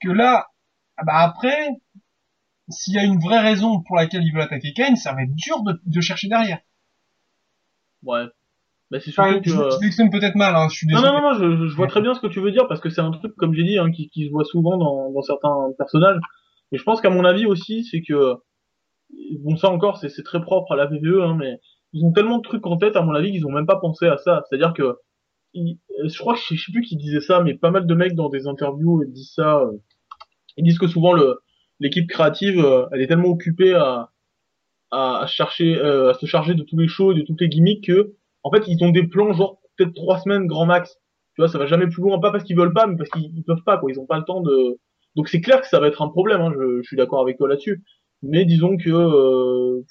Que 0.00 0.10
là, 0.10 0.48
ah 0.96 1.04
bah 1.04 1.18
après, 1.18 1.68
s'il 2.68 2.94
y 2.94 2.98
a 2.98 3.04
une 3.04 3.18
vraie 3.18 3.40
raison 3.40 3.82
pour 3.82 3.96
laquelle 3.96 4.22
ils 4.24 4.32
veulent 4.32 4.42
attaquer 4.42 4.72
Kane, 4.72 4.96
ça 4.96 5.12
va 5.14 5.22
être 5.22 5.34
dur 5.34 5.62
de, 5.62 5.80
de 5.84 6.00
chercher 6.00 6.28
derrière. 6.28 6.60
Ouais. 8.02 8.26
Mais 8.92 9.00
c'est 9.00 9.10
surtout 9.10 9.40
je, 9.42 9.56
que 9.56 9.70
je 9.70 9.80
l'exprime 9.82 10.10
peut-être 10.10 10.36
mal, 10.36 10.54
hein, 10.54 10.68
je 10.70 10.76
suis 10.76 10.86
Non, 10.86 11.00
désolé. 11.00 11.12
non, 11.12 11.20
non, 11.22 11.32
non, 11.32 11.56
je, 11.62 11.66
je 11.66 11.74
vois 11.76 11.86
très 11.88 12.00
bien 12.02 12.14
ce 12.14 12.20
que 12.20 12.28
tu 12.28 12.40
veux 12.40 12.52
dire 12.52 12.68
parce 12.68 12.80
que 12.80 12.90
c'est 12.90 13.00
un 13.00 13.10
truc, 13.10 13.34
comme 13.36 13.54
j'ai 13.54 13.64
dit, 13.64 13.78
hein, 13.78 13.90
qui, 13.90 14.08
qui 14.10 14.26
se 14.26 14.30
voit 14.30 14.44
souvent 14.44 14.76
dans, 14.78 15.10
dans 15.10 15.22
certains 15.22 15.56
personnages. 15.78 16.20
Et 16.72 16.78
je 16.78 16.82
pense 16.84 17.00
qu'à 17.00 17.10
mon 17.10 17.24
avis 17.24 17.46
aussi, 17.46 17.84
c'est 17.84 18.02
que, 18.02 18.34
bon, 19.40 19.56
ça 19.56 19.68
encore, 19.70 19.98
c'est 19.98 20.08
c'est 20.08 20.22
très 20.22 20.40
propre 20.40 20.72
à 20.72 20.76
la 20.76 20.86
VVE, 20.86 21.20
hein, 21.22 21.36
mais 21.38 21.58
ils 21.92 22.04
ont 22.04 22.12
tellement 22.12 22.38
de 22.38 22.42
trucs 22.42 22.66
en 22.66 22.76
tête, 22.76 22.96
à 22.96 23.02
mon 23.02 23.14
avis, 23.14 23.32
qu'ils 23.32 23.46
ont 23.46 23.50
même 23.52 23.66
pas 23.66 23.80
pensé 23.80 24.06
à 24.06 24.16
ça. 24.18 24.42
C'est-à-dire 24.48 24.72
que, 24.74 24.96
ils- 25.54 25.78
euh, 26.04 26.08
je 26.08 26.18
crois 26.18 26.34
que 26.34 26.40
je 26.40 26.62
sais 26.62 26.72
plus 26.72 26.82
qui 26.82 26.96
disait 26.96 27.20
ça, 27.20 27.42
mais 27.42 27.54
pas 27.54 27.70
mal 27.70 27.86
de 27.86 27.94
mecs 27.94 28.14
dans 28.14 28.28
des 28.28 28.46
interviews 28.46 29.02
ils 29.04 29.12
disent 29.12 29.32
ça. 29.34 29.58
euh, 29.60 29.72
ils 30.56 30.64
disent 30.64 30.78
que 30.78 30.86
souvent 30.86 31.12
le 31.14 31.38
l'équipe 31.80 32.08
créative, 32.08 32.58
euh, 32.64 32.86
elle 32.92 33.00
est 33.00 33.06
tellement 33.08 33.28
occupée 33.28 33.74
à 33.74 34.10
à, 34.90 35.20
à 35.22 35.26
chercher, 35.26 35.76
euh, 35.78 36.10
à 36.10 36.14
se 36.14 36.26
charger 36.26 36.54
de 36.54 36.62
tous 36.62 36.76
les 36.78 36.86
shows 36.88 37.12
et 37.12 37.14
de 37.14 37.22
toutes 37.22 37.40
les 37.40 37.48
gimmicks 37.48 37.86
que, 37.86 38.12
en 38.42 38.50
fait, 38.50 38.64
ils 38.68 38.82
ont 38.84 38.90
des 38.90 39.06
plans 39.06 39.32
genre 39.32 39.58
peut-être 39.76 39.94
trois 39.94 40.18
semaines 40.18 40.46
grand 40.46 40.66
max. 40.66 40.98
Tu 41.34 41.40
vois, 41.40 41.48
ça 41.48 41.58
va 41.58 41.66
jamais 41.66 41.86
plus 41.86 42.02
loin, 42.02 42.18
pas 42.20 42.30
parce 42.30 42.44
qu'ils 42.44 42.56
veulent 42.56 42.74
pas, 42.74 42.86
mais 42.86 42.96
parce 42.96 43.08
qu'ils 43.10 43.32
ils 43.34 43.44
peuvent 43.44 43.62
pas, 43.64 43.78
quoi. 43.78 43.90
Ils 43.90 43.98
ont 43.98 44.06
pas 44.06 44.18
le 44.18 44.24
temps 44.24 44.40
de. 44.42 44.78
Donc 45.16 45.28
c'est 45.28 45.40
clair 45.40 45.60
que 45.60 45.66
ça 45.68 45.80
va 45.80 45.88
être 45.88 46.02
un 46.02 46.08
problème. 46.08 46.40
Hein, 46.40 46.52
je, 46.54 46.82
je 46.82 46.86
suis 46.86 46.96
d'accord 46.96 47.20
avec 47.22 47.38
toi 47.38 47.48
là-dessus. 47.48 47.82
Mais 48.22 48.44
disons 48.44 48.76
que 48.76 48.90
euh, 48.90 49.82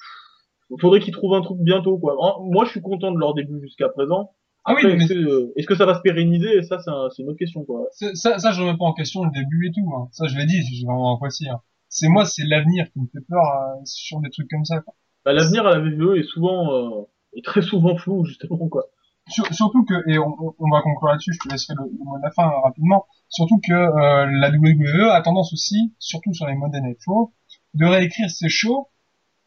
faudrait 0.80 1.00
qu'ils 1.00 1.12
trouvent 1.12 1.34
un 1.34 1.42
truc 1.42 1.58
bientôt, 1.60 1.98
quoi. 1.98 2.16
Moi, 2.42 2.64
je 2.64 2.70
suis 2.70 2.80
content 2.80 3.12
de 3.12 3.18
leur 3.18 3.34
début 3.34 3.60
jusqu'à 3.60 3.88
présent. 3.88 4.30
Ah 4.64 4.74
oui, 4.74 4.82
mais 4.84 5.04
est-ce, 5.56 5.66
que, 5.66 5.74
ça 5.74 5.86
va 5.86 5.94
se 5.94 6.00
pérenniser? 6.02 6.62
Ça, 6.62 6.78
c'est, 6.78 6.90
un- 6.90 7.08
une 7.18 7.28
autre 7.30 7.38
question, 7.38 7.64
quoi. 7.64 7.84
ça, 7.90 8.38
ça, 8.38 8.52
je 8.52 8.60
remets 8.62 8.78
pas 8.78 8.84
en 8.84 8.92
question 8.92 9.24
le 9.24 9.30
début 9.32 9.68
et 9.68 9.72
tout. 9.72 9.92
hein. 9.96 10.08
Ça, 10.12 10.28
je 10.28 10.36
l'ai 10.38 10.46
dit, 10.46 10.62
j'ai 10.62 10.86
vraiment 10.86 11.16
apprécié. 11.16 11.48
Hein. 11.48 11.60
C'est 11.88 12.08
moi, 12.08 12.24
c'est 12.24 12.44
l'avenir 12.46 12.86
qui 12.92 13.00
me 13.00 13.06
fait 13.06 13.26
peur 13.28 13.42
euh, 13.42 13.80
sur 13.84 14.20
des 14.20 14.30
trucs 14.30 14.48
comme 14.48 14.64
ça. 14.64 14.80
Quoi. 14.80 14.94
Bah, 15.24 15.32
l'avenir 15.32 15.66
à 15.66 15.70
la 15.72 15.80
VVE 15.80 16.16
est 16.16 16.22
souvent, 16.22 16.72
euh, 16.72 17.02
est 17.34 17.44
très 17.44 17.62
souvent 17.62 17.96
flou, 17.96 18.24
justement, 18.24 18.68
quoi. 18.68 18.84
Sur- 19.28 19.46
surtout 19.54 19.84
que, 19.84 19.94
et 20.10 20.18
on, 20.18 20.34
on- 20.58 20.70
va 20.70 20.82
conclure 20.82 21.10
là-dessus, 21.10 21.32
je 21.32 21.38
te 21.38 21.48
laisserai 21.52 21.74
le, 21.78 21.84
le 21.84 22.04
mot 22.04 22.18
de 22.18 22.22
la 22.24 22.30
fin 22.32 22.48
euh, 22.48 22.60
rapidement, 22.64 23.06
surtout 23.28 23.60
que 23.66 23.72
euh, 23.72 24.26
la 24.40 24.50
WWE 24.50 25.10
a 25.10 25.22
tendance 25.22 25.52
aussi, 25.52 25.94
surtout 25.98 26.34
sur 26.34 26.46
les 26.46 26.54
Monday 26.54 26.80
Night 26.80 26.98
de 27.74 27.86
réécrire 27.86 28.30
ses 28.30 28.48
shows 28.48 28.88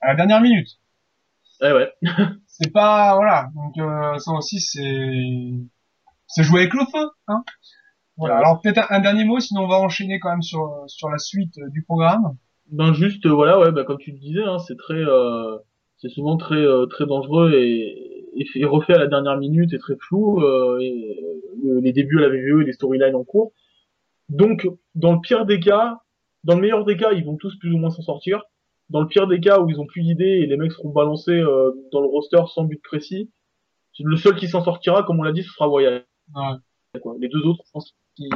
à 0.01 0.07
la 0.09 0.15
dernière 0.15 0.41
minute. 0.41 0.69
Ouais, 1.61 1.71
ouais. 1.73 1.91
C'est 2.47 2.71
pas, 2.71 3.15
voilà, 3.15 3.49
donc 3.53 3.77
euh, 3.77 4.17
ça 4.19 4.31
aussi 4.31 4.59
c'est 4.61 4.81
c'est 6.27 6.43
jouer 6.43 6.61
avec 6.61 6.73
le 6.73 6.85
feu, 6.85 7.09
hein. 7.27 7.43
Voilà, 8.17 8.35
Ouais. 8.35 8.39
alors 8.41 8.61
peut-être 8.61 8.79
un, 8.91 8.97
un 8.97 8.99
dernier 9.01 9.25
mot, 9.25 9.39
sinon 9.39 9.63
on 9.63 9.67
va 9.67 9.77
enchaîner 9.79 10.19
quand 10.19 10.29
même 10.31 10.41
sur, 10.41 10.83
sur 10.87 11.09
la 11.09 11.17
suite 11.17 11.57
euh, 11.59 11.69
du 11.69 11.83
programme. 11.83 12.37
Ben 12.71 12.93
juste, 12.93 13.25
euh, 13.25 13.33
voilà, 13.33 13.59
ouais, 13.59 13.71
bah, 13.71 13.83
comme 13.83 13.97
tu 13.99 14.11
le 14.11 14.17
disais, 14.19 14.43
hein, 14.43 14.57
c'est 14.59 14.77
très, 14.77 14.93
euh, 14.95 15.57
c'est 15.97 16.09
souvent 16.09 16.37
très, 16.37 16.55
euh, 16.55 16.85
très 16.87 17.05
dangereux 17.05 17.53
et, 17.53 18.15
et, 18.55 18.65
refait 18.65 18.93
à 18.93 18.99
la 18.99 19.07
dernière 19.07 19.37
minute 19.37 19.73
et 19.73 19.79
très 19.79 19.95
flou. 19.95 20.41
euh, 20.43 20.79
et, 20.79 21.19
euh, 21.65 21.81
les 21.81 21.93
débuts 21.93 22.19
à 22.19 22.21
la 22.21 22.29
VVE 22.29 22.61
et 22.61 22.65
les 22.65 22.73
storylines 22.73 23.15
en 23.15 23.23
cours. 23.23 23.51
Donc, 24.29 24.67
dans 24.95 25.13
le 25.13 25.21
pire 25.21 25.45
des 25.45 25.59
cas, 25.59 25.99
dans 26.43 26.55
le 26.55 26.61
meilleur 26.61 26.85
des 26.85 26.97
cas, 26.97 27.11
ils 27.13 27.25
vont 27.25 27.37
tous 27.37 27.57
plus 27.57 27.71
ou 27.73 27.77
moins 27.77 27.89
s'en 27.89 28.01
sortir. 28.01 28.43
Dans 28.89 29.01
le 29.01 29.07
pire 29.07 29.27
des 29.27 29.39
cas 29.39 29.59
où 29.59 29.69
ils 29.69 29.79
ont 29.79 29.85
plus 29.85 30.03
d'idées 30.03 30.41
et 30.41 30.45
les 30.45 30.57
mecs 30.57 30.71
seront 30.71 30.89
balancés 30.89 31.31
euh, 31.31 31.71
dans 31.91 32.01
le 32.01 32.07
roster 32.07 32.41
sans 32.53 32.65
but 32.65 32.81
précis, 32.83 33.31
le 33.99 34.17
seul 34.17 34.35
qui 34.35 34.47
s'en 34.47 34.63
sortira, 34.63 35.03
comme 35.03 35.19
on 35.19 35.23
l'a 35.23 35.31
dit, 35.31 35.43
ce 35.43 35.49
sera 35.51 35.69
Wyatt. 35.69 36.05
Ouais. 36.35 36.99
Quoi. 37.01 37.15
Les 37.19 37.29
deux 37.29 37.41
autres, 37.41 37.63
je 37.65 37.71
pense 37.71 37.95
qu'ils 38.15 38.27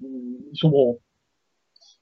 ils 0.00 0.58
sombreront. 0.58 0.98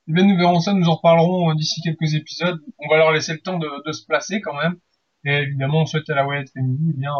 Eh 0.08 0.12
bien, 0.12 0.26
nous 0.26 0.36
verrons 0.36 0.60
ça, 0.60 0.72
nous 0.72 0.88
en 0.88 0.96
reparlerons 0.96 1.54
d'ici 1.54 1.80
quelques 1.82 2.14
épisodes. 2.14 2.58
On 2.78 2.88
va 2.88 2.96
leur 2.96 3.12
laisser 3.12 3.32
le 3.34 3.40
temps 3.40 3.58
de, 3.58 3.68
de 3.86 3.92
se 3.92 4.04
placer 4.04 4.40
quand 4.40 4.54
même. 4.54 4.76
Et 5.24 5.32
évidemment, 5.34 5.82
on 5.82 5.86
souhaite 5.86 6.08
à 6.10 6.14
la 6.14 6.26
Wyatt 6.26 6.48
Family 6.50 6.92
eh 6.94 6.98
bien, 6.98 7.14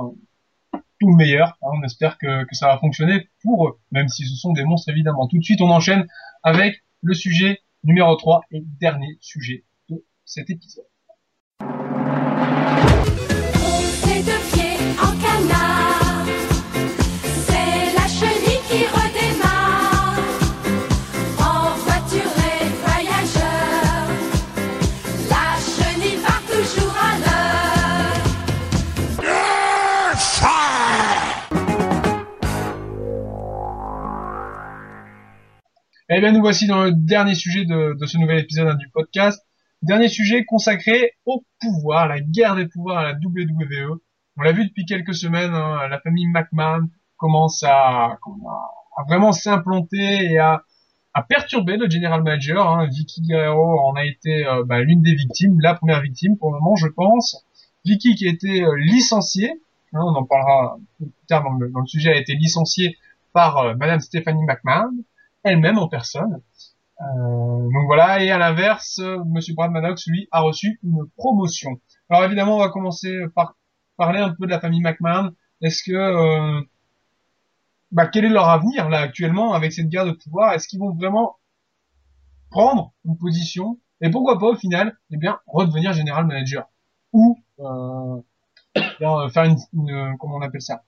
tout 1.01 1.11
le 1.11 1.17
meilleur. 1.17 1.59
hein. 1.63 1.71
on 1.73 1.83
espère 1.83 2.19
que, 2.19 2.45
que 2.45 2.55
ça 2.55 2.69
va 2.69 2.79
fonctionner 2.79 3.29
pour 3.43 3.69
eux, 3.69 3.79
même 3.91 4.09
si 4.09 4.25
ce 4.27 4.37
sont 4.37 4.53
des 4.53 4.65
monstres 4.65 4.91
évidemment. 4.91 5.27
Tout 5.29 5.39
de 5.39 5.45
suite, 5.45 5.61
on 5.61 5.71
enchaîne 5.71 6.07
avec 6.43 6.83
le 7.03 7.15
sujet 7.15 7.61
numéro 7.85 8.15
3 8.17 8.43
et 8.53 8.63
dernier 8.81 9.19
sujet 9.21 9.65
de 9.89 10.05
cet 10.25 10.51
épisode. 10.51 10.85
Eh 36.15 36.21
bien, 36.21 36.33
nous 36.33 36.43
voici 36.43 36.67
dans 36.67 36.85
le 36.85 36.93
dernier 36.93 37.35
sujet 37.35 37.65
de, 37.65 37.97
de 37.99 38.05
ce 38.05 38.19
nouvel 38.19 38.41
épisode 38.41 38.69
hein, 38.69 38.75
du 38.75 38.91
podcast. 38.91 39.43
Dernier 39.81 40.09
sujet 40.09 40.45
consacré 40.45 41.13
au 41.25 41.43
pouvoir, 41.59 42.07
la 42.07 42.21
guerre 42.21 42.55
des 42.55 42.67
pouvoirs 42.67 42.99
à 42.99 43.03
la 43.05 43.13
WWE. 43.15 43.99
On 44.37 44.43
l'a 44.43 44.53
vu 44.53 44.67
depuis 44.67 44.85
quelques 44.85 45.15
semaines, 45.15 45.55
hein, 45.55 45.89
la 45.89 45.99
famille 46.01 46.27
McMahon 46.27 46.91
commence 47.17 47.63
à, 47.63 48.19
à 48.99 49.03
vraiment 49.09 49.33
s'implanter 49.33 50.33
et 50.33 50.37
à, 50.37 50.65
à 51.15 51.23
perturber 51.23 51.79
le 51.79 51.89
general 51.89 52.23
manager. 52.23 52.69
Hein. 52.69 52.89
Vicky 52.89 53.23
Guerrero 53.23 53.81
en 53.81 53.95
a 53.95 54.05
été 54.05 54.47
euh, 54.47 54.65
bah, 54.67 54.81
l'une 54.81 55.01
des 55.01 55.15
victimes, 55.15 55.59
la 55.63 55.73
première 55.73 56.03
victime 56.03 56.37
pour 56.37 56.53
le 56.53 56.61
moment, 56.61 56.77
je 56.77 56.89
pense. 56.89 57.43
Vicky 57.87 58.17
qui 58.17 58.27
a 58.27 58.31
été 58.31 58.63
euh, 58.63 58.77
licenciée, 58.77 59.63
hein, 59.95 60.01
on 60.03 60.15
en 60.15 60.25
parlera 60.25 60.77
plus 60.99 61.11
tard 61.27 61.43
dans 61.43 61.55
le, 61.55 61.71
dans 61.71 61.81
le 61.81 61.87
sujet, 61.87 62.13
a 62.13 62.17
été 62.17 62.35
licenciée 62.35 62.99
par 63.33 63.57
euh, 63.57 63.75
Madame 63.77 64.01
Stephanie 64.01 64.45
McMahon 64.45 64.93
elle-même 65.45 65.79
en 65.79 65.89
personne. 65.89 66.43
Euh, 67.01 67.05
donc 67.65 67.87
voilà, 67.87 68.23
et 68.23 68.31
à 68.31 68.39
l'inverse, 68.39 68.99
euh, 69.01 69.19
Monsieur 69.27 69.55
Brad 69.55 69.71
Maddox, 69.73 70.07
lui, 70.07 70.29
a 70.31 70.41
reçu 70.41 70.79
une 70.85 71.05
promotion. 71.17 71.81
Alors 72.11 72.25
évidemment, 72.25 72.57
on 72.57 72.61
va 72.61 72.69
commencer 72.71 73.21
par 73.35 73.57
parler 73.97 74.21
un 74.21 74.31
peu 74.35 74.47
de 74.47 74.51
la 74.51 74.61
famille 74.61 74.81
McMahon. 74.83 75.33
Est-ce 75.63 75.83
que, 75.85 75.93
euh, 75.93 76.61
bah, 77.91 78.07
quel 78.07 78.25
est 78.25 78.29
leur 78.29 78.49
avenir 78.49 78.89
là 78.89 78.99
actuellement 79.01 79.53
avec 79.55 79.73
cette 79.73 79.89
guerre 79.89 80.07
de 80.07 80.13
pouvoir? 80.13 80.53
Est-ce 80.55 80.67
qu'ils 80.69 80.81
vont 80.81 80.95
vraiment 80.95 81.37
prendre 82.51 82.93
une 83.05 83.17
position? 83.17 83.79
Et 84.01 84.11
pourquoi 84.11 84.39
pas 84.39 84.47
au 84.47 84.57
final, 84.57 84.97
eh 85.11 85.17
bien, 85.17 85.39
redevenir 85.47 85.93
général 85.93 86.27
manager? 86.27 86.69
Ou 87.13 87.39
euh, 87.61 88.21
faire 89.31 89.45
une, 89.45 89.57
une- 89.75 90.17
comment 90.19 90.37
on 90.37 90.43
appelle 90.43 90.63
ça, 90.63 90.83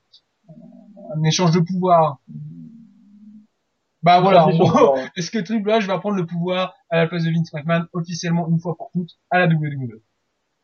un 1.16 1.22
échange 1.24 1.52
de 1.52 1.60
pouvoir. 1.60 2.18
Bah 4.04 4.20
voilà, 4.20 4.46
quoi. 4.56 4.96
est-ce 5.16 5.30
que 5.30 5.38
Triple 5.38 5.70
H 5.70 5.86
va 5.86 5.98
prendre 5.98 6.16
le 6.16 6.26
pouvoir 6.26 6.74
à 6.90 6.98
la 6.98 7.06
place 7.06 7.24
de 7.24 7.30
Vince 7.30 7.50
McMahon 7.54 7.86
officiellement 7.94 8.46
une 8.50 8.60
fois 8.60 8.76
pour 8.76 8.90
toutes 8.92 9.18
à 9.30 9.38
la 9.38 9.46
WWE 9.46 10.02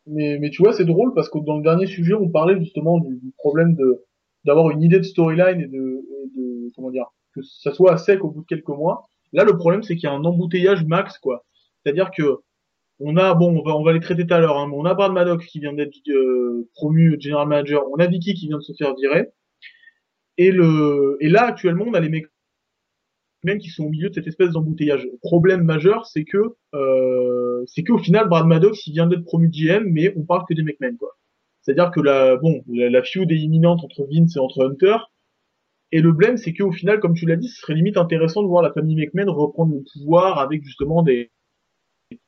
Mais, 0.07 0.39
mais 0.39 0.51
tu 0.51 0.63
vois, 0.63 0.75
c'est 0.75 0.85
drôle 0.85 1.15
parce 1.15 1.31
que 1.31 1.39
dans 1.39 1.57
le 1.57 1.63
dernier 1.63 1.87
sujet, 1.87 2.13
on 2.13 2.29
parlait 2.29 2.59
justement 2.59 2.99
du, 2.99 3.17
du 3.17 3.33
problème 3.39 3.75
de 3.75 4.05
d'avoir 4.45 4.71
une 4.71 4.83
idée 4.83 4.99
de 4.99 5.05
storyline 5.05 5.61
et 5.61 5.67
de, 5.67 5.79
et 5.79 6.39
de 6.39 6.71
comment 6.75 6.91
dire 6.91 7.07
que 7.35 7.41
ça 7.43 7.73
soit 7.73 7.93
à 7.93 7.97
sec 7.97 8.23
au 8.25 8.31
bout 8.31 8.43
de 8.43 8.47
quelques 8.47 8.69
mois. 8.69 9.09
Là, 9.33 9.45
le 9.45 9.57
problème, 9.57 9.83
c'est 9.83 9.97
qu'il 9.97 10.09
y 10.09 10.13
a 10.13 10.15
un 10.15 10.25
embouteillage 10.25 10.85
max, 10.85 11.19
quoi. 11.19 11.45
C'est-à-dire 11.83 12.11
que 12.11 12.41
on 12.99 13.17
a, 13.17 13.33
bon, 13.35 13.59
on 13.59 13.63
va, 13.63 13.75
on 13.75 13.83
va 13.83 13.95
les 13.95 14.01
traiter 14.01 14.27
tout 14.27 14.35
à 14.35 14.41
l'heure, 14.41 14.59
hein, 14.59 14.67
mais 14.69 14.77
on 14.77 14.85
a 14.85 14.93
Brad 14.93 15.13
Maddox 15.13 15.47
qui 15.47 15.61
vient 15.61 15.73
d'être 15.73 15.95
euh, 16.09 16.69
promu 16.75 17.17
general 17.19 17.49
manager, 17.49 17.83
on 17.91 17.97
a 17.97 18.07
Vicky 18.07 18.35
qui 18.35 18.49
vient 18.49 18.59
de 18.59 18.63
se 18.63 18.75
faire 18.75 18.95
virer, 18.95 19.29
et 20.37 20.51
le, 20.51 21.17
et 21.21 21.31
là 21.31 21.45
actuellement, 21.45 21.87
on 21.89 21.95
a 21.95 22.01
les 22.01 22.11
mecs 22.11 22.27
même 23.45 23.59
qui 23.59 23.71
sont 23.71 23.85
au 23.85 23.89
milieu 23.89 24.09
de 24.09 24.15
cette 24.15 24.27
espèce 24.27 24.51
d'embouteillage. 24.51 25.09
Problème 25.23 25.63
majeur, 25.63 26.07
c'est 26.07 26.25
que 26.25 26.39
euh, 26.75 27.63
c'est 27.67 27.83
qu'au 27.85 27.99
final, 27.99 28.29
Brad 28.29 28.47
Maddox, 28.47 28.87
il 28.87 28.93
vient 28.93 29.07
d'être 29.07 29.25
promu 29.25 29.49
GM, 29.49 29.85
mais 29.85 30.13
on 30.17 30.23
parle 30.23 30.43
que 30.49 30.55
des 30.55 30.63
McMahon, 30.63 30.97
quoi. 30.99 31.17
C'est-à-dire 31.63 31.91
que 31.91 32.01
la, 32.01 32.37
bon, 32.37 32.63
la, 32.69 32.91
la 32.91 33.03
feud 33.03 33.31
est 33.31 33.39
imminente 33.39 33.85
entre 33.85 34.07
Vince 34.11 34.37
et 34.37 34.39
entre 34.39 34.65
Hunter. 34.65 34.97
Et 35.93 36.01
le 36.01 36.13
blême, 36.13 36.37
c'est 36.37 36.55
qu'au 36.55 36.73
final, 36.73 37.01
comme 37.01 37.15
tu 37.15 37.27
l'as 37.27 37.37
dit, 37.37 37.49
ce 37.49 37.61
serait 37.61 37.75
limite 37.75 37.97
intéressant 37.97 38.43
de 38.43 38.49
voir 38.49 38.63
la 38.63 38.73
famille 38.73 38.97
McMahon 38.97 39.33
reprendre 39.33 39.75
le 39.75 39.83
pouvoir 39.93 40.39
avec 40.39 40.65
justement 40.65 41.03
des, 41.03 41.31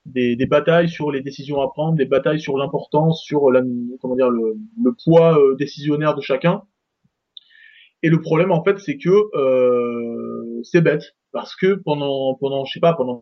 des, 0.05 0.37
des 0.37 0.47
batailles 0.47 0.89
sur 0.89 1.11
les 1.13 1.21
décisions 1.21 1.61
à 1.61 1.69
prendre, 1.69 1.97
des 1.97 2.05
batailles 2.05 2.41
sur 2.41 2.59
l'importance, 2.59 3.23
sur 3.23 3.51
la, 3.51 3.63
comment 4.01 4.17
dire, 4.17 4.31
le, 4.31 4.57
le 4.83 4.93
poids 5.05 5.39
euh, 5.39 5.55
décisionnaire 5.57 6.15
de 6.15 6.21
chacun. 6.21 6.63
Et 8.03 8.09
le 8.09 8.21
problème, 8.21 8.51
en 8.53 8.63
fait, 8.65 8.79
c'est 8.79 8.99
que 8.99 9.11
euh, 9.37 10.61
c'est 10.65 10.81
bête 10.81 11.15
parce 11.33 11.55
que 11.57 11.75
pendant, 11.85 12.35
pendant, 12.35 12.65
je 12.65 12.73
sais 12.73 12.81
pas, 12.81 12.95
pendant 12.95 13.21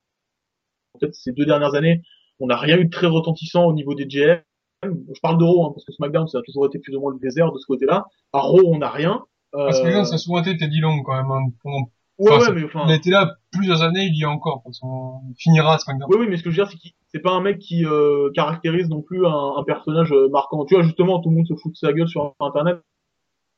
peut-être 0.99 1.15
ces 1.15 1.33
deux 1.33 1.45
dernières 1.47 1.75
années, 1.75 2.03
on 2.41 2.47
n'a 2.47 2.57
rien 2.57 2.79
eu 2.79 2.87
de 2.87 2.91
très 2.91 3.07
retentissant 3.07 3.65
au 3.67 3.73
niveau 3.73 3.95
des 3.95 4.07
GM. 4.07 4.41
Je 4.83 5.21
parle 5.21 5.37
de 5.39 5.45
Raw, 5.45 5.67
hein, 5.67 5.73
parce 5.75 5.85
que 5.85 5.93
SmackDown, 5.93 6.27
ça 6.27 6.39
a 6.39 6.43
toujours 6.43 6.67
été 6.67 6.79
plus 6.79 6.97
ou 6.97 7.01
moins 7.01 7.13
le 7.13 7.19
désert 7.19 7.53
de 7.53 7.59
ce 7.59 7.67
côté-là. 7.67 8.07
À 8.33 8.39
Raw, 8.41 8.63
on 8.65 8.79
n'a 8.79 8.89
rien. 8.89 9.23
Euh, 9.55 9.67
Parce 9.67 9.81
que 9.83 9.89
là, 9.89 10.05
ça 10.05 10.15
a 10.15 10.19
souvent 10.19 10.41
été 10.41 10.57
Teddy 10.57 10.81
Long 10.81 11.03
quand 11.03 11.15
même. 11.15 11.31
hein, 11.31 11.51
pendant- 11.63 11.91
ouais, 12.19 12.31
enfin, 12.33 12.47
ouais, 12.49 12.61
mais 12.61 12.65
enfin, 12.65 12.85
Il 12.87 12.93
a 12.93 12.95
été 12.95 13.11
là 13.11 13.35
plusieurs 13.53 13.83
années, 13.83 14.05
il 14.05 14.17
y 14.19 14.25
a 14.25 14.31
encore. 14.31 14.63
Parce 14.65 14.79
qu'on 14.79 15.21
finira 15.37 15.77
SmackDown. 15.79 16.09
Oui, 16.11 16.17
oui, 16.21 16.27
mais 16.31 16.37
ce 16.39 16.43
que 16.45 16.51
je 16.51 16.57
veux 16.57 16.65
dire, 16.65 16.73
c'est 16.73 16.79
qu'il 16.79 16.93
c'est 17.13 17.19
pas 17.21 17.33
un 17.33 17.41
mec 17.43 17.59
qui 17.59 17.85
euh, 17.85 18.31
caractérise 18.35 18.89
non 18.89 19.03
plus 19.03 19.27
un, 19.27 19.53
un 19.59 19.65
personnage 19.65 20.15
marquant. 20.31 20.65
Tu 20.65 20.75
vois, 20.77 20.85
justement, 20.85 21.21
tout 21.21 21.29
le 21.29 21.37
monde 21.37 21.47
se 21.47 21.55
fout 21.57 21.73
de 21.73 21.77
sa 21.77 21.93
gueule 21.93 22.09
sur 22.09 22.35
Internet 22.41 22.79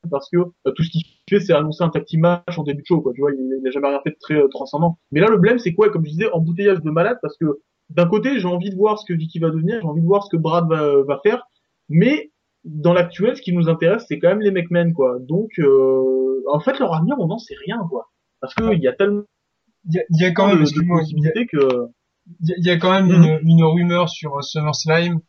parce 0.09 0.29
que 0.29 0.37
euh, 0.37 0.71
tout 0.75 0.83
ce 0.83 0.89
qu'il 0.89 1.03
fait, 1.29 1.39
c'est 1.39 1.53
annoncer 1.53 1.83
un 1.83 1.89
team 1.89 2.21
match 2.21 2.57
en 2.57 2.63
début 2.63 2.81
de 2.81 2.87
show, 2.87 3.01
quoi. 3.01 3.13
Tu 3.13 3.21
vois, 3.21 3.31
il, 3.31 3.59
il 3.61 3.67
a 3.67 3.71
jamais 3.71 3.87
rien 3.87 4.01
fait 4.03 4.11
de 4.11 4.17
très 4.19 4.35
euh, 4.35 4.47
transcendant. 4.49 4.97
Mais 5.11 5.19
là, 5.19 5.27
le 5.27 5.37
blême, 5.37 5.59
c'est 5.59 5.73
quoi? 5.73 5.89
Comme 5.89 6.05
je 6.05 6.11
disais, 6.11 6.29
embouteillage 6.31 6.81
de 6.81 6.89
malade 6.91 7.17
parce 7.21 7.37
que 7.37 7.45
d'un 7.89 8.07
côté, 8.07 8.39
j'ai 8.39 8.47
envie 8.47 8.69
de 8.69 8.75
voir 8.75 8.99
ce 8.99 9.05
que 9.05 9.13
Vicky 9.13 9.39
va 9.39 9.49
devenir, 9.49 9.79
j'ai 9.81 9.87
envie 9.87 10.01
de 10.01 10.07
voir 10.07 10.23
ce 10.23 10.29
que 10.29 10.37
Brad 10.37 10.67
va, 10.67 11.03
va 11.03 11.19
faire, 11.23 11.43
mais 11.89 12.31
dans 12.63 12.93
l'actuel, 12.93 13.35
ce 13.35 13.41
qui 13.41 13.53
nous 13.53 13.67
intéresse, 13.69 14.05
c'est 14.07 14.19
quand 14.19 14.29
même 14.29 14.39
les 14.41 14.51
McMahon, 14.51 14.93
quoi. 14.93 15.17
Donc, 15.19 15.51
euh, 15.59 16.41
en 16.51 16.59
fait, 16.59 16.79
leur 16.79 16.93
avenir, 16.95 17.15
on 17.19 17.27
n'en 17.27 17.37
sait 17.37 17.55
rien, 17.65 17.77
quoi. 17.89 18.09
Parce 18.41 18.53
que 18.55 18.73
il 18.73 18.81
y 18.81 18.87
a 18.87 18.93
tellement 18.93 19.23
Il 19.89 19.95
y 19.95 19.99
a, 19.99 20.03
il 20.09 20.21
y 20.21 20.25
a 20.25 20.31
quand 20.31 20.47
même, 20.47 20.63
de, 20.63 20.69
il 20.69 20.87
y 20.87 20.91
a- 20.91 20.97
possibilités 20.97 21.45
que 21.47 21.57
il 22.41 22.49
y 22.49 22.53
a, 22.53 22.55
il 22.57 22.65
y 22.67 22.69
a 22.71 22.77
quand 22.77 22.91
même 22.91 23.07
Mhm. 23.07 23.39
une, 23.43 23.49
une 23.49 23.63
rumeur 23.65 24.09
sur 24.09 24.37
euh, 24.37 24.41
SummerSlam. 24.41 25.19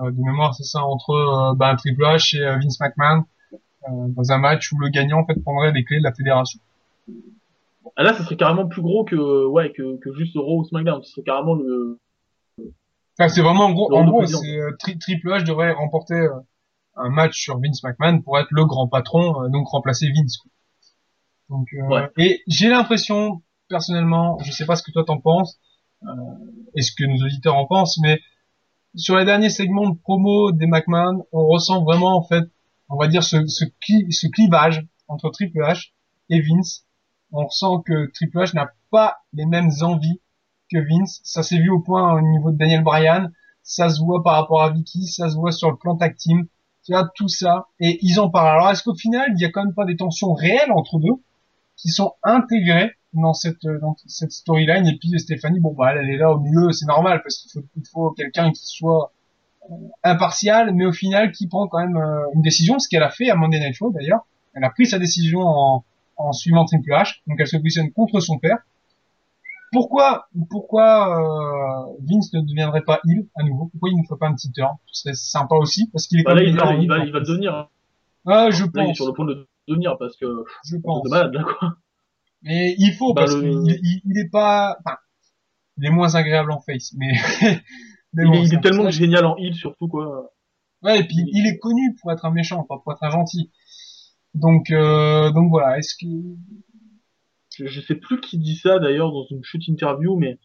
Euh, 0.00 0.10
de 0.10 0.16
mémoire, 0.20 0.54
c'est 0.54 0.64
ça, 0.64 0.80
entre 0.82 1.10
euh, 1.10 1.54
bah, 1.54 1.74
Triple 1.76 2.02
H 2.02 2.36
et 2.38 2.42
euh, 2.44 2.56
Vince 2.62 2.80
McMahon. 2.80 3.24
Euh, 3.88 4.08
dans 4.08 4.32
un 4.32 4.38
match 4.38 4.72
où 4.72 4.78
le 4.78 4.88
gagnant, 4.88 5.20
en 5.20 5.26
fait, 5.26 5.40
prendrait 5.42 5.72
les 5.72 5.84
clés 5.84 5.98
de 5.98 6.04
la 6.04 6.12
fédération. 6.14 6.60
Ah 7.96 8.02
là, 8.04 8.14
ça 8.14 8.24
serait 8.24 8.36
carrément 8.36 8.66
plus 8.66 8.82
gros 8.82 9.04
que 9.04 9.46
ouais 9.46 9.72
que, 9.72 9.98
que 9.98 10.14
juste 10.14 10.36
Raw 10.36 10.60
ou 10.60 10.64
SmackDown. 10.64 11.02
Ce 11.02 11.10
serait 11.10 11.24
carrément 11.24 11.54
le. 11.54 11.98
Enfin, 13.18 13.28
c'est 13.28 13.42
vraiment 13.42 13.66
en 13.66 13.72
gros, 13.72 13.94
en 13.94 14.06
gros, 14.06 14.24
c'est 14.24 14.58
euh, 14.58 14.70
Tri- 14.78 14.98
Triple 14.98 15.28
H 15.28 15.44
devrait 15.44 15.72
remporter 15.72 16.14
euh, 16.14 16.30
un 16.96 17.10
match 17.10 17.38
sur 17.38 17.58
Vince 17.60 17.82
McMahon 17.82 18.22
pour 18.22 18.38
être 18.38 18.48
le 18.50 18.64
grand 18.64 18.88
patron, 18.88 19.42
euh, 19.42 19.48
donc 19.48 19.68
remplacer 19.68 20.10
Vince. 20.16 20.38
Donc, 21.50 21.68
euh, 21.74 21.86
Ouais. 21.88 22.08
et 22.16 22.40
j'ai 22.46 22.70
l'impression, 22.70 23.42
personnellement, 23.68 24.38
je 24.42 24.50
sais 24.50 24.64
pas 24.64 24.76
ce 24.76 24.82
que 24.82 24.90
toi 24.92 25.04
t'en 25.04 25.18
penses, 25.20 25.58
et 26.74 26.82
ce 26.82 26.92
que 26.96 27.04
nos 27.04 27.22
auditeurs 27.24 27.54
en 27.56 27.66
pensent, 27.66 27.98
mais 28.02 28.18
sur 28.94 29.16
les 29.16 29.24
derniers 29.24 29.50
segments 29.50 29.90
de 29.90 29.96
promo 29.98 30.50
des 30.50 30.66
McMahon, 30.66 31.26
on 31.32 31.46
ressent 31.46 31.82
vraiment 31.84 32.16
en 32.16 32.22
fait, 32.22 32.44
on 32.92 32.98
va 32.98 33.08
dire 33.08 33.22
ce, 33.22 33.46
ce, 33.46 33.64
cli- 33.64 34.10
ce 34.12 34.26
clivage 34.28 34.86
entre 35.08 35.30
Triple 35.30 35.58
H 35.58 35.92
et 36.28 36.40
Vince. 36.40 36.84
On 37.32 37.46
ressent 37.46 37.80
que 37.80 38.10
Triple 38.12 38.38
H 38.38 38.54
n'a 38.54 38.70
pas 38.90 39.18
les 39.32 39.46
mêmes 39.46 39.70
envies 39.80 40.20
que 40.70 40.78
Vince. 40.78 41.20
Ça 41.24 41.42
s'est 41.42 41.58
vu 41.58 41.70
au 41.70 41.80
point 41.80 42.14
au 42.14 42.20
niveau 42.20 42.50
de 42.50 42.56
Daniel 42.56 42.82
Bryan. 42.82 43.32
Ça 43.62 43.88
se 43.88 44.00
voit 44.00 44.22
par 44.22 44.34
rapport 44.34 44.62
à 44.62 44.70
Vicky. 44.70 45.06
Ça 45.06 45.30
se 45.30 45.36
voit 45.36 45.52
sur 45.52 45.70
le 45.70 45.76
plan 45.76 45.96
tag. 45.96 46.16
Tu 46.18 46.46
vois, 46.88 47.10
tout 47.14 47.28
ça. 47.28 47.68
Et 47.80 47.98
ils 48.02 48.20
en 48.20 48.28
parlent. 48.28 48.58
Alors, 48.58 48.70
est-ce 48.70 48.82
qu'au 48.82 48.94
final, 48.94 49.26
il 49.34 49.40
y 49.40 49.44
a 49.44 49.50
quand 49.50 49.64
même 49.64 49.74
pas 49.74 49.86
des 49.86 49.96
tensions 49.96 50.34
réelles 50.34 50.72
entre 50.72 50.98
deux 50.98 51.14
qui 51.76 51.88
sont 51.88 52.12
intégrées 52.22 52.92
dans 53.14 53.32
cette, 53.32 53.66
dans 53.80 53.96
cette 54.06 54.32
storyline? 54.32 54.86
Et 54.86 54.98
puis 54.98 55.18
Stéphanie, 55.18 55.60
bon 55.60 55.72
bah 55.72 55.94
elle, 55.94 56.10
est 56.10 56.18
là 56.18 56.32
au 56.32 56.40
milieu, 56.40 56.72
c'est 56.72 56.86
normal 56.86 57.22
parce 57.22 57.38
qu'il 57.38 57.50
faut, 57.50 57.66
il 57.76 57.86
faut 57.90 58.10
quelqu'un 58.10 58.50
qui 58.52 58.66
soit 58.66 59.12
impartial, 60.02 60.72
mais 60.74 60.84
au 60.86 60.92
final 60.92 61.32
qui 61.32 61.46
prend 61.46 61.68
quand 61.68 61.78
même 61.78 61.96
euh, 61.96 62.24
une 62.34 62.42
décision, 62.42 62.78
ce 62.78 62.88
qu'elle 62.88 63.02
a 63.02 63.10
fait 63.10 63.30
à 63.30 63.34
Monday 63.36 63.60
Night 63.60 63.74
Show 63.74 63.90
d'ailleurs. 63.92 64.26
Elle 64.54 64.64
a 64.64 64.70
pris 64.70 64.86
sa 64.86 64.98
décision 64.98 65.40
en, 65.40 65.84
en 66.16 66.32
suivant 66.32 66.64
Triple 66.64 66.90
H, 66.90 67.20
donc 67.26 67.38
elle 67.40 67.46
se 67.46 67.56
positionne 67.56 67.90
contre 67.92 68.20
son 68.20 68.38
père. 68.38 68.58
Pourquoi, 69.72 70.26
pourquoi 70.50 71.18
euh, 71.18 71.96
Vince 72.06 72.32
ne 72.34 72.42
deviendrait 72.42 72.82
pas 72.82 73.00
il 73.04 73.26
à 73.36 73.42
nouveau? 73.42 73.66
Pourquoi 73.72 73.88
il 73.90 73.96
ne 73.98 74.04
ferait 74.06 74.18
pas 74.18 74.26
un 74.28 74.34
petit 74.34 74.52
turn? 74.52 74.74
Ce 74.86 75.02
serait 75.02 75.14
sympa 75.14 75.54
aussi 75.54 75.88
parce 75.90 76.06
qu'il 76.06 76.20
est 76.20 76.24
Bah, 76.24 76.34
là, 76.34 76.42
il 76.42 76.54
va, 76.54 76.74
il 76.74 76.86
va, 76.88 76.98
il 76.98 77.10
va 77.12 77.20
devenir. 77.20 77.54
hein. 77.54 77.68
Ah, 78.26 78.50
je 78.50 78.64
Là, 78.64 78.70
il 78.74 78.80
est 78.80 78.86
pense, 78.88 78.96
sur 78.96 79.06
le 79.06 79.14
point 79.14 79.24
de 79.24 79.48
devenir 79.68 79.96
parce 79.98 80.16
que 80.16 80.26
je 80.66 80.76
pense. 80.76 81.02
de 81.02 81.08
malade, 81.08 81.32
là, 81.32 81.44
quoi. 81.44 81.74
Mais 82.42 82.74
il 82.76 82.92
faut 82.92 83.14
Bah, 83.14 83.22
parce 83.22 83.34
le- 83.36 83.40
qu'il 83.40 83.80
il, 83.82 84.02
il 84.04 84.18
est 84.18 84.28
pas, 84.30 84.76
enfin, 84.84 84.96
il 85.78 85.86
est 85.86 85.90
moins 85.90 86.14
agréable 86.16 86.52
en 86.52 86.60
face, 86.60 86.92
mais, 86.98 87.12
mais 88.14 88.24
Il, 88.24 88.28
bon, 88.28 88.34
est, 88.34 88.48
il 88.52 88.60
tellement 88.60 88.90
génial 88.90 89.24
en 89.24 89.36
heal, 89.36 89.54
surtout, 89.54 89.88
quoi. 89.88 90.32
Ouais, 90.82 91.00
et 91.00 91.04
puis 91.04 91.16
il 91.32 91.46
est 91.46 91.58
connu 91.58 91.94
pour 92.00 92.10
être 92.12 92.24
un 92.24 92.30
méchant, 92.32 92.64
pas 92.64 92.78
pour 92.78 92.92
être 92.92 93.02
un 93.04 93.10
gentil. 93.10 93.50
Donc, 94.34 94.70
euh, 94.70 95.30
donc 95.30 95.50
voilà. 95.50 95.78
Est-ce 95.78 95.94
que 95.94 96.06
Je, 97.66 97.80
sais 97.80 97.94
plus 97.94 98.20
qui 98.20 98.38
dit 98.38 98.56
ça, 98.56 98.78
d'ailleurs, 98.78 99.12
dans 99.12 99.24
une 99.30 99.44
chute 99.44 99.68
interview, 99.68 100.16
mais, 100.16 100.38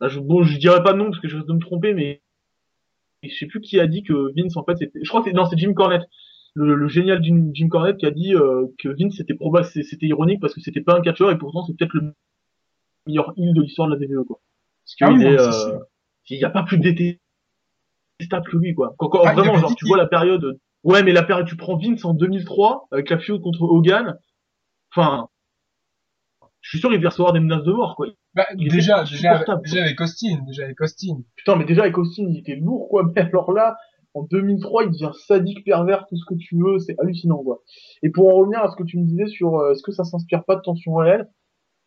bah, 0.00 0.08
je, 0.08 0.18
bon, 0.20 0.42
je 0.42 0.58
dirais 0.58 0.82
pas 0.82 0.94
non, 0.94 1.06
parce 1.06 1.20
que 1.20 1.28
je 1.28 1.36
risque 1.36 1.48
de 1.48 1.52
me 1.54 1.60
tromper, 1.60 1.94
mais, 1.94 2.22
je 3.22 3.34
sais 3.34 3.46
plus 3.46 3.60
qui 3.60 3.78
a 3.80 3.86
dit 3.86 4.02
que 4.02 4.32
Vince, 4.36 4.56
en 4.56 4.64
fait, 4.64 4.76
c'était, 4.78 5.00
je 5.02 5.08
crois 5.08 5.22
que 5.22 5.28
c'est, 5.30 5.36
non, 5.36 5.44
c'est 5.46 5.58
Jim 5.58 5.72
Cornette. 5.74 6.08
Le, 6.54 6.74
le 6.74 6.88
génial 6.88 7.22
Jim, 7.22 7.50
Jim 7.52 7.68
Cornette 7.68 7.98
qui 7.98 8.06
a 8.06 8.10
dit 8.10 8.34
euh, 8.34 8.66
que 8.78 8.88
Vince 8.88 9.14
c'était 9.16 9.34
probable, 9.34 9.66
c'est- 9.66 9.82
c'était 9.82 10.06
ironique 10.06 10.40
parce 10.40 10.54
que 10.54 10.60
c'était 10.62 10.80
pas 10.80 10.96
un 10.96 11.02
catcheur 11.02 11.30
et 11.30 11.36
pourtant 11.36 11.62
c'est 11.66 11.76
peut-être 11.76 11.92
le 11.92 12.14
meilleur 13.06 13.34
heel 13.36 13.52
de 13.52 13.60
l'histoire 13.60 13.88
de 13.88 13.94
la 13.94 14.00
WWE 14.00 14.24
quoi. 14.24 14.40
Parce 14.84 14.94
qu'il 14.96 15.06
Ah 15.06 15.12
oui, 15.12 15.24
est, 15.24 15.38
euh. 15.38 15.78
Il 16.34 16.40
y 16.40 16.44
a 16.44 16.50
pas 16.50 16.62
plus 16.64 16.78
détestable 16.78 18.48
que 18.50 18.56
lui 18.56 18.74
quoi. 18.74 18.94
Quand, 18.98 19.08
quand- 19.08 19.22
Ah, 19.24 19.32
vraiment 19.34 19.56
genre 19.58 19.70
tu 19.70 19.76
qu'il- 19.76 19.88
vois 19.88 19.96
la 19.98 20.06
période, 20.06 20.58
ouais 20.84 21.02
mais 21.02 21.12
la 21.12 21.22
période 21.22 21.46
tu 21.46 21.56
prends 21.56 21.76
Vince 21.76 22.04
en 22.04 22.14
2003 22.14 22.86
avec 22.90 23.10
la 23.10 23.18
feud 23.18 23.40
contre 23.40 23.62
Hogan, 23.62 24.18
enfin, 24.94 25.28
je 26.60 26.70
suis 26.70 26.78
sûr 26.78 26.92
il 26.92 26.96
devait 26.98 27.08
recevoir 27.08 27.32
des 27.32 27.40
menaces 27.40 27.64
de 27.64 27.72
mort 27.72 27.94
quoi. 27.96 28.08
bah, 28.34 28.46
il 28.58 28.68
déjà, 28.70 29.04
déjà, 29.04 29.44
déjà 29.62 29.82
avec 29.84 30.00
Austin, 30.00 30.42
déjà 30.46 30.64
avec 30.64 30.80
Austin. 30.80 31.18
Putain, 31.36 31.56
mais 31.56 31.64
déjà 31.64 31.82
avec 31.82 31.96
Austin, 31.96 32.24
il 32.28 32.38
était 32.38 32.56
lourd, 32.56 32.88
quoi. 32.88 33.04
Mais 33.14 33.22
alors 33.22 33.52
là, 33.52 33.76
en 34.14 34.24
2003, 34.24 34.84
il 34.84 34.90
devient 34.90 35.12
sadique, 35.26 35.64
pervers, 35.64 36.06
tout 36.08 36.16
ce 36.16 36.24
que 36.26 36.34
tu 36.34 36.56
veux, 36.58 36.78
c'est 36.78 36.96
hallucinant, 36.98 37.42
quoi. 37.44 37.60
Et 38.02 38.10
pour 38.10 38.28
en 38.28 38.36
revenir 38.38 38.60
à 38.62 38.70
ce 38.70 38.76
que 38.76 38.82
tu 38.82 38.98
me 38.98 39.04
disais 39.06 39.26
sur 39.28 39.56
euh, 39.56 39.72
est-ce 39.72 39.82
que 39.82 39.92
ça 39.92 40.04
s'inspire 40.04 40.44
pas 40.44 40.56
de 40.56 40.60
tension 40.62 40.94
réelle, 40.96 41.28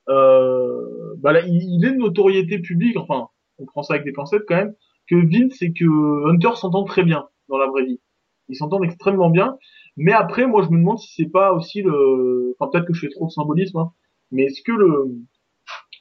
euh, 0.10 1.14
bah 1.18 1.34
là, 1.34 1.42
il, 1.46 1.56
il 1.62 1.86
est 1.86 1.92
de 1.92 1.98
notoriété 1.98 2.60
publique, 2.60 2.98
enfin, 2.98 3.28
on 3.60 3.66
prend 3.66 3.84
ça 3.84 3.96
avec 3.96 4.06
des 4.06 4.12
pincettes 4.12 4.44
quand 4.48 4.56
même, 4.56 4.74
que 5.08 5.16
Vince 5.16 5.62
et 5.62 5.74
que 5.74 6.30
Hunter 6.30 6.56
s'entendent 6.56 6.88
très 6.88 7.04
bien 7.04 7.28
dans 7.48 7.58
la 7.58 7.68
vraie 7.68 7.86
vie. 7.86 8.00
Ils 8.48 8.56
s'entendent 8.56 8.86
extrêmement 8.86 9.30
bien. 9.30 9.58
Mais 9.98 10.14
après, 10.14 10.48
moi, 10.48 10.64
je 10.64 10.70
me 10.70 10.78
demande 10.78 11.00
si 11.00 11.14
c'est 11.14 11.30
pas 11.30 11.54
aussi 11.54 11.82
le, 11.82 12.56
enfin, 12.58 12.70
peut-être 12.72 12.88
que 12.88 12.94
je 12.94 13.02
fais 13.02 13.10
trop 13.10 13.28
de 13.28 13.32
symbolisme, 13.32 13.78
hein, 13.78 13.92
mais 14.32 14.44
est-ce 14.44 14.62
que 14.64 14.72
le, 14.72 15.16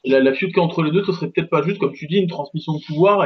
la, 0.05 0.19
la 0.21 0.31
a 0.31 0.59
entre 0.59 0.83
les 0.83 0.91
deux, 0.91 1.03
ce 1.03 1.11
serait 1.11 1.29
peut-être 1.29 1.49
pas 1.49 1.61
juste, 1.61 1.79
comme 1.79 1.93
tu 1.93 2.07
dis, 2.07 2.17
une 2.17 2.29
transmission 2.29 2.73
de 2.73 2.85
pouvoir 2.85 3.25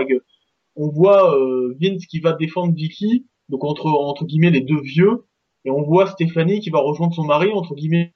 on 0.76 0.90
voit 0.90 1.38
euh, 1.38 1.76
Vince 1.80 2.06
qui 2.08 2.20
va 2.20 2.34
défendre 2.34 2.74
Vicky, 2.74 3.28
donc 3.50 3.64
entre 3.64 3.88
entre 3.88 4.26
guillemets 4.26 4.50
les 4.50 4.62
deux 4.62 4.82
vieux, 4.82 5.26
et 5.66 5.72
on 5.72 5.84
voit 5.84 6.08
Stéphanie 6.08 6.60
qui 6.60 6.72
va 6.72 6.80
rejoindre 6.80 7.14
son 7.14 7.26
mari 7.26 7.52
entre 7.54 7.76
guillemets 7.76 8.14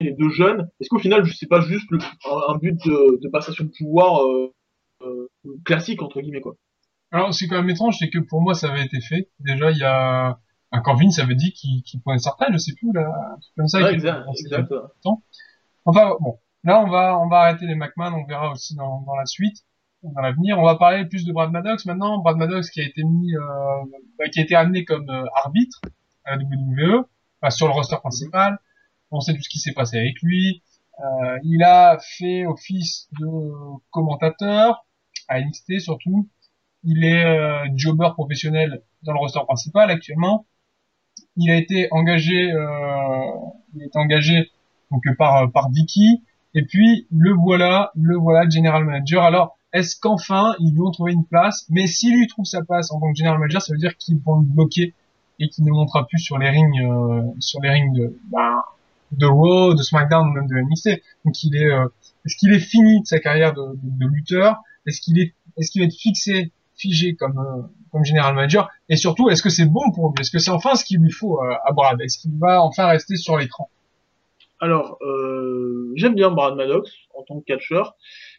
les 0.00 0.12
deux 0.12 0.28
jeunes. 0.30 0.68
Est-ce 0.80 0.88
qu'au 0.88 0.98
final, 0.98 1.26
c'est 1.32 1.48
pas 1.48 1.60
juste 1.60 1.88
un, 2.48 2.56
but 2.58 2.76
de, 2.84 3.28
passation 3.28 3.64
de 3.64 3.70
pouvoir 3.70 4.26
euh, 4.26 4.52
classique 5.64 6.02
entre 6.02 6.20
guillemets 6.20 6.40
quoi 6.40 6.56
Alors, 7.10 7.34
c'est 7.34 7.46
quand 7.46 7.56
même 7.56 7.70
étrange, 7.70 7.96
c'est 7.98 8.10
que 8.10 8.18
pour 8.18 8.40
moi, 8.40 8.54
ça 8.54 8.70
avait 8.70 8.84
été 8.84 9.00
fait. 9.00 9.30
Déjà, 9.40 9.70
il 9.70 9.78
y 9.78 9.84
a, 9.84 10.38
un 10.72 10.80
quand 10.80 10.94
Vince 10.94 11.18
avait 11.18 11.34
dit 11.34 11.52
qu'il 11.52 11.82
qu'il 11.82 12.00
prenait 12.00 12.18
retraite, 12.24 12.50
je 12.52 12.58
sais 12.58 12.74
plus, 12.74 12.92
là, 12.92 13.06
un 13.34 13.38
truc 13.38 13.54
comme 13.56 13.68
ça. 13.68 13.82
Ouais, 13.82 13.94
exact, 13.94 14.26
exact. 14.38 14.72
Enfin, 15.84 16.16
bon. 16.20 16.38
Là, 16.64 16.80
on 16.80 16.88
va, 16.88 17.18
on 17.18 17.28
va 17.28 17.40
arrêter 17.40 17.66
les 17.66 17.74
McMahon, 17.74 18.14
on 18.14 18.24
verra 18.24 18.50
aussi 18.50 18.74
dans, 18.74 19.02
dans 19.02 19.14
la 19.14 19.26
suite, 19.26 19.58
dans 20.02 20.20
l'avenir. 20.22 20.58
On 20.58 20.64
va 20.64 20.76
parler 20.76 21.04
plus 21.04 21.26
de 21.26 21.32
Brad 21.32 21.52
Maddox 21.52 21.84
maintenant. 21.84 22.18
Brad 22.18 22.38
Maddox 22.38 22.70
qui 22.70 22.80
a 22.80 22.84
été 22.84 23.04
mis, 23.04 23.36
euh, 23.36 23.40
bah, 24.18 24.28
qui 24.30 24.40
a 24.40 24.42
été 24.42 24.54
amené 24.54 24.86
comme 24.86 25.08
euh, 25.10 25.24
arbitre 25.44 25.82
à 26.24 26.36
la 26.36 26.42
WWE, 26.42 27.04
enfin, 27.40 27.50
sur 27.50 27.66
le 27.66 27.72
roster 27.74 27.96
principal. 27.96 28.58
On 29.10 29.20
sait 29.20 29.34
tout 29.34 29.42
ce 29.42 29.48
qui 29.50 29.58
s'est 29.58 29.74
passé 29.74 29.98
avec 29.98 30.22
lui. 30.22 30.62
Euh, 31.00 31.38
il 31.42 31.62
a 31.62 31.98
fait 32.18 32.46
office 32.46 33.08
de 33.18 33.26
commentateur 33.90 34.84
à 35.28 35.40
NXT 35.40 35.80
surtout. 35.80 36.28
Il 36.84 37.04
est 37.04 37.24
euh, 37.24 37.66
jobber 37.74 38.10
professionnel 38.12 38.82
dans 39.02 39.12
le 39.12 39.18
roster 39.18 39.40
principal 39.44 39.90
actuellement. 39.90 40.46
Il 41.36 41.50
a 41.50 41.56
été 41.56 41.88
engagé, 41.90 42.52
euh, 42.52 43.30
il 43.74 43.82
été 43.82 43.98
engagé 43.98 44.50
donc 44.90 45.02
par 45.16 45.50
par 45.50 45.70
Vicky. 45.70 46.22
Et 46.54 46.64
puis 46.64 47.06
le 47.10 47.32
voilà, 47.32 47.90
le 47.96 48.16
voilà 48.16 48.48
general 48.48 48.84
manager. 48.84 49.24
Alors 49.24 49.58
est-ce 49.72 49.98
qu'enfin 49.98 50.54
ils 50.60 50.72
lui 50.72 50.82
ont 50.82 50.92
trouvé 50.92 51.12
une 51.12 51.24
place? 51.24 51.66
Mais 51.70 51.86
s'il 51.88 52.16
lui 52.16 52.28
trouve 52.28 52.44
sa 52.44 52.62
place 52.62 52.92
en 52.92 53.00
tant 53.00 53.12
que 53.12 53.18
general 53.18 53.38
manager, 53.38 53.62
ça 53.62 53.72
veut 53.72 53.80
dire 53.80 53.96
qu'ils 53.96 54.18
vont 54.18 54.38
le 54.38 54.46
bloquer 54.46 54.94
et 55.40 55.48
qu'il 55.48 55.64
ne 55.64 55.70
montera 55.70 56.06
plus 56.06 56.18
sur 56.18 56.38
les 56.38 56.48
rings, 56.48 56.80
euh, 56.80 57.22
sur 57.40 57.60
les 57.60 57.70
rings 57.70 57.92
de 57.92 58.16
bah, 58.30 58.64
de 59.18 59.26
Raw, 59.26 59.74
de 59.74 59.82
SmackDown, 59.82 60.32
même 60.32 60.46
de 60.46 60.54
NXT. 60.56 61.02
Donc 61.24 61.42
il 61.42 61.56
est, 61.56 61.70
euh, 61.70 61.86
est-ce 62.24 62.36
qu'il 62.36 62.52
est 62.52 62.60
fini 62.60 63.00
de 63.00 63.06
sa 63.06 63.18
carrière 63.18 63.52
de, 63.52 63.62
de, 63.62 64.04
de 64.04 64.06
lutteur? 64.06 64.56
Est-ce 64.86 65.00
qu'il 65.00 65.18
est, 65.18 65.34
est-ce 65.56 65.70
qu'il 65.70 65.82
va 65.82 65.86
être 65.86 65.94
fixé, 65.94 66.52
figé 66.76 67.14
comme 67.14 67.38
euh, 67.38 67.62
comme 67.90 68.04
general 68.04 68.34
manager? 68.34 68.68
Et 68.88 68.96
surtout, 68.96 69.30
est-ce 69.30 69.42
que 69.42 69.50
c'est 69.50 69.66
bon 69.66 69.90
pour 69.92 70.08
lui? 70.08 70.14
Est-ce 70.20 70.30
que 70.30 70.38
c'est 70.38 70.50
enfin 70.50 70.74
ce 70.74 70.84
qu'il 70.84 71.00
lui 71.00 71.10
faut 71.10 71.40
euh, 71.42 71.54
à 71.64 71.72
Brad 71.72 72.00
Est-ce 72.00 72.18
qu'il 72.18 72.38
va 72.38 72.62
enfin 72.62 72.86
rester 72.86 73.16
sur 73.16 73.36
l'écran? 73.38 73.70
Alors, 74.60 74.98
euh, 75.02 75.92
j'aime 75.96 76.14
bien 76.14 76.30
Brad 76.30 76.56
Maddox 76.56 76.90
en 77.14 77.22
tant 77.22 77.40
que 77.40 77.44
catcheur, 77.44 77.96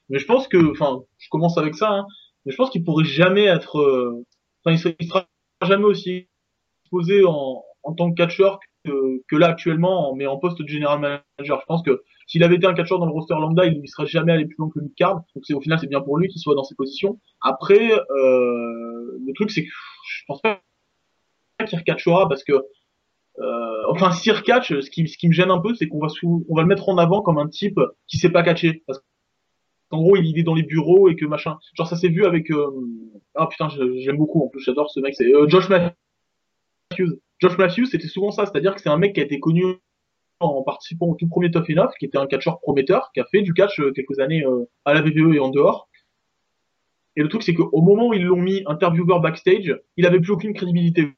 mais 0.09 0.17
je 0.17 0.25
pense 0.25 0.47
que, 0.47 0.71
enfin, 0.71 1.03
je 1.19 1.29
commence 1.29 1.57
avec 1.57 1.75
ça, 1.75 1.89
hein, 1.91 2.07
mais 2.45 2.51
je 2.51 2.57
pense 2.57 2.69
qu'il 2.69 2.83
pourrait 2.83 3.05
jamais 3.05 3.45
être, 3.45 3.79
euh, 3.79 4.25
enfin, 4.63 4.75
il 4.99 5.07
sera 5.07 5.27
jamais 5.61 5.83
aussi 5.83 6.27
exposé 6.83 7.23
en, 7.25 7.63
en 7.83 7.93
tant 7.93 8.09
que 8.09 8.15
catcheur 8.15 8.59
que, 8.85 9.21
que 9.27 9.35
là 9.35 9.47
actuellement, 9.47 10.15
mais 10.15 10.27
en 10.27 10.37
poste 10.37 10.61
de 10.61 10.67
general 10.67 10.99
manager. 10.99 11.59
Je 11.59 11.65
pense 11.67 11.83
que 11.83 12.03
s'il 12.27 12.43
avait 12.43 12.55
été 12.55 12.67
un 12.67 12.73
catcheur 12.73 12.99
dans 12.99 13.05
le 13.05 13.11
roster 13.11 13.35
lambda, 13.35 13.65
il 13.65 13.81
ne 13.81 13.85
serait 13.87 14.07
jamais 14.07 14.31
allé 14.31 14.45
plus 14.45 14.55
loin 14.57 14.69
que 14.69 14.79
le 14.79 14.85
mid-card. 14.85 15.23
Donc 15.35 15.43
au 15.53 15.61
final 15.61 15.79
c'est 15.79 15.87
bien 15.87 16.01
pour 16.01 16.17
lui 16.17 16.27
qu'il 16.29 16.39
soit 16.39 16.55
dans 16.55 16.63
ces 16.63 16.75
positions. 16.75 17.19
Après, 17.41 17.91
euh, 17.91 19.19
le 19.25 19.33
truc 19.33 19.51
c'est 19.51 19.63
que 19.63 19.71
je 20.07 20.23
pense 20.27 20.41
pas 20.41 20.61
qu'il 21.67 21.77
recatchera 21.77 22.29
parce 22.29 22.43
que 22.43 22.53
euh, 23.39 23.83
enfin, 23.89 24.11
s'il 24.11 24.31
recatch, 24.31 24.79
ce 24.79 24.89
qui, 24.89 25.07
ce 25.07 25.17
qui 25.17 25.27
me 25.27 25.33
gêne 25.33 25.51
un 25.51 25.59
peu, 25.59 25.73
c'est 25.75 25.87
qu'on 25.87 25.99
va 25.99 26.07
le 26.61 26.65
mettre 26.65 26.89
en 26.89 26.97
avant 26.97 27.21
comme 27.21 27.37
un 27.37 27.47
type 27.47 27.79
qui 28.07 28.17
sait 28.17 28.29
pas 28.29 28.43
catcher. 28.43 28.83
Parce 28.87 29.03
qu'en 29.89 30.01
gros, 30.01 30.15
il 30.15 30.39
est 30.39 30.43
dans 30.43 30.55
les 30.55 30.63
bureaux 30.63 31.09
et 31.09 31.15
que 31.15 31.25
machin. 31.25 31.57
Genre, 31.73 31.87
ça 31.87 31.95
s'est 31.95 32.07
vu 32.07 32.25
avec, 32.25 32.49
euh... 32.51 32.69
ah 33.35 33.47
putain, 33.47 33.67
j'aime 33.69 34.17
beaucoup, 34.17 34.43
en 34.43 34.47
plus, 34.47 34.61
j'adore 34.63 34.89
ce 34.89 34.99
mec, 34.99 35.15
c'est 35.15 35.33
euh, 35.33 35.47
Josh 35.47 35.69
Matthews. 35.69 37.19
Josh 37.39 37.57
Matthews, 37.57 37.85
c'était 37.87 38.07
souvent 38.07 38.31
ça, 38.31 38.45
c'est-à-dire 38.45 38.75
que 38.75 38.81
c'est 38.81 38.89
un 38.89 38.97
mec 38.97 39.13
qui 39.13 39.21
a 39.21 39.23
été 39.23 39.39
connu 39.39 39.63
en 40.39 40.63
participant 40.63 41.07
au 41.07 41.15
tout 41.15 41.27
premier 41.27 41.51
Tough 41.51 41.69
Enough, 41.69 41.91
qui 41.99 42.05
était 42.05 42.17
un 42.17 42.27
catcheur 42.27 42.59
prometteur, 42.59 43.11
qui 43.13 43.19
a 43.19 43.25
fait 43.25 43.41
du 43.41 43.53
catch 43.53 43.79
euh, 43.79 43.91
quelques 43.91 44.19
années 44.19 44.45
euh, 44.45 44.69
à 44.83 44.93
la 44.93 45.01
WWE 45.01 45.35
et 45.35 45.39
en 45.39 45.49
dehors. 45.49 45.87
Et 47.15 47.21
le 47.21 47.29
truc, 47.29 47.43
c'est 47.43 47.53
qu'au 47.53 47.81
moment 47.81 48.09
où 48.09 48.13
ils 48.13 48.23
l'ont 48.23 48.41
mis 48.41 48.63
intervieweur 48.65 49.21
backstage, 49.21 49.79
il 49.95 50.05
avait 50.05 50.19
plus 50.19 50.31
aucune 50.31 50.53
crédibilité. 50.53 51.13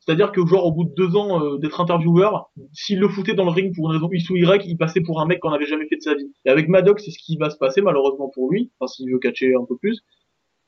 C'est-à-dire 0.00 0.32
que 0.32 0.44
genre 0.44 0.66
au 0.66 0.72
bout 0.72 0.84
de 0.84 0.94
deux 0.94 1.14
ans 1.14 1.44
euh, 1.44 1.58
d'être 1.58 1.80
intervieweur, 1.80 2.50
s'il 2.72 2.98
le 2.98 3.08
foutait 3.08 3.34
dans 3.34 3.44
le 3.44 3.50
ring 3.50 3.72
pour 3.74 3.88
une 3.88 3.96
raison 3.96 4.08
X 4.10 4.28
ou 4.30 4.36
Y, 4.36 4.66
il 4.66 4.76
passait 4.76 5.00
pour 5.00 5.20
un 5.20 5.26
mec 5.26 5.38
qu'on 5.38 5.50
n'avait 5.50 5.66
jamais 5.66 5.86
fait 5.86 5.96
de 5.96 6.02
sa 6.02 6.14
vie. 6.14 6.32
Et 6.44 6.50
avec 6.50 6.68
Maddox, 6.68 7.04
c'est 7.04 7.12
ce 7.12 7.18
qui 7.18 7.36
va 7.36 7.50
se 7.50 7.56
passer 7.56 7.80
malheureusement 7.80 8.28
pour 8.34 8.50
lui, 8.50 8.72
enfin 8.78 8.88
s'il 8.88 9.10
veut 9.12 9.20
catcher 9.20 9.54
un 9.54 9.64
peu 9.64 9.76
plus. 9.76 10.00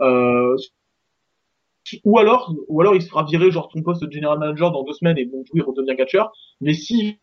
Euh, 0.03 0.57
ou 2.05 2.18
alors, 2.18 2.53
ou 2.68 2.80
alors 2.80 2.95
il 2.95 3.03
se 3.03 3.09
fera 3.09 3.24
virer 3.24 3.51
genre 3.51 3.68
ton 3.68 3.83
poste 3.83 4.03
de 4.03 4.11
general 4.11 4.39
manager 4.39 4.70
dans 4.70 4.83
deux 4.85 4.93
semaines 4.93 5.18
et 5.18 5.26
donc 5.26 5.47
il 5.55 5.62
redevient 5.62 5.97
catcheur. 5.97 6.30
Mais 6.61 6.74
si 6.74 7.18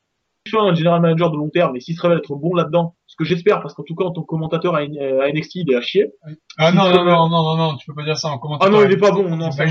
fait 0.50 0.58
un 0.58 0.74
general 0.74 1.02
manager 1.02 1.32
de 1.32 1.38
long 1.38 1.50
terme 1.50 1.76
et 1.76 1.80
s'il 1.80 1.96
se 1.96 2.02
révèle 2.02 2.20
être 2.20 2.36
bon 2.36 2.54
là-dedans, 2.56 2.96
ce 3.08 3.16
que 3.16 3.24
j'espère 3.24 3.62
parce 3.62 3.74
qu'en 3.74 3.84
tout 3.84 3.96
cas 3.96 4.06
en 4.06 4.12
tant 4.12 4.22
que 4.22 4.28
commentateur 4.28 4.76
à, 4.76 4.82
euh, 4.82 5.32
NXT 5.32 5.56
il 5.56 5.72
est 5.72 5.76
à 5.76 5.82
chier. 5.82 6.12
Ah 6.58 6.72
non, 6.72 6.90
non, 6.90 7.04
non, 7.04 7.30
non, 7.30 7.44
non, 7.44 7.58
non, 7.58 7.76
tu 7.78 7.86
peux 7.86 7.96
pas 7.96 8.04
dire 8.04 8.18
ça 8.18 8.30
en 8.30 8.40
commentaire. 8.40 8.68
Ah 8.68 8.72
non 8.72 8.84
il 8.84 8.92
est 8.92 8.98
pas 8.98 9.12
bon, 9.12 9.36
non 9.36 9.52
C'est. 9.52 9.64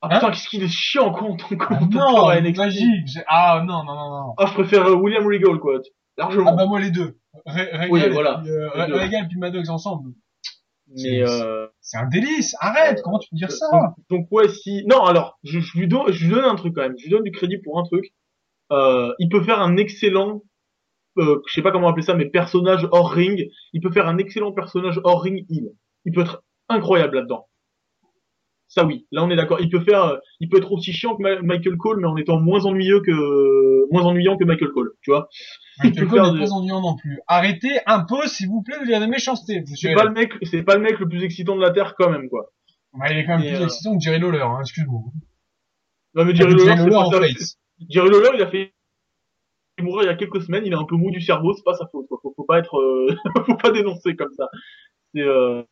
Ah 0.00 0.06
Hein 0.06 0.08
putain 0.14 0.30
qu'est-ce 0.30 0.48
qu'il 0.48 0.62
est 0.62 0.68
chiant 0.68 1.08
en 1.08 1.36
tant 1.36 1.48
que 1.48 1.54
Ah 1.58 1.66
commentateur 1.66 2.12
non, 2.12 2.28
à 2.28 2.40
NXT. 2.40 2.56
magique. 2.58 3.18
Ah 3.26 3.64
non, 3.66 3.82
non, 3.84 3.94
non, 3.94 4.10
non. 4.10 4.34
Ah 4.38 4.46
je 4.46 4.54
préfère 4.54 4.86
euh, 4.86 4.94
William 4.94 5.26
Regal 5.26 5.58
quoi, 5.58 5.80
largement. 6.16 6.50
Ah 6.50 6.54
bah 6.56 6.66
moi 6.66 6.80
les 6.80 6.90
deux. 6.90 7.18
Regal 7.46 9.14
et 9.14 9.16
euh, 9.16 9.28
puis 9.28 9.38
Maddox 9.38 9.68
ensemble. 9.68 10.12
Mais 10.96 11.22
euh, 11.22 11.66
C'est 11.80 11.98
un 11.98 12.08
délice. 12.08 12.54
Arrête. 12.60 13.00
Comment 13.02 13.18
tu 13.18 13.28
peux 13.30 13.36
dire 13.36 13.50
ça 13.50 13.94
donc, 14.10 14.26
ouais 14.30 14.48
si 14.48 14.84
non 14.86 15.04
alors 15.04 15.38
je, 15.44 15.60
je 15.60 15.78
lui 15.78 15.88
donne 15.88 16.10
je 16.12 16.26
lui 16.26 16.34
donne 16.34 16.44
un 16.44 16.54
truc 16.54 16.74
quand 16.74 16.82
même, 16.82 16.94
je 16.98 17.04
lui 17.04 17.10
donne 17.10 17.24
du 17.24 17.30
crédit 17.30 17.58
pour 17.58 17.78
un 17.78 17.84
truc. 17.84 18.12
Euh, 18.72 19.12
il 19.18 19.28
peut 19.28 19.42
faire 19.42 19.60
un 19.60 19.76
excellent 19.76 20.42
euh, 21.18 21.40
je 21.46 21.52
sais 21.52 21.62
pas 21.62 21.72
comment 21.72 21.88
appeler 21.88 22.04
ça 22.04 22.14
mais 22.14 22.26
personnage 22.26 22.86
hors 22.92 23.10
ring, 23.10 23.48
il 23.72 23.80
peut 23.80 23.90
faire 23.90 24.06
un 24.06 24.18
excellent 24.18 24.52
personnage 24.52 25.00
hors 25.04 25.22
ring 25.22 25.44
heel. 25.50 25.70
Il 26.04 26.12
peut 26.12 26.22
être 26.22 26.42
incroyable 26.68 27.16
là-dedans. 27.16 27.47
Ça 28.68 28.84
oui, 28.84 29.06
là 29.12 29.24
on 29.24 29.30
est 29.30 29.36
d'accord. 29.36 29.58
Il 29.60 29.70
peut 29.70 29.80
faire, 29.80 30.04
euh, 30.04 30.16
il 30.40 30.48
peut 30.48 30.58
être 30.58 30.70
aussi 30.72 30.92
chiant 30.92 31.16
que 31.16 31.40
Michael 31.42 31.76
Cole, 31.78 32.00
mais 32.00 32.06
en 32.06 32.16
étant 32.18 32.38
moins 32.38 32.66
ennuyeux 32.66 33.00
que, 33.00 33.90
moins 33.90 34.02
ennuyant 34.04 34.36
que 34.36 34.44
Michael 34.44 34.68
Cole, 34.72 34.92
tu 35.00 35.10
vois. 35.10 35.28
Mais 35.82 35.88
il 35.88 35.94
peut 35.94 36.02
le 36.02 36.08
faire 36.10 36.22
code 36.24 36.34
de- 36.34 36.38
n'est 36.40 36.44
pas 36.44 36.52
ennuyant 36.52 36.82
non 36.82 36.94
plus. 36.96 37.18
Arrêtez 37.26 37.80
un 37.86 38.04
peu, 38.04 38.26
s'il 38.26 38.48
vous 38.48 38.62
plaît, 38.62 38.78
de 38.80 38.84
dire 38.84 39.00
des 39.00 39.06
méchancetés. 39.06 39.64
C'est 39.74 39.94
pas 39.94 40.04
le 40.04 40.12
mec, 40.12 40.32
c'est 40.42 40.62
pas 40.62 40.74
le 40.74 40.82
mec 40.82 40.98
le 40.98 41.08
plus 41.08 41.24
excitant 41.24 41.56
de 41.56 41.62
la 41.62 41.70
terre 41.70 41.94
quand 41.96 42.10
même, 42.10 42.28
quoi. 42.28 42.50
Il 43.10 43.16
est 43.16 43.24
quand 43.24 43.38
même 43.38 43.46
Et, 43.46 43.52
plus 43.52 43.62
euh, 43.62 43.64
excitant 43.64 43.96
que 43.96 44.04
Jerry 44.04 44.20
Lawler, 44.20 44.42
hein, 44.42 44.58
excuse-moi. 44.60 45.00
Non 46.14 46.24
mais 46.24 46.34
Jerry 46.34 46.54
Lawler. 46.54 46.76
Jerry 47.88 48.10
Lawler, 48.10 48.30
il 48.34 48.42
a 48.42 48.50
fait 48.50 48.74
mourir 49.80 50.02
il 50.02 50.06
y 50.06 50.10
a 50.10 50.16
quelques 50.16 50.42
semaines, 50.42 50.64
il 50.66 50.72
est 50.72 50.76
un 50.76 50.84
peu 50.84 50.96
mou 50.96 51.10
du 51.10 51.20
cerveau, 51.20 51.54
c'est 51.54 51.64
pas 51.64 51.74
sa 51.74 51.86
faute, 51.86 52.06
quoi. 52.08 52.18
Faut, 52.22 52.34
faut 52.36 52.44
pas 52.44 52.58
être, 52.58 52.76
euh, 52.76 53.14
faut 53.46 53.56
pas 53.56 53.70
dénoncer 53.70 54.16
comme 54.16 54.32
ça. 54.36 54.48
C'est, 55.14 55.22
euh, 55.22 55.62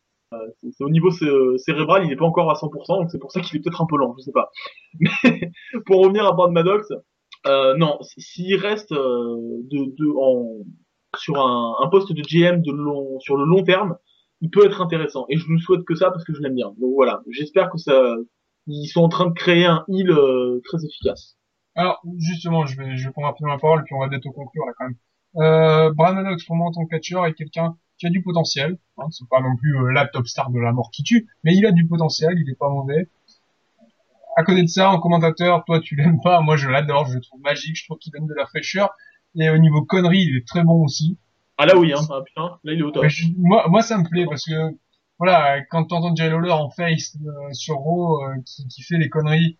c'est 0.60 0.84
au 0.84 0.90
niveau 0.90 1.10
cé- 1.10 1.58
cérébral, 1.58 2.04
il 2.04 2.12
est 2.12 2.16
pas 2.16 2.24
encore 2.24 2.50
à 2.50 2.54
100%, 2.54 2.98
donc 3.00 3.10
c'est 3.10 3.18
pour 3.18 3.32
ça 3.32 3.40
qu'il 3.40 3.56
est 3.56 3.60
peut-être 3.62 3.80
un 3.82 3.86
peu 3.86 3.96
lent, 3.96 4.14
je 4.18 4.24
sais 4.24 4.32
pas. 4.32 4.50
Mais 5.00 5.50
pour 5.86 6.00
revenir 6.02 6.26
à 6.26 6.32
Brad 6.32 6.50
Maddox, 6.52 6.88
euh, 7.46 7.76
non, 7.76 7.98
s'il 8.18 8.56
reste 8.56 8.92
euh, 8.92 9.36
de, 9.70 9.94
de, 9.96 10.12
en, 10.18 10.64
sur 11.16 11.38
un, 11.40 11.76
un 11.82 11.88
poste 11.88 12.12
de 12.12 12.22
GM 12.22 12.62
de 12.62 12.72
long, 12.72 13.18
sur 13.20 13.36
le 13.36 13.44
long 13.44 13.62
terme, 13.62 13.96
il 14.40 14.50
peut 14.50 14.66
être 14.66 14.80
intéressant. 14.82 15.26
Et 15.28 15.36
je 15.36 15.50
ne 15.50 15.58
souhaite 15.58 15.84
que 15.84 15.94
ça 15.94 16.10
parce 16.10 16.24
que 16.24 16.34
je 16.34 16.40
l'aime 16.42 16.54
bien. 16.54 16.68
Donc 16.78 16.92
voilà, 16.94 17.22
j'espère 17.30 17.70
que 17.70 17.78
ça, 17.78 18.16
ils 18.66 18.86
sont 18.88 19.02
en 19.02 19.08
train 19.08 19.26
de 19.26 19.32
créer 19.34 19.64
un 19.66 19.84
heal 19.88 20.10
euh, 20.10 20.60
très 20.64 20.84
efficace. 20.84 21.36
Alors, 21.74 22.00
justement, 22.18 22.66
je 22.66 22.76
vais, 22.76 22.96
je 22.96 23.06
vais 23.06 23.12
prendre 23.12 23.28
rapidement 23.28 23.52
la 23.52 23.58
parole, 23.58 23.84
puis 23.84 23.94
on 23.94 24.00
va 24.00 24.08
bientôt 24.08 24.30
conclure, 24.32 24.64
là, 24.66 24.72
quand 24.78 24.86
même. 24.86 24.96
Euh, 25.36 25.92
Brad 25.92 26.14
Maddox, 26.14 26.44
pour 26.44 26.56
moi, 26.56 26.68
en 26.68 26.72
tant 26.72 26.84
que 26.84 26.90
catcheur, 26.90 27.26
est 27.26 27.34
quelqu'un 27.34 27.76
qui 27.98 28.06
a 28.06 28.10
du 28.10 28.22
potentiel. 28.22 28.78
Hein, 28.98 29.06
c'est 29.10 29.28
pas 29.28 29.40
non 29.40 29.56
plus 29.56 29.76
euh, 29.76 29.92
la 29.92 30.06
top 30.06 30.26
star 30.26 30.50
de 30.50 30.58
la 30.60 30.72
mort 30.72 30.90
qui 30.90 31.02
tue, 31.02 31.28
mais 31.44 31.54
il 31.54 31.64
a 31.66 31.72
du 31.72 31.86
potentiel, 31.86 32.32
il 32.38 32.50
est 32.50 32.58
pas 32.58 32.68
mauvais. 32.68 33.08
À 34.36 34.44
côté 34.44 34.62
de 34.62 34.66
ça, 34.68 34.90
en 34.90 34.98
commentateur, 35.00 35.64
toi, 35.64 35.80
tu 35.80 35.96
l'aimes 35.96 36.20
pas, 36.22 36.40
moi, 36.40 36.56
je 36.56 36.68
l'adore, 36.68 37.06
je 37.06 37.14
le 37.14 37.20
trouve 37.20 37.40
magique, 37.40 37.76
je 37.76 37.84
trouve 37.86 37.98
qu'il 37.98 38.12
donne 38.12 38.26
de 38.26 38.34
la 38.34 38.46
fraîcheur. 38.46 38.90
Et 39.38 39.48
au 39.50 39.58
niveau 39.58 39.82
conneries, 39.82 40.22
il 40.22 40.36
est 40.36 40.46
très 40.46 40.62
bon 40.62 40.84
aussi. 40.84 41.18
Ah 41.58 41.64
là 41.66 41.76
oui, 41.76 41.92
hein, 41.94 42.00
ah, 42.10 42.20
putain, 42.24 42.58
là 42.64 42.72
il 42.74 42.80
est 42.80 42.82
au 42.82 42.90
top. 42.90 43.06
Je- 43.08 43.28
moi, 43.38 43.66
moi, 43.68 43.80
ça 43.82 43.96
me 43.98 44.06
plaît 44.08 44.26
parce 44.28 44.44
que 44.44 44.76
voilà, 45.18 45.62
quand 45.70 45.84
t'entends 45.84 46.14
Jerry 46.14 46.30
Lawler 46.30 46.52
en 46.52 46.68
face 46.68 47.16
euh, 47.26 47.52
sur 47.52 47.76
Raw 47.76 48.22
euh, 48.24 48.34
qui, 48.44 48.68
qui 48.68 48.82
fait 48.82 48.98
les 48.98 49.08
conneries, 49.08 49.56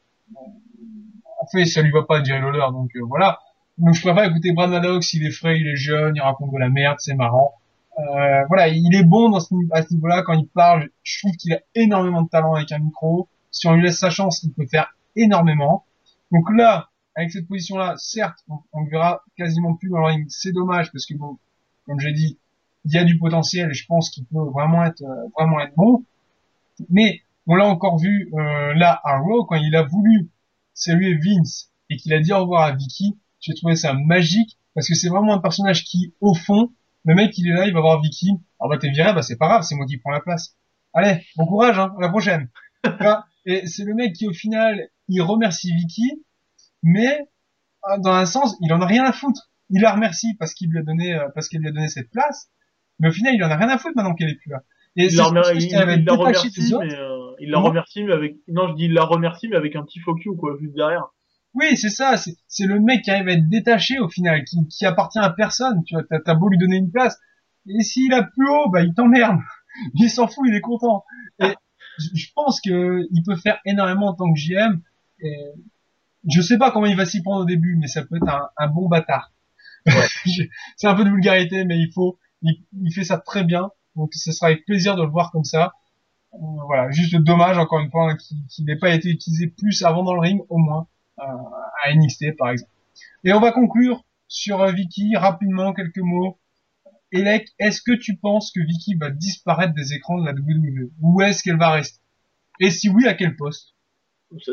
en 1.41 1.47
fait, 1.53 1.65
ça 1.67 1.81
lui 1.83 1.91
va 1.91 2.03
pas 2.03 2.23
Jerry 2.23 2.41
Lawler, 2.43 2.67
donc 2.73 2.91
euh, 2.97 3.01
voilà. 3.07 3.39
Donc 3.79 3.95
je 3.95 4.01
préfère 4.01 4.25
écouter 4.25 4.53
Brad 4.53 4.71
Maddox, 4.71 5.13
il 5.15 5.27
est 5.27 5.31
frais, 5.31 5.59
il 5.59 5.67
est 5.67 5.77
jeune, 5.77 6.17
il 6.17 6.21
raconte 6.21 6.53
de 6.53 6.59
la 6.59 6.71
merde, 6.71 6.97
c'est 6.99 7.15
marrant. 7.15 7.55
Euh, 7.99 8.45
voilà, 8.49 8.69
il 8.69 8.95
est 8.95 9.05
bon 9.05 9.31
dans 9.31 9.41
ce, 9.41 9.55
à 9.73 9.83
ce 9.83 9.95
niveau-là 9.95 10.23
quand 10.23 10.35
il 10.35 10.49
parle. 10.49 10.89
Je 11.03 11.19
trouve 11.21 11.37
qu'il 11.37 11.53
a 11.53 11.61
énormément 11.75 12.23
de 12.23 12.29
talent 12.29 12.55
avec 12.55 12.73
un 12.73 12.79
micro. 12.79 13.29
Si 13.51 13.67
on 13.67 13.75
lui 13.75 13.83
laisse 13.83 13.99
sa 13.99 14.11
chance, 14.11 14.43
il 14.43 14.53
peut 14.53 14.67
faire 14.67 14.95
énormément. 15.15 15.85
Donc 16.33 16.45
là, 16.55 16.91
avec 17.15 17.31
cette 17.31 17.49
position-là, 17.49 17.95
certes, 17.97 18.39
on, 18.49 18.59
on 18.73 18.83
le 18.83 18.91
verra 18.91 19.23
quasiment 19.37 19.75
plus 19.75 19.89
dans 19.89 19.99
le 19.99 20.07
ring. 20.07 20.27
C'est 20.29 20.53
dommage 20.53 20.93
parce 20.93 21.07
que 21.07 21.15
bon, 21.15 21.39
comme 21.87 22.01
j'ai 22.01 22.13
dit, 22.13 22.39
il 22.87 22.93
y 22.93 22.99
a 22.99 23.05
du 23.05 23.19
potentiel 23.19 23.71
et 23.71 23.75
je 23.75 23.87
pense 23.87 24.11
qu'il 24.11 24.25
peut 24.25 24.45
vraiment 24.53 24.85
être 24.85 25.03
euh, 25.03 25.29
vraiment 25.37 25.61
être 25.61 25.75
bon. 25.77 26.05
Mais 26.91 27.23
on 27.47 27.55
l'a 27.55 27.67
encore 27.67 27.99
vu 27.99 28.31
euh, 28.35 28.75
là 28.75 29.01
à 29.05 29.19
Raw 29.19 29.45
quand 29.45 29.57
il 29.57 29.75
a 29.77 29.83
voulu 29.83 30.31
saluer 30.75 31.15
Vince 31.15 31.71
et 31.91 31.97
qu'il 31.97 32.13
a 32.13 32.21
dit 32.21 32.33
au 32.33 32.41
revoir 32.41 32.63
à 32.63 32.73
Vicky. 32.73 33.17
J'ai 33.41 33.55
trouvé 33.55 33.77
ça 33.77 33.93
magique 33.93 34.59
parce 34.75 34.89
que 34.89 34.95
c'est 34.95 35.09
vraiment 35.09 35.35
un 35.35 35.39
personnage 35.39 35.85
qui, 35.85 36.15
au 36.21 36.35
fond, 36.35 36.73
le 37.05 37.15
mec 37.15 37.37
il 37.39 37.49
est 37.49 37.55
là, 37.55 37.67
il 37.67 37.73
va 37.73 37.81
voir 37.81 38.01
Vicky. 38.01 38.31
Alors 38.61 38.71
bah 38.71 38.79
t'es 38.79 38.91
viré, 38.91 39.13
bah 39.13 39.23
c'est 39.23 39.37
pas 39.37 39.47
grave, 39.47 39.63
c'est 39.63 39.75
moi 39.75 39.87
qui 39.87 39.99
prends 39.99 40.11
la 40.11 40.21
place. 40.21 40.57
Allez, 40.93 41.23
bon 41.37 41.47
courage, 41.47 41.79
hein, 41.79 41.95
à 41.99 42.01
la 42.01 42.09
prochaine. 42.09 42.49
Et 43.45 43.67
c'est 43.67 43.85
le 43.85 43.95
mec 43.95 44.15
qui 44.15 44.27
au 44.27 44.33
final, 44.33 44.89
il 45.09 45.21
remercie 45.23 45.73
Vicky, 45.75 46.25
mais 46.83 47.29
euh, 47.89 47.99
dans 47.99 48.13
un 48.13 48.27
sens, 48.27 48.57
il 48.61 48.73
en 48.73 48.81
a 48.81 48.87
rien 48.87 49.05
à 49.05 49.13
foutre. 49.13 49.51
Il 49.71 49.83
la 49.83 49.93
remercie 49.93 50.35
parce 50.35 50.55
qu'il 50.55 50.71
lui 50.71 50.79
a 50.79 50.83
donné, 50.83 51.15
euh, 51.15 51.29
parce 51.35 51.49
qu'il 51.49 51.61
lui 51.61 51.69
a 51.69 51.73
donné 51.73 51.89
cette 51.89 52.11
place, 52.11 52.51
mais 52.99 53.09
au 53.09 53.13
final, 53.13 53.35
il 53.35 53.45
en 53.45 53.51
a 53.51 53.57
rien 53.57 53.69
à 53.69 53.79
foutre 53.79 53.95
maintenant 53.97 54.15
qu'elle 54.15 54.31
est 54.31 54.37
plus 54.37 54.51
là. 54.51 54.63
Et 54.97 55.07
Il 55.99 56.05
la 56.05 56.15
remercie, 56.15 56.49
mais 56.81 56.95
euh, 56.95 57.35
il 57.39 57.51
la 57.51 57.59
remercie, 57.59 58.03
mais 58.05 58.13
avec, 58.13 58.37
non, 58.49 58.69
je 58.69 58.75
dis 58.75 58.85
il 58.85 58.95
la 58.95 59.05
remercie, 59.05 59.49
mais 59.49 59.57
avec 59.57 59.77
un 59.77 59.83
petit 59.83 60.01
fuck 60.01 60.25
you, 60.25 60.37
quoi, 60.37 60.57
juste 60.61 60.75
derrière. 60.75 61.13
Oui, 61.57 61.75
c'est 61.77 61.89
ça. 61.89 62.17
C'est, 62.19 62.67
le 62.67 62.81
mec 62.81 63.03
qui 63.03 63.11
arrive 63.11 63.29
à 63.29 63.33
être 63.33 63.49
détaché 63.49 63.99
au 63.99 64.09
final, 64.09 64.45
qui, 64.45 64.59
qui 64.69 64.85
appartient 64.85 65.19
à 65.19 65.31
personne. 65.31 65.83
Tu 65.85 65.95
vois, 65.95 66.05
t'as, 66.23 66.35
beau 66.35 66.51
lui 66.51 66.59
donner 66.59 66.77
une 66.77 66.91
place, 66.91 67.19
et 67.67 67.83
s'il 67.83 68.13
a 68.13 68.23
plus 68.23 68.49
haut, 68.49 68.69
bah 68.71 68.83
il 68.83 68.95
t'emmerde. 68.95 69.41
Il 69.95 70.09
s'en 70.09 70.27
fout, 70.27 70.47
il 70.49 70.55
est 70.55 70.63
content. 70.63 71.05
Et 71.39 71.53
je 71.99 72.29
pense 72.35 72.63
que 72.63 73.07
il 73.11 73.23
peut 73.23 73.37
faire 73.37 73.59
énormément 73.67 74.07
en 74.07 74.15
tant 74.15 74.33
que 74.33 74.39
GM. 74.39 74.81
Et 75.21 75.53
je 76.27 76.41
sais 76.41 76.57
pas 76.57 76.71
comment 76.71 76.87
il 76.87 76.97
va 76.97 77.05
s'y 77.05 77.23
prendre 77.23 77.43
au 77.43 77.45
début, 77.45 77.77
mais 77.77 77.87
ça 77.87 78.03
peut 78.03 78.17
être 78.17 78.29
un, 78.29 78.49
un 78.57 78.69
bon 78.69 78.89
bâtard. 78.89 79.35
C'est 80.77 80.87
un 80.87 80.95
peu 80.95 81.05
de 81.05 81.11
vulgarité, 81.11 81.67
mais 81.67 81.79
il 81.79 81.93
faut, 81.93 82.19
il, 82.41 82.65
il 82.81 82.91
fait 82.91 83.05
ça 83.05 83.19
très 83.19 83.45
bien. 83.45 83.71
Donc 83.97 84.15
ce 84.15 84.33
sera 84.33 84.47
avec 84.47 84.65
plaisir 84.65 84.97
de 84.97 85.03
le 85.03 85.11
voir 85.11 85.31
comme 85.31 85.45
ça. 85.45 85.75
Euh, 86.33 86.39
voilà, 86.65 86.91
juste 86.91 87.17
dommage 87.17 87.59
encore 87.59 87.81
une 87.81 87.91
fois 87.91 88.13
hein, 88.13 88.17
qu'il, 88.17 88.65
n'ait 88.65 88.79
pas 88.79 88.95
été 88.95 89.11
utilisé 89.11 89.47
plus 89.47 89.83
avant 89.83 90.05
dans 90.05 90.15
le 90.15 90.21
ring, 90.21 90.41
au 90.49 90.57
moins 90.57 90.87
à 91.19 91.95
NXT 91.95 92.37
par 92.37 92.51
exemple. 92.51 92.71
Et 93.25 93.33
on 93.33 93.41
va 93.41 93.53
conclure 93.53 94.05
sur 94.29 94.61
euh, 94.61 94.73
Vicky 94.73 95.17
rapidement 95.17 95.73
quelques 95.73 95.99
mots. 95.99 96.39
Elec, 97.13 97.49
est-ce 97.59 97.83
que 97.83 97.93
tu 97.93 98.17
penses 98.17 98.51
que 98.51 98.61
Vicky 98.61 98.95
va 98.97 99.11
disparaître 99.11 99.75
des 99.75 99.95
écrans 99.95 100.19
de 100.19 100.27
la 100.27 100.33
WWE 100.33 100.91
ou 101.03 101.23
est-ce 101.23 101.43
qu'elle 101.43 101.59
va 101.59 101.71
rester? 101.71 102.01
Et 102.61 102.71
si 102.71 102.89
oui, 102.89 103.07
à 103.07 103.15
quel 103.15 103.37
poste? 103.37 103.75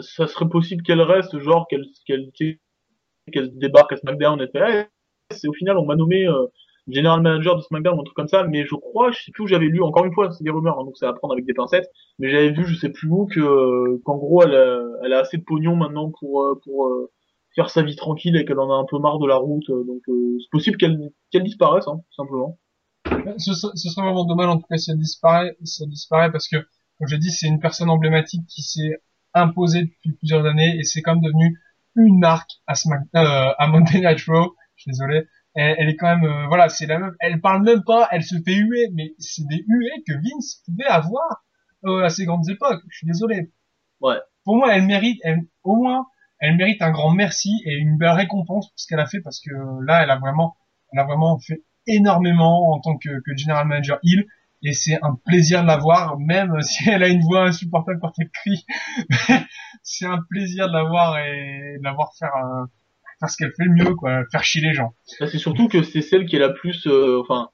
Ça, 0.02 0.28
serait 0.28 0.50
possible 0.50 0.84
qu'elle 0.84 1.02
reste, 1.02 1.40
genre, 1.40 1.68
qu'elle, 1.68 1.86
qu'elle, 2.06 2.32
qu'elle 3.32 3.58
débarque 3.58 3.94
à 3.94 3.98
SmackDown 3.98 4.40
et 4.40 4.48
fait, 4.48 4.60
hey, 4.60 4.86
c'est 5.32 5.48
au 5.48 5.54
final, 5.54 5.78
on 5.78 5.86
m'a 5.86 5.96
nommé, 5.96 6.28
euh, 6.28 6.46
General 6.88 7.22
Manager 7.22 7.56
de 7.56 7.62
SmackDown 7.62 7.98
ou 7.98 8.02
un 8.02 8.04
truc 8.04 8.16
comme 8.16 8.28
ça, 8.28 8.44
mais 8.44 8.66
je 8.66 8.76
crois, 8.76 9.12
je 9.12 9.24
sais 9.24 9.32
plus 9.32 9.44
où 9.44 9.48
j'avais 9.48 9.68
lu, 9.68 9.82
encore 9.82 10.06
une 10.06 10.14
fois, 10.14 10.32
c'est 10.32 10.44
des 10.44 10.50
rumeurs, 10.50 10.80
hein, 10.80 10.84
donc 10.84 10.98
c'est 10.98 11.06
à 11.06 11.14
prendre 11.14 11.34
avec 11.34 11.46
des 11.46 11.54
pincettes, 11.54 11.90
mais 12.20 12.30
j'avais 12.30 12.52
vu, 12.52 12.66
je 12.66 12.76
sais 12.78 12.90
plus 12.90 13.08
où, 13.10 13.26
que, 13.26 13.40
euh, 13.40 14.02
qu'en 14.04 14.18
gros, 14.18 14.44
elle 14.44 14.56
a, 14.56 14.82
elle 15.04 15.14
a 15.14 15.20
assez 15.20 15.38
de 15.38 15.44
pognon 15.44 15.76
maintenant 15.76 16.12
pour, 16.20 16.44
euh, 16.44 16.60
pour, 16.64 16.88
euh, 16.88 17.12
faire 17.56 17.70
sa 17.70 17.84
vie 17.84 17.96
tranquille 17.96 18.36
et 18.36 18.46
qu'elle 18.46 18.60
en 18.60 18.72
a 18.72 18.76
un 18.76 18.86
peu 18.90 18.98
marre 19.00 19.20
de 19.20 19.28
la 19.28 19.36
route, 19.36 19.70
euh, 19.70 19.84
donc, 19.86 20.02
euh, 20.10 20.38
c'est 20.40 20.50
possible 20.52 20.78
qu'elle, 20.78 21.12
qu'elle 21.32 21.44
disparaisse, 21.44 21.88
hein, 21.88 21.98
tout 21.98 22.16
simplement. 22.16 22.58
ce, 23.38 23.54
ce 23.54 23.90
serait 23.90 24.06
vraiment 24.06 24.26
dommage 24.26 24.48
en 24.48 24.58
tout 24.58 24.66
cas 24.70 24.78
si 24.78 24.92
elle 24.92 24.98
disparaît, 24.98 25.56
si 25.64 25.84
elle 25.84 25.90
disparaît 25.90 26.32
parce 26.32 26.48
que, 26.48 26.58
comme 26.98 27.08
j'ai 27.08 27.18
dit, 27.18 27.32
c'est 27.32 27.48
une 27.48 27.60
personne 27.60 27.90
emblématique 27.90 28.46
qui 28.48 28.62
s'est 28.62 28.98
imposée 29.34 29.84
depuis 29.84 30.12
plusieurs 30.14 30.46
années 30.46 30.78
et 30.78 30.84
c'est 30.84 31.02
comme 31.02 31.22
devenu 31.22 31.60
une 31.96 32.20
marque 32.20 32.52
à 32.68 32.76
Smack, 32.76 33.02
euh, 33.16 33.52
à 33.58 33.68
Monday 33.68 34.00
Night. 34.00 34.18
Je 34.18 34.24
suis 34.76 34.92
désolé. 34.92 35.28
Elle, 35.56 35.76
elle 35.78 35.90
est 35.90 35.96
quand 35.96 36.08
même, 36.18 36.26
euh, 36.30 36.48
voilà, 36.48 36.70
c'est 36.70 36.86
la 36.86 37.00
même. 37.00 37.16
Elle 37.20 37.42
parle 37.42 37.64
même 37.64 37.84
pas, 37.84 38.08
elle 38.12 38.24
se 38.24 38.36
fait 38.44 38.56
huer, 38.56 38.90
mais 38.94 39.14
c'est 39.20 39.46
des 39.48 39.64
huées 39.68 40.04
que 40.08 40.14
Vince 40.14 40.62
pouvait 40.66 40.86
avoir 40.86 41.44
euh, 41.86 42.04
à 42.04 42.10
ses 42.10 42.26
grandes 42.26 42.50
époques. 42.50 42.82
Je 42.90 42.98
suis 42.98 43.08
désolé. 43.08 43.52
Ouais. 44.02 44.18
Pour 44.44 44.58
moi, 44.58 44.76
elle 44.76 44.84
mérite, 44.86 45.20
elle, 45.24 45.42
au 45.64 45.76
moins, 45.76 46.08
elle 46.40 46.58
mérite 46.58 46.82
un 46.82 46.92
grand 46.92 47.12
merci 47.12 47.62
et 47.66 47.74
une 47.76 47.98
belle 47.98 48.10
récompense 48.12 48.70
pour 48.70 48.80
ce 48.80 48.88
qu'elle 48.88 49.00
a 49.00 49.06
fait 49.06 49.22
parce 49.22 49.40
que 49.40 49.52
là, 49.86 50.04
elle 50.04 50.10
a 50.12 50.18
vraiment, 50.18 50.56
elle 50.92 51.00
a 51.00 51.06
vraiment 51.06 51.40
fait 51.40 51.64
énormément 51.88 52.72
en 52.74 52.80
tant 52.80 52.98
que, 52.98 53.22
que 53.22 53.36
general 53.38 53.68
manager 53.68 54.00
Hill 54.04 54.26
et 54.62 54.74
c'est 54.74 54.98
un 55.02 55.18
plaisir 55.26 55.62
de 55.62 55.68
la 55.68 55.78
voir 55.78 56.18
même 56.20 56.62
si 56.62 56.90
elle 56.90 57.04
a 57.04 57.08
une 57.10 57.22
voix 57.22 57.44
insupportable 57.48 58.00
quand 58.02 58.14
elle 58.20 58.30
crie 58.30 58.66
c'est 59.84 60.06
un 60.06 60.20
plaisir 60.30 60.68
de 60.68 60.74
la 60.74 60.84
voir 60.84 61.18
et 61.18 61.78
de 61.78 61.84
la 61.84 61.94
voir 61.94 62.14
faire 62.18 62.34
un- 62.36 62.70
faire 63.24 63.30
ce 63.30 63.38
qu'elle 63.38 63.54
fait 63.56 63.64
le 63.66 63.72
mieux 63.74 63.96
quoi 63.96 64.24
faire 64.32 64.44
chier 64.44 64.62
les 64.62 64.74
gens 64.74 64.94
Là, 65.20 65.28
c'est 65.28 65.38
surtout 65.38 65.68
que 65.68 65.82
c'est 65.84 66.02
celle 66.02 66.26
qui 66.26 66.36
est 66.36 66.40
la 66.40 66.50
plus, 66.50 66.86
euh, 66.88 67.20
enfin, 67.22 67.50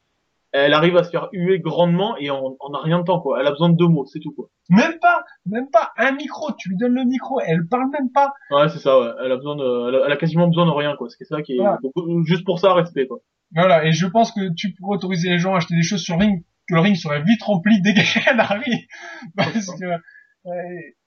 elle 0.52 0.74
arrive 0.74 0.98
à 0.98 1.04
se 1.04 1.12
faire 1.12 1.30
huer 1.32 1.60
grandement 1.60 2.18
et 2.18 2.32
en, 2.32 2.56
en 2.60 2.74
a 2.74 2.82
rien 2.82 3.00
de 3.00 3.04
temps 3.04 3.20
quoi. 3.22 3.40
Elle 3.40 3.46
a 3.46 3.52
besoin 3.52 3.70
de 3.70 3.76
deux 3.76 3.88
mots, 3.88 4.06
c'est 4.08 4.20
tout 4.20 4.32
quoi. 4.32 4.48
Même 4.70 4.98
pas, 5.00 5.24
même 5.46 5.70
pas 5.72 5.92
un 5.98 6.12
micro. 6.14 6.52
Tu 6.58 6.70
lui 6.70 6.78
donnes 6.78 6.96
le 6.96 7.04
micro, 7.06 7.40
elle 7.46 7.68
parle 7.70 7.90
même 7.92 8.12
pas. 8.12 8.34
Ouais, 8.50 8.68
c'est 8.70 8.80
ça. 8.80 9.00
Ouais. 9.00 9.12
Elle 9.24 9.32
a 9.32 9.36
besoin 9.36 9.56
de, 9.56 9.90
elle 9.90 9.96
a, 10.02 10.06
elle 10.08 10.12
a 10.12 10.18
quasiment 10.18 10.48
besoin 10.48 10.66
de 10.66 10.72
rien 10.72 10.96
quoi. 10.98 11.08
C'est 11.10 11.26
ça 11.26 11.42
qui 11.44 11.54
est 11.54 11.58
Voilà. 11.58 11.78
donc, 11.96 12.26
juste 12.26 12.46
pour 12.46 12.58
ça 12.60 12.74
respect 12.74 13.06
quoi. 13.08 13.20
Voilà. 13.54 13.86
Et 13.86 13.92
je 13.92 14.08
pense 14.08 14.32
que 14.32 14.52
tu 14.56 14.74
pourrais 14.74 14.98
autoriser 14.98 15.30
les 15.30 15.38
gens 15.38 15.54
à 15.54 15.58
acheter 15.58 15.76
des 15.76 15.84
choses 15.84 16.02
sur 16.02 16.18
le 16.18 16.26
ring, 16.26 16.44
que 16.68 16.74
le 16.74 16.80
ring 16.82 16.96
serait 16.96 17.22
vite 17.22 17.44
rempli 17.44 17.80
dès 17.84 17.94
qu'elle 17.94 18.40
arrive. 18.40 18.86
Parce 19.36 19.68
que, 19.80 19.86
euh, 19.86 20.52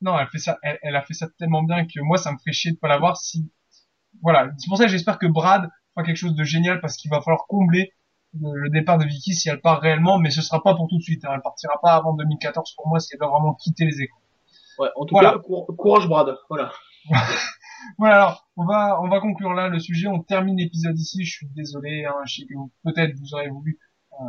non, 0.02 0.16
elle 0.20 0.28
fait 0.28 0.38
ça, 0.38 0.58
elle, 0.62 0.78
elle 0.82 0.94
a 0.94 1.02
fait 1.02 1.14
ça 1.14 1.26
tellement 1.38 1.62
bien 1.64 1.84
que 1.84 2.00
moi, 2.00 2.16
ça 2.16 2.30
me 2.30 2.36
ferait 2.38 2.52
chier 2.52 2.72
de 2.72 2.78
pas 2.78 2.88
l'avoir 2.88 3.16
si, 3.16 3.50
voilà. 4.22 4.50
C'est 4.58 4.68
pour 4.68 4.78
ça 4.78 4.84
que 4.84 4.90
j'espère 4.90 5.18
que 5.18 5.26
Brad 5.26 5.68
fera 5.94 6.04
quelque 6.06 6.16
chose 6.16 6.34
de 6.34 6.44
génial 6.44 6.80
parce 6.80 6.96
qu'il 6.96 7.10
va 7.10 7.20
falloir 7.20 7.46
combler 7.48 7.92
le, 8.40 8.70
départ 8.70 8.96
de 8.98 9.04
Vicky 9.04 9.34
si 9.34 9.48
elle 9.50 9.60
part 9.60 9.80
réellement, 9.80 10.18
mais 10.18 10.30
ce 10.30 10.40
sera 10.40 10.62
pas 10.62 10.74
pour 10.74 10.88
tout 10.88 10.96
de 10.96 11.02
suite. 11.02 11.24
hein. 11.26 11.32
Elle 11.34 11.42
partira 11.42 11.74
pas 11.82 11.92
avant 11.92 12.14
2014 12.14 12.74
pour 12.76 12.88
moi 12.88 12.98
si 12.98 13.10
elle 13.12 13.18
doit 13.20 13.28
vraiment 13.28 13.54
quitter 13.54 13.84
les 13.84 14.00
écrans. 14.00 14.20
Ouais. 14.78 14.88
En 14.96 15.04
tout 15.04 15.14
Voilà. 15.14 15.32
cas, 15.32 15.38
cour- 15.40 15.66
courage 15.76 16.08
Brad. 16.08 16.34
Voilà. 16.48 16.72
Voilà, 17.98 18.14
alors, 18.14 18.48
on 18.56 18.64
va, 18.64 19.00
on 19.02 19.08
va 19.08 19.18
conclure 19.18 19.54
là 19.54 19.68
le 19.68 19.80
sujet. 19.80 20.06
On 20.06 20.20
termine 20.22 20.56
l'épisode 20.56 20.96
ici. 20.96 21.24
Je 21.24 21.32
suis 21.32 21.46
désolé. 21.48 22.04
Hein, 22.04 22.14
je 22.26 22.36
sais 22.36 22.42
que 22.46 22.54
peut-être 22.84 23.18
vous 23.18 23.34
aurez 23.34 23.48
voulu 23.48 23.76
euh, 24.20 24.24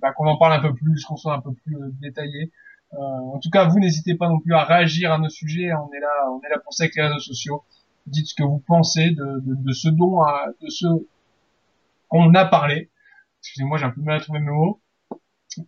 bah, 0.00 0.12
qu'on 0.12 0.26
en 0.26 0.36
parle 0.36 0.54
un 0.54 0.60
peu 0.60 0.74
plus, 0.74 1.04
qu'on 1.04 1.16
soit 1.16 1.34
un 1.34 1.40
peu 1.40 1.52
plus 1.52 1.76
euh, 1.76 1.90
détaillé. 2.00 2.50
Euh, 2.94 2.96
en 2.98 3.38
tout 3.38 3.50
cas, 3.50 3.64
vous 3.68 3.78
n'hésitez 3.78 4.16
pas 4.16 4.28
non 4.28 4.40
plus 4.40 4.54
à 4.54 4.64
réagir 4.64 5.12
à 5.12 5.18
nos 5.18 5.28
sujets. 5.28 5.72
On 5.72 5.88
est 5.92 6.00
là, 6.00 6.30
on 6.32 6.40
est 6.44 6.48
là 6.50 6.58
pour 6.64 6.72
ça 6.72 6.82
avec 6.84 6.96
les 6.96 7.02
réseaux 7.02 7.20
sociaux. 7.20 7.62
Dites 8.06 8.26
ce 8.28 8.34
que 8.34 8.42
vous 8.42 8.62
pensez 8.66 9.10
de, 9.10 9.40
de, 9.40 9.54
de 9.54 9.72
ce 9.72 9.88
dont, 9.88 10.20
à- 10.22 10.48
de 10.60 10.68
ce 10.68 10.86
qu'on 12.08 12.34
a 12.34 12.44
parlé. 12.44 12.90
Excusez-moi, 13.40 13.78
j'ai 13.78 13.84
un 13.84 13.90
peu 13.90 14.00
mal 14.02 14.16
à 14.16 14.20
trouver 14.20 14.40
mes 14.40 14.50
mots. 14.50 14.80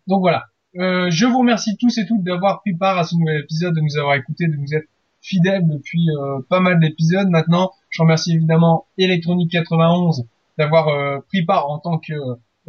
Donc 0.07 0.21
voilà. 0.21 0.47
Euh, 0.79 1.11
je 1.11 1.25
vous 1.27 1.39
remercie 1.39 1.77
tous 1.79 1.97
et 1.99 2.07
toutes 2.07 2.23
d'avoir 2.23 2.61
pris 2.61 2.75
part 2.75 2.99
à 2.99 3.05
ce 3.05 3.17
nouvel 3.17 3.41
épisode, 3.43 3.75
de 3.75 3.81
nous 3.81 3.97
avoir 3.97 4.15
écoutés, 4.17 4.47
de 4.47 4.57
nous 4.57 4.75
être 4.75 4.89
fidèles 5.23 5.67
depuis 5.67 6.11
euh, 6.11 6.41
pas 6.49 6.61
mal 6.61 6.79
d'épisodes 6.81 7.29
maintenant. 7.31 7.73
Je 7.91 8.03
remercie 8.03 8.33
évidemment 8.35 8.87
Electronic 8.99 9.51
91 9.51 10.27
d'avoir 10.59 10.89
euh, 10.89 11.21
pris 11.29 11.45
part 11.45 11.71
en 11.71 11.79
tant 11.79 11.99
que 11.99 12.13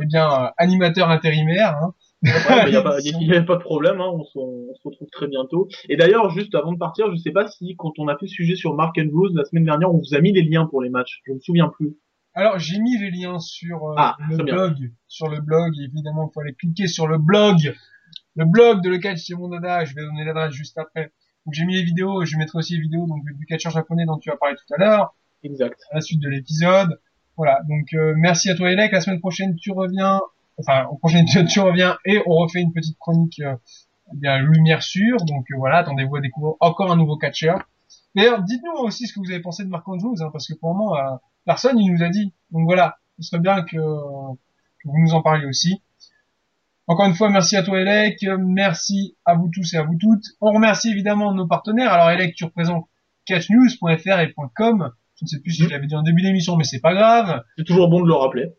eh 0.02 0.06
bien 0.06 0.30
euh, 0.32 0.48
animateur 0.58 1.10
intérimaire. 1.10 1.76
Hein. 1.82 1.94
Il 2.24 2.30
n'y 2.70 2.76
a, 2.76 2.82
pas- 2.82 3.00
y 3.02 3.36
a 3.36 3.44
pas 3.44 3.56
de 3.58 3.62
problème, 3.62 4.02
hein, 4.02 4.10
on, 4.12 4.24
se, 4.24 4.38
on 4.40 4.74
se 4.74 4.82
retrouve 4.84 5.08
très 5.12 5.28
bientôt. 5.28 5.68
Et 5.88 5.98
d'ailleurs, 5.98 6.30
juste 6.32 6.56
avant 6.56 6.72
de 6.74 6.78
partir, 6.78 7.12
je 7.12 7.16
sais 7.16 7.32
pas 7.32 7.48
si 7.48 7.76
quand 7.78 7.94
on 8.00 8.08
a 8.08 8.18
fait 8.18 8.28
sujet 8.28 8.56
sur 8.56 8.74
Mark 8.76 8.98
and 9.00 9.06
Blues 9.12 9.34
la 9.36 9.46
semaine 9.46 9.66
dernière, 9.66 9.94
on 9.94 10.00
vous 10.00 10.16
a 10.16 10.20
mis 10.22 10.32
les 10.34 10.42
liens 10.42 10.66
pour 10.66 10.82
les 10.82 10.90
matchs. 10.90 11.22
Je 11.28 11.34
me 11.34 11.40
souviens 11.40 11.68
plus. 11.68 11.96
Alors 12.34 12.58
j'ai 12.60 12.80
mis 12.80 12.98
les 13.00 13.12
liens 13.12 13.40
sur 13.40 13.90
euh, 13.90 13.94
Ah, 13.98 14.16
le 14.30 14.38
bien. 14.44 14.54
blog, 14.56 14.76
sur 15.08 15.28
le 15.28 15.40
blog. 15.42 15.74
Évidemment, 15.80 16.30
il 16.30 16.34
faut 16.34 16.40
aller 16.42 16.54
cliquer 16.54 16.88
sur 16.88 17.08
le 17.08 17.18
blog, 17.18 17.74
le 18.36 18.46
blog 18.46 18.84
de 18.84 18.90
le 18.90 18.98
catch 19.00 19.20
c'est 19.20 19.34
mon 19.36 19.50
dada. 19.50 19.86
Je 19.86 19.94
vais 19.96 20.02
donner 20.02 20.24
l'adresse 20.26 20.54
juste 20.54 20.78
après. 20.78 21.12
Donc 21.46 21.54
j'ai 21.54 21.66
mis 21.66 21.76
les 21.76 21.84
vidéos. 21.84 22.26
Je 22.26 22.38
mettrai 22.38 22.60
aussi 22.60 22.76
les 22.76 22.82
vidéos 22.82 23.06
donc 23.08 23.24
du 23.26 23.46
catcheur 23.46 23.72
japonais 23.72 24.06
dont 24.06 24.18
tu 24.18 24.30
as 24.32 24.38
parlé 24.38 24.56
tout 24.56 24.74
à 24.74 24.78
l'heure. 24.78 25.16
Exact. 25.44 25.80
à 25.92 25.96
la 25.96 26.02
suite 26.02 26.20
de 26.22 26.30
l'épisode. 26.30 27.00
Voilà, 27.38 27.60
donc 27.70 27.94
euh, 27.94 28.14
merci 28.18 28.50
à 28.50 28.56
toi 28.56 28.72
Elec. 28.72 28.92
La 28.92 29.02
semaine 29.02 29.20
prochaine 29.20 29.56
tu 29.56 29.72
reviens, 29.72 30.20
enfin 30.60 30.86
au 30.92 30.96
prochain 30.98 31.20
épisode 31.20 31.48
tu 31.48 31.60
reviens 31.60 31.98
et 32.06 32.22
on 32.26 32.36
refait 32.36 32.62
une 32.62 32.74
petite 32.74 32.98
chronique 33.00 33.40
euh, 33.40 33.56
bien 34.14 34.38
lumière 34.38 34.84
sûre. 34.84 35.18
Donc 35.26 35.46
euh, 35.52 35.56
voilà, 35.58 35.78
attendez-vous 35.78 36.16
à 36.16 36.22
découvrir 36.22 36.56
encore 36.60 36.92
un 36.92 36.98
nouveau 36.98 37.18
catcheur. 37.18 37.60
D'ailleurs, 38.16 38.42
dites-nous 38.42 38.84
aussi 38.84 39.08
ce 39.08 39.14
que 39.14 39.20
vous 39.20 39.32
avez 39.32 39.42
pensé 39.42 39.64
de 39.64 39.70
Marc 39.70 39.88
Andrews, 39.88 40.16
hein, 40.22 40.30
parce 40.32 40.48
que 40.48 40.54
pour 40.56 40.72
le 40.72 40.78
moment 40.78 40.96
euh, 40.96 41.16
personne 41.46 41.80
il 41.80 41.92
nous 41.92 42.04
a 42.04 42.10
dit. 42.10 42.34
Donc 42.52 42.66
voilà, 42.66 42.98
ce 43.20 43.30
serait 43.30 43.42
bien 43.42 43.62
que, 43.64 43.78
que 43.78 44.86
vous 44.86 45.00
nous 45.00 45.14
en 45.14 45.22
parliez 45.22 45.46
aussi. 45.46 45.82
Encore 46.90 47.06
une 47.06 47.16
fois, 47.16 47.30
merci 47.30 47.58
à 47.58 47.64
toi 47.64 47.82
Elec, 47.82 48.26
merci 48.40 49.18
à 49.26 49.36
vous 49.36 49.50
tous 49.54 49.74
et 49.74 49.78
à 49.78 49.84
vous 49.84 49.98
toutes. 50.00 50.24
On 50.40 50.54
remercie 50.54 50.90
évidemment 50.90 51.34
nos 51.34 51.46
partenaires. 51.46 51.92
Alors 51.92 52.10
Elec, 52.10 52.34
tu 52.36 52.46
représentes 52.46 52.88
catchnews.fr 53.26 54.20
et 54.20 54.34
.com. 54.56 54.92
Je 55.20 55.26
ne 55.26 55.28
sais 55.28 55.40
plus 55.40 55.52
si 55.52 55.64
je 55.64 55.70
l'avais 55.70 55.88
dit 55.88 55.96
en 55.96 56.04
début 56.04 56.22
d'émission, 56.22 56.56
mais 56.56 56.64
c'est 56.64 56.80
pas 56.80 56.94
grave. 56.94 57.44
C'est 57.58 57.66
toujours 57.66 57.90
bon 57.90 58.02
de 58.02 58.08
le 58.08 58.14
rappeler. 58.14 58.54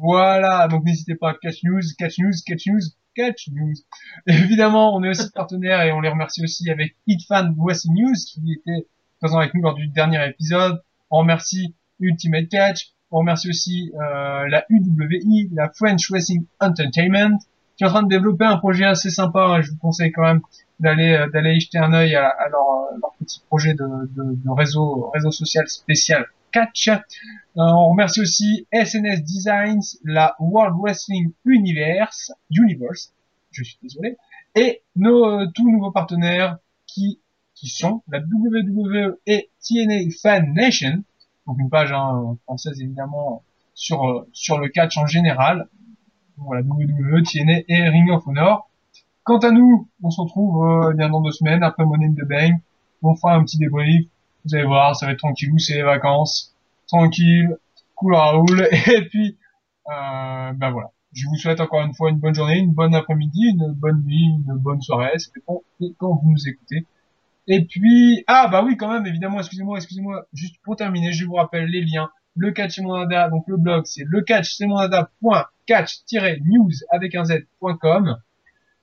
Voilà, 0.00 0.68
donc 0.68 0.84
n'hésitez 0.84 1.14
pas, 1.14 1.34
Catch 1.40 1.62
News, 1.64 1.80
Catch 1.98 2.18
News, 2.18 2.32
Catch 2.46 2.66
News, 2.66 2.80
Catch 3.14 3.48
News. 3.52 3.74
Évidemment, 4.26 4.94
on 4.94 5.02
est 5.04 5.08
aussi 5.10 5.30
partenaire 5.30 5.82
et 5.82 5.92
on 5.92 6.00
les 6.00 6.08
remercie 6.08 6.42
aussi 6.42 6.70
avec 6.70 6.96
HitFan 7.06 7.54
Wrestling 7.56 7.94
News 8.02 8.14
qui 8.26 8.52
était 8.54 8.86
présent 9.20 9.38
avec 9.38 9.54
nous 9.54 9.62
lors 9.62 9.74
du 9.74 9.86
dernier 9.88 10.26
épisode. 10.28 10.82
On 11.10 11.18
remercie 11.18 11.74
Ultimate 12.00 12.48
Catch, 12.48 12.88
on 13.10 13.18
remercie 13.18 13.48
aussi 13.48 13.92
euh, 13.94 14.48
la 14.48 14.64
UWI, 14.68 15.50
la 15.54 15.68
French 15.70 16.10
Wrestling 16.10 16.44
Entertainment, 16.60 17.38
qui 17.76 17.84
est 17.84 17.86
en 17.86 17.90
train 17.90 18.02
de 18.02 18.08
développer 18.08 18.44
un 18.44 18.56
projet 18.56 18.84
assez 18.84 19.10
sympa. 19.10 19.40
hein. 19.44 19.60
Je 19.60 19.70
vous 19.70 19.78
conseille 19.78 20.10
quand 20.10 20.22
même 20.22 20.40
d'aller 20.80 21.12
euh, 21.12 21.28
d'aller 21.30 21.60
jeter 21.60 21.78
un 21.78 21.92
œil 21.92 22.16
à, 22.16 22.26
à 22.28 22.48
leur, 22.48 22.68
euh, 22.68 22.96
leur 23.00 23.12
petit 23.20 23.40
projet 23.48 23.74
de, 23.74 23.84
de, 23.84 24.34
de 24.34 24.50
réseau 24.50 25.10
réseau 25.14 25.30
social 25.30 25.68
spécial 25.68 26.26
Catch. 26.54 26.88
Euh, 26.88 27.00
on 27.56 27.90
remercie 27.90 28.20
aussi 28.20 28.66
SNS 28.72 29.22
Designs, 29.24 29.98
la 30.04 30.36
World 30.38 30.76
Wrestling 30.80 31.32
Universe, 31.44 32.32
Universe, 32.50 33.12
je 33.50 33.64
suis 33.64 33.78
désolé, 33.82 34.16
et 34.54 34.82
nos 34.96 35.24
euh, 35.24 35.46
tout 35.54 35.68
nouveaux 35.70 35.90
partenaires 35.90 36.58
qui 36.86 37.18
sont 37.68 38.02
la 38.08 38.20
WWE 38.20 39.18
et 39.26 39.50
TNA 39.66 40.10
Fan 40.22 40.52
Nation, 40.54 41.02
donc 41.46 41.58
une 41.58 41.70
page 41.70 41.92
hein, 41.92 42.36
française 42.44 42.80
évidemment 42.80 43.42
sur 43.74 44.04
euh, 44.06 44.28
sur 44.32 44.58
le 44.58 44.68
catch 44.68 44.96
en 44.96 45.06
général. 45.06 45.68
Voilà, 46.36 46.62
WWE, 46.62 47.22
TNA 47.22 47.60
et 47.68 47.88
Ring 47.88 48.10
of 48.10 48.26
Honor. 48.26 48.68
Quant 49.22 49.38
à 49.38 49.50
nous, 49.50 49.88
on 50.02 50.10
se 50.10 50.20
retrouve 50.20 50.66
euh, 50.66 50.92
bien 50.92 51.08
dans 51.08 51.20
deux 51.20 51.30
semaines 51.30 51.62
après 51.62 51.84
Money 51.84 52.06
in 52.06 52.12
the 52.12 52.26
Bank. 52.28 52.60
On 53.02 53.14
fera 53.14 53.34
un 53.34 53.44
petit 53.44 53.58
débrief. 53.58 54.06
Vous 54.44 54.54
allez 54.54 54.64
voir, 54.64 54.94
ça 54.96 55.06
va 55.06 55.12
être 55.12 55.18
tranquillou, 55.18 55.58
c'est 55.58 55.74
les 55.74 55.82
vacances 55.82 56.54
tranquille, 56.86 57.56
cool 57.94 58.14
Raoul, 58.14 58.68
et 58.92 59.08
puis, 59.08 59.36
euh, 59.88 60.52
ben 60.52 60.70
voilà. 60.70 60.90
Je 61.12 61.26
vous 61.26 61.36
souhaite 61.36 61.60
encore 61.60 61.82
une 61.82 61.94
fois 61.94 62.10
une 62.10 62.18
bonne 62.18 62.34
journée, 62.34 62.58
une 62.58 62.72
bonne 62.72 62.94
après-midi, 62.94 63.50
une 63.50 63.72
bonne 63.72 64.02
nuit, 64.02 64.24
une 64.24 64.56
bonne 64.56 64.82
soirée, 64.82 65.16
ça 65.18 65.30
dépend 65.34 65.62
quand 65.98 66.14
vous 66.14 66.30
nous 66.30 66.48
écoutez. 66.48 66.86
Et 67.46 67.64
puis, 67.64 68.24
ah 68.26 68.48
bah 68.50 68.64
oui 68.64 68.76
quand 68.76 68.92
même, 68.92 69.06
évidemment, 69.06 69.38
excusez-moi, 69.38 69.76
excusez-moi, 69.76 70.26
juste 70.32 70.56
pour 70.64 70.74
terminer, 70.76 71.12
je 71.12 71.24
vous 71.24 71.34
rappelle 71.34 71.66
les 71.66 71.84
liens, 71.84 72.10
le 72.36 72.50
catch 72.50 72.74
c'est 72.74 72.82
mon 72.82 72.98
dada, 72.98 73.28
donc 73.28 73.44
le 73.46 73.56
blog 73.56 73.84
c'est 73.86 74.02
le 74.04 74.22
catch 74.22 74.56
c'est 74.56 74.66
mon 74.66 74.76
dada.catch-news 74.76 76.70
avec 76.90 77.14
un 77.14 77.24
z.com. 77.24 78.16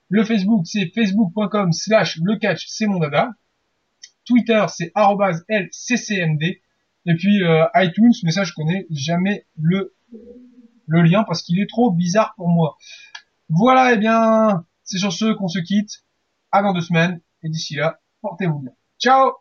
Le 0.07 0.24
Facebook 0.24 0.62
c'est 0.66 0.86
facebook.com 0.93 1.74
slash 1.74 2.18
le 2.24 2.38
catch 2.38 2.66
c'est 2.68 2.88
mon 2.88 2.99
dada. 2.99 3.32
Twitter 4.26 4.65
c'est 4.69 4.91
lccmd. 4.95 6.43
Et 7.07 7.15
puis 7.15 7.43
euh, 7.43 7.65
iTunes, 7.76 8.13
mais 8.24 8.32
ça 8.32 8.43
je 8.43 8.53
connais 8.53 8.86
jamais 8.89 9.45
le 9.59 9.95
le 10.88 11.01
lien 11.01 11.24
parce 11.24 11.41
qu'il 11.41 11.59
est 11.59 11.69
trop 11.69 11.91
bizarre 11.91 12.34
pour 12.36 12.47
moi. 12.47 12.78
Voilà, 13.49 13.93
et 13.93 13.97
bien 13.97 14.65
c'est 14.84 14.97
sur 14.97 15.13
ce 15.13 15.34
qu'on 15.34 15.47
se 15.47 15.59
quitte. 15.59 16.03
À 16.51 16.61
dans 16.61 16.74
deux 16.74 16.82
semaines 16.82 17.22
et 17.43 17.49
d'ici 17.49 17.76
là, 17.76 17.99
portez-vous 18.22 18.59
bien. 18.59 18.74
Ciao 18.99 19.40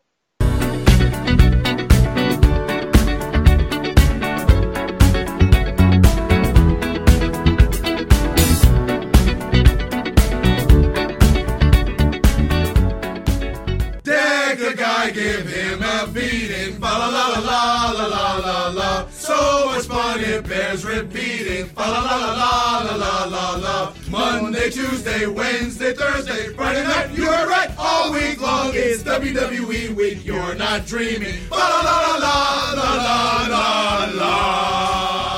it 20.31 20.49
bears 20.49 20.85
repeating. 20.85 21.67
Fa 21.67 21.81
la 21.81 22.01
la 22.03 22.17
la 22.17 22.83
la 22.85 22.95
la 22.95 23.25
la 23.25 23.57
la. 23.57 23.95
Monday, 24.09 24.71
Tuesday, 24.71 25.27
Wednesday, 25.27 25.93
Thursday, 25.93 26.53
Friday 26.55 26.85
night. 26.85 27.11
You 27.11 27.25
were 27.25 27.47
right 27.49 27.71
all 27.79 28.13
week 28.13 28.41
long. 28.41 28.71
It's 28.73 29.03
WWE 29.03 29.95
week. 29.95 30.25
You're 30.25 30.55
not 30.55 30.87
dreaming. 30.87 31.41
Fa 31.49 31.57
la 31.57 31.81
la 31.89 31.97
la 32.17 32.73
la 32.79 32.91
la 32.95 33.47
la 33.49 34.13
la. 34.15 35.30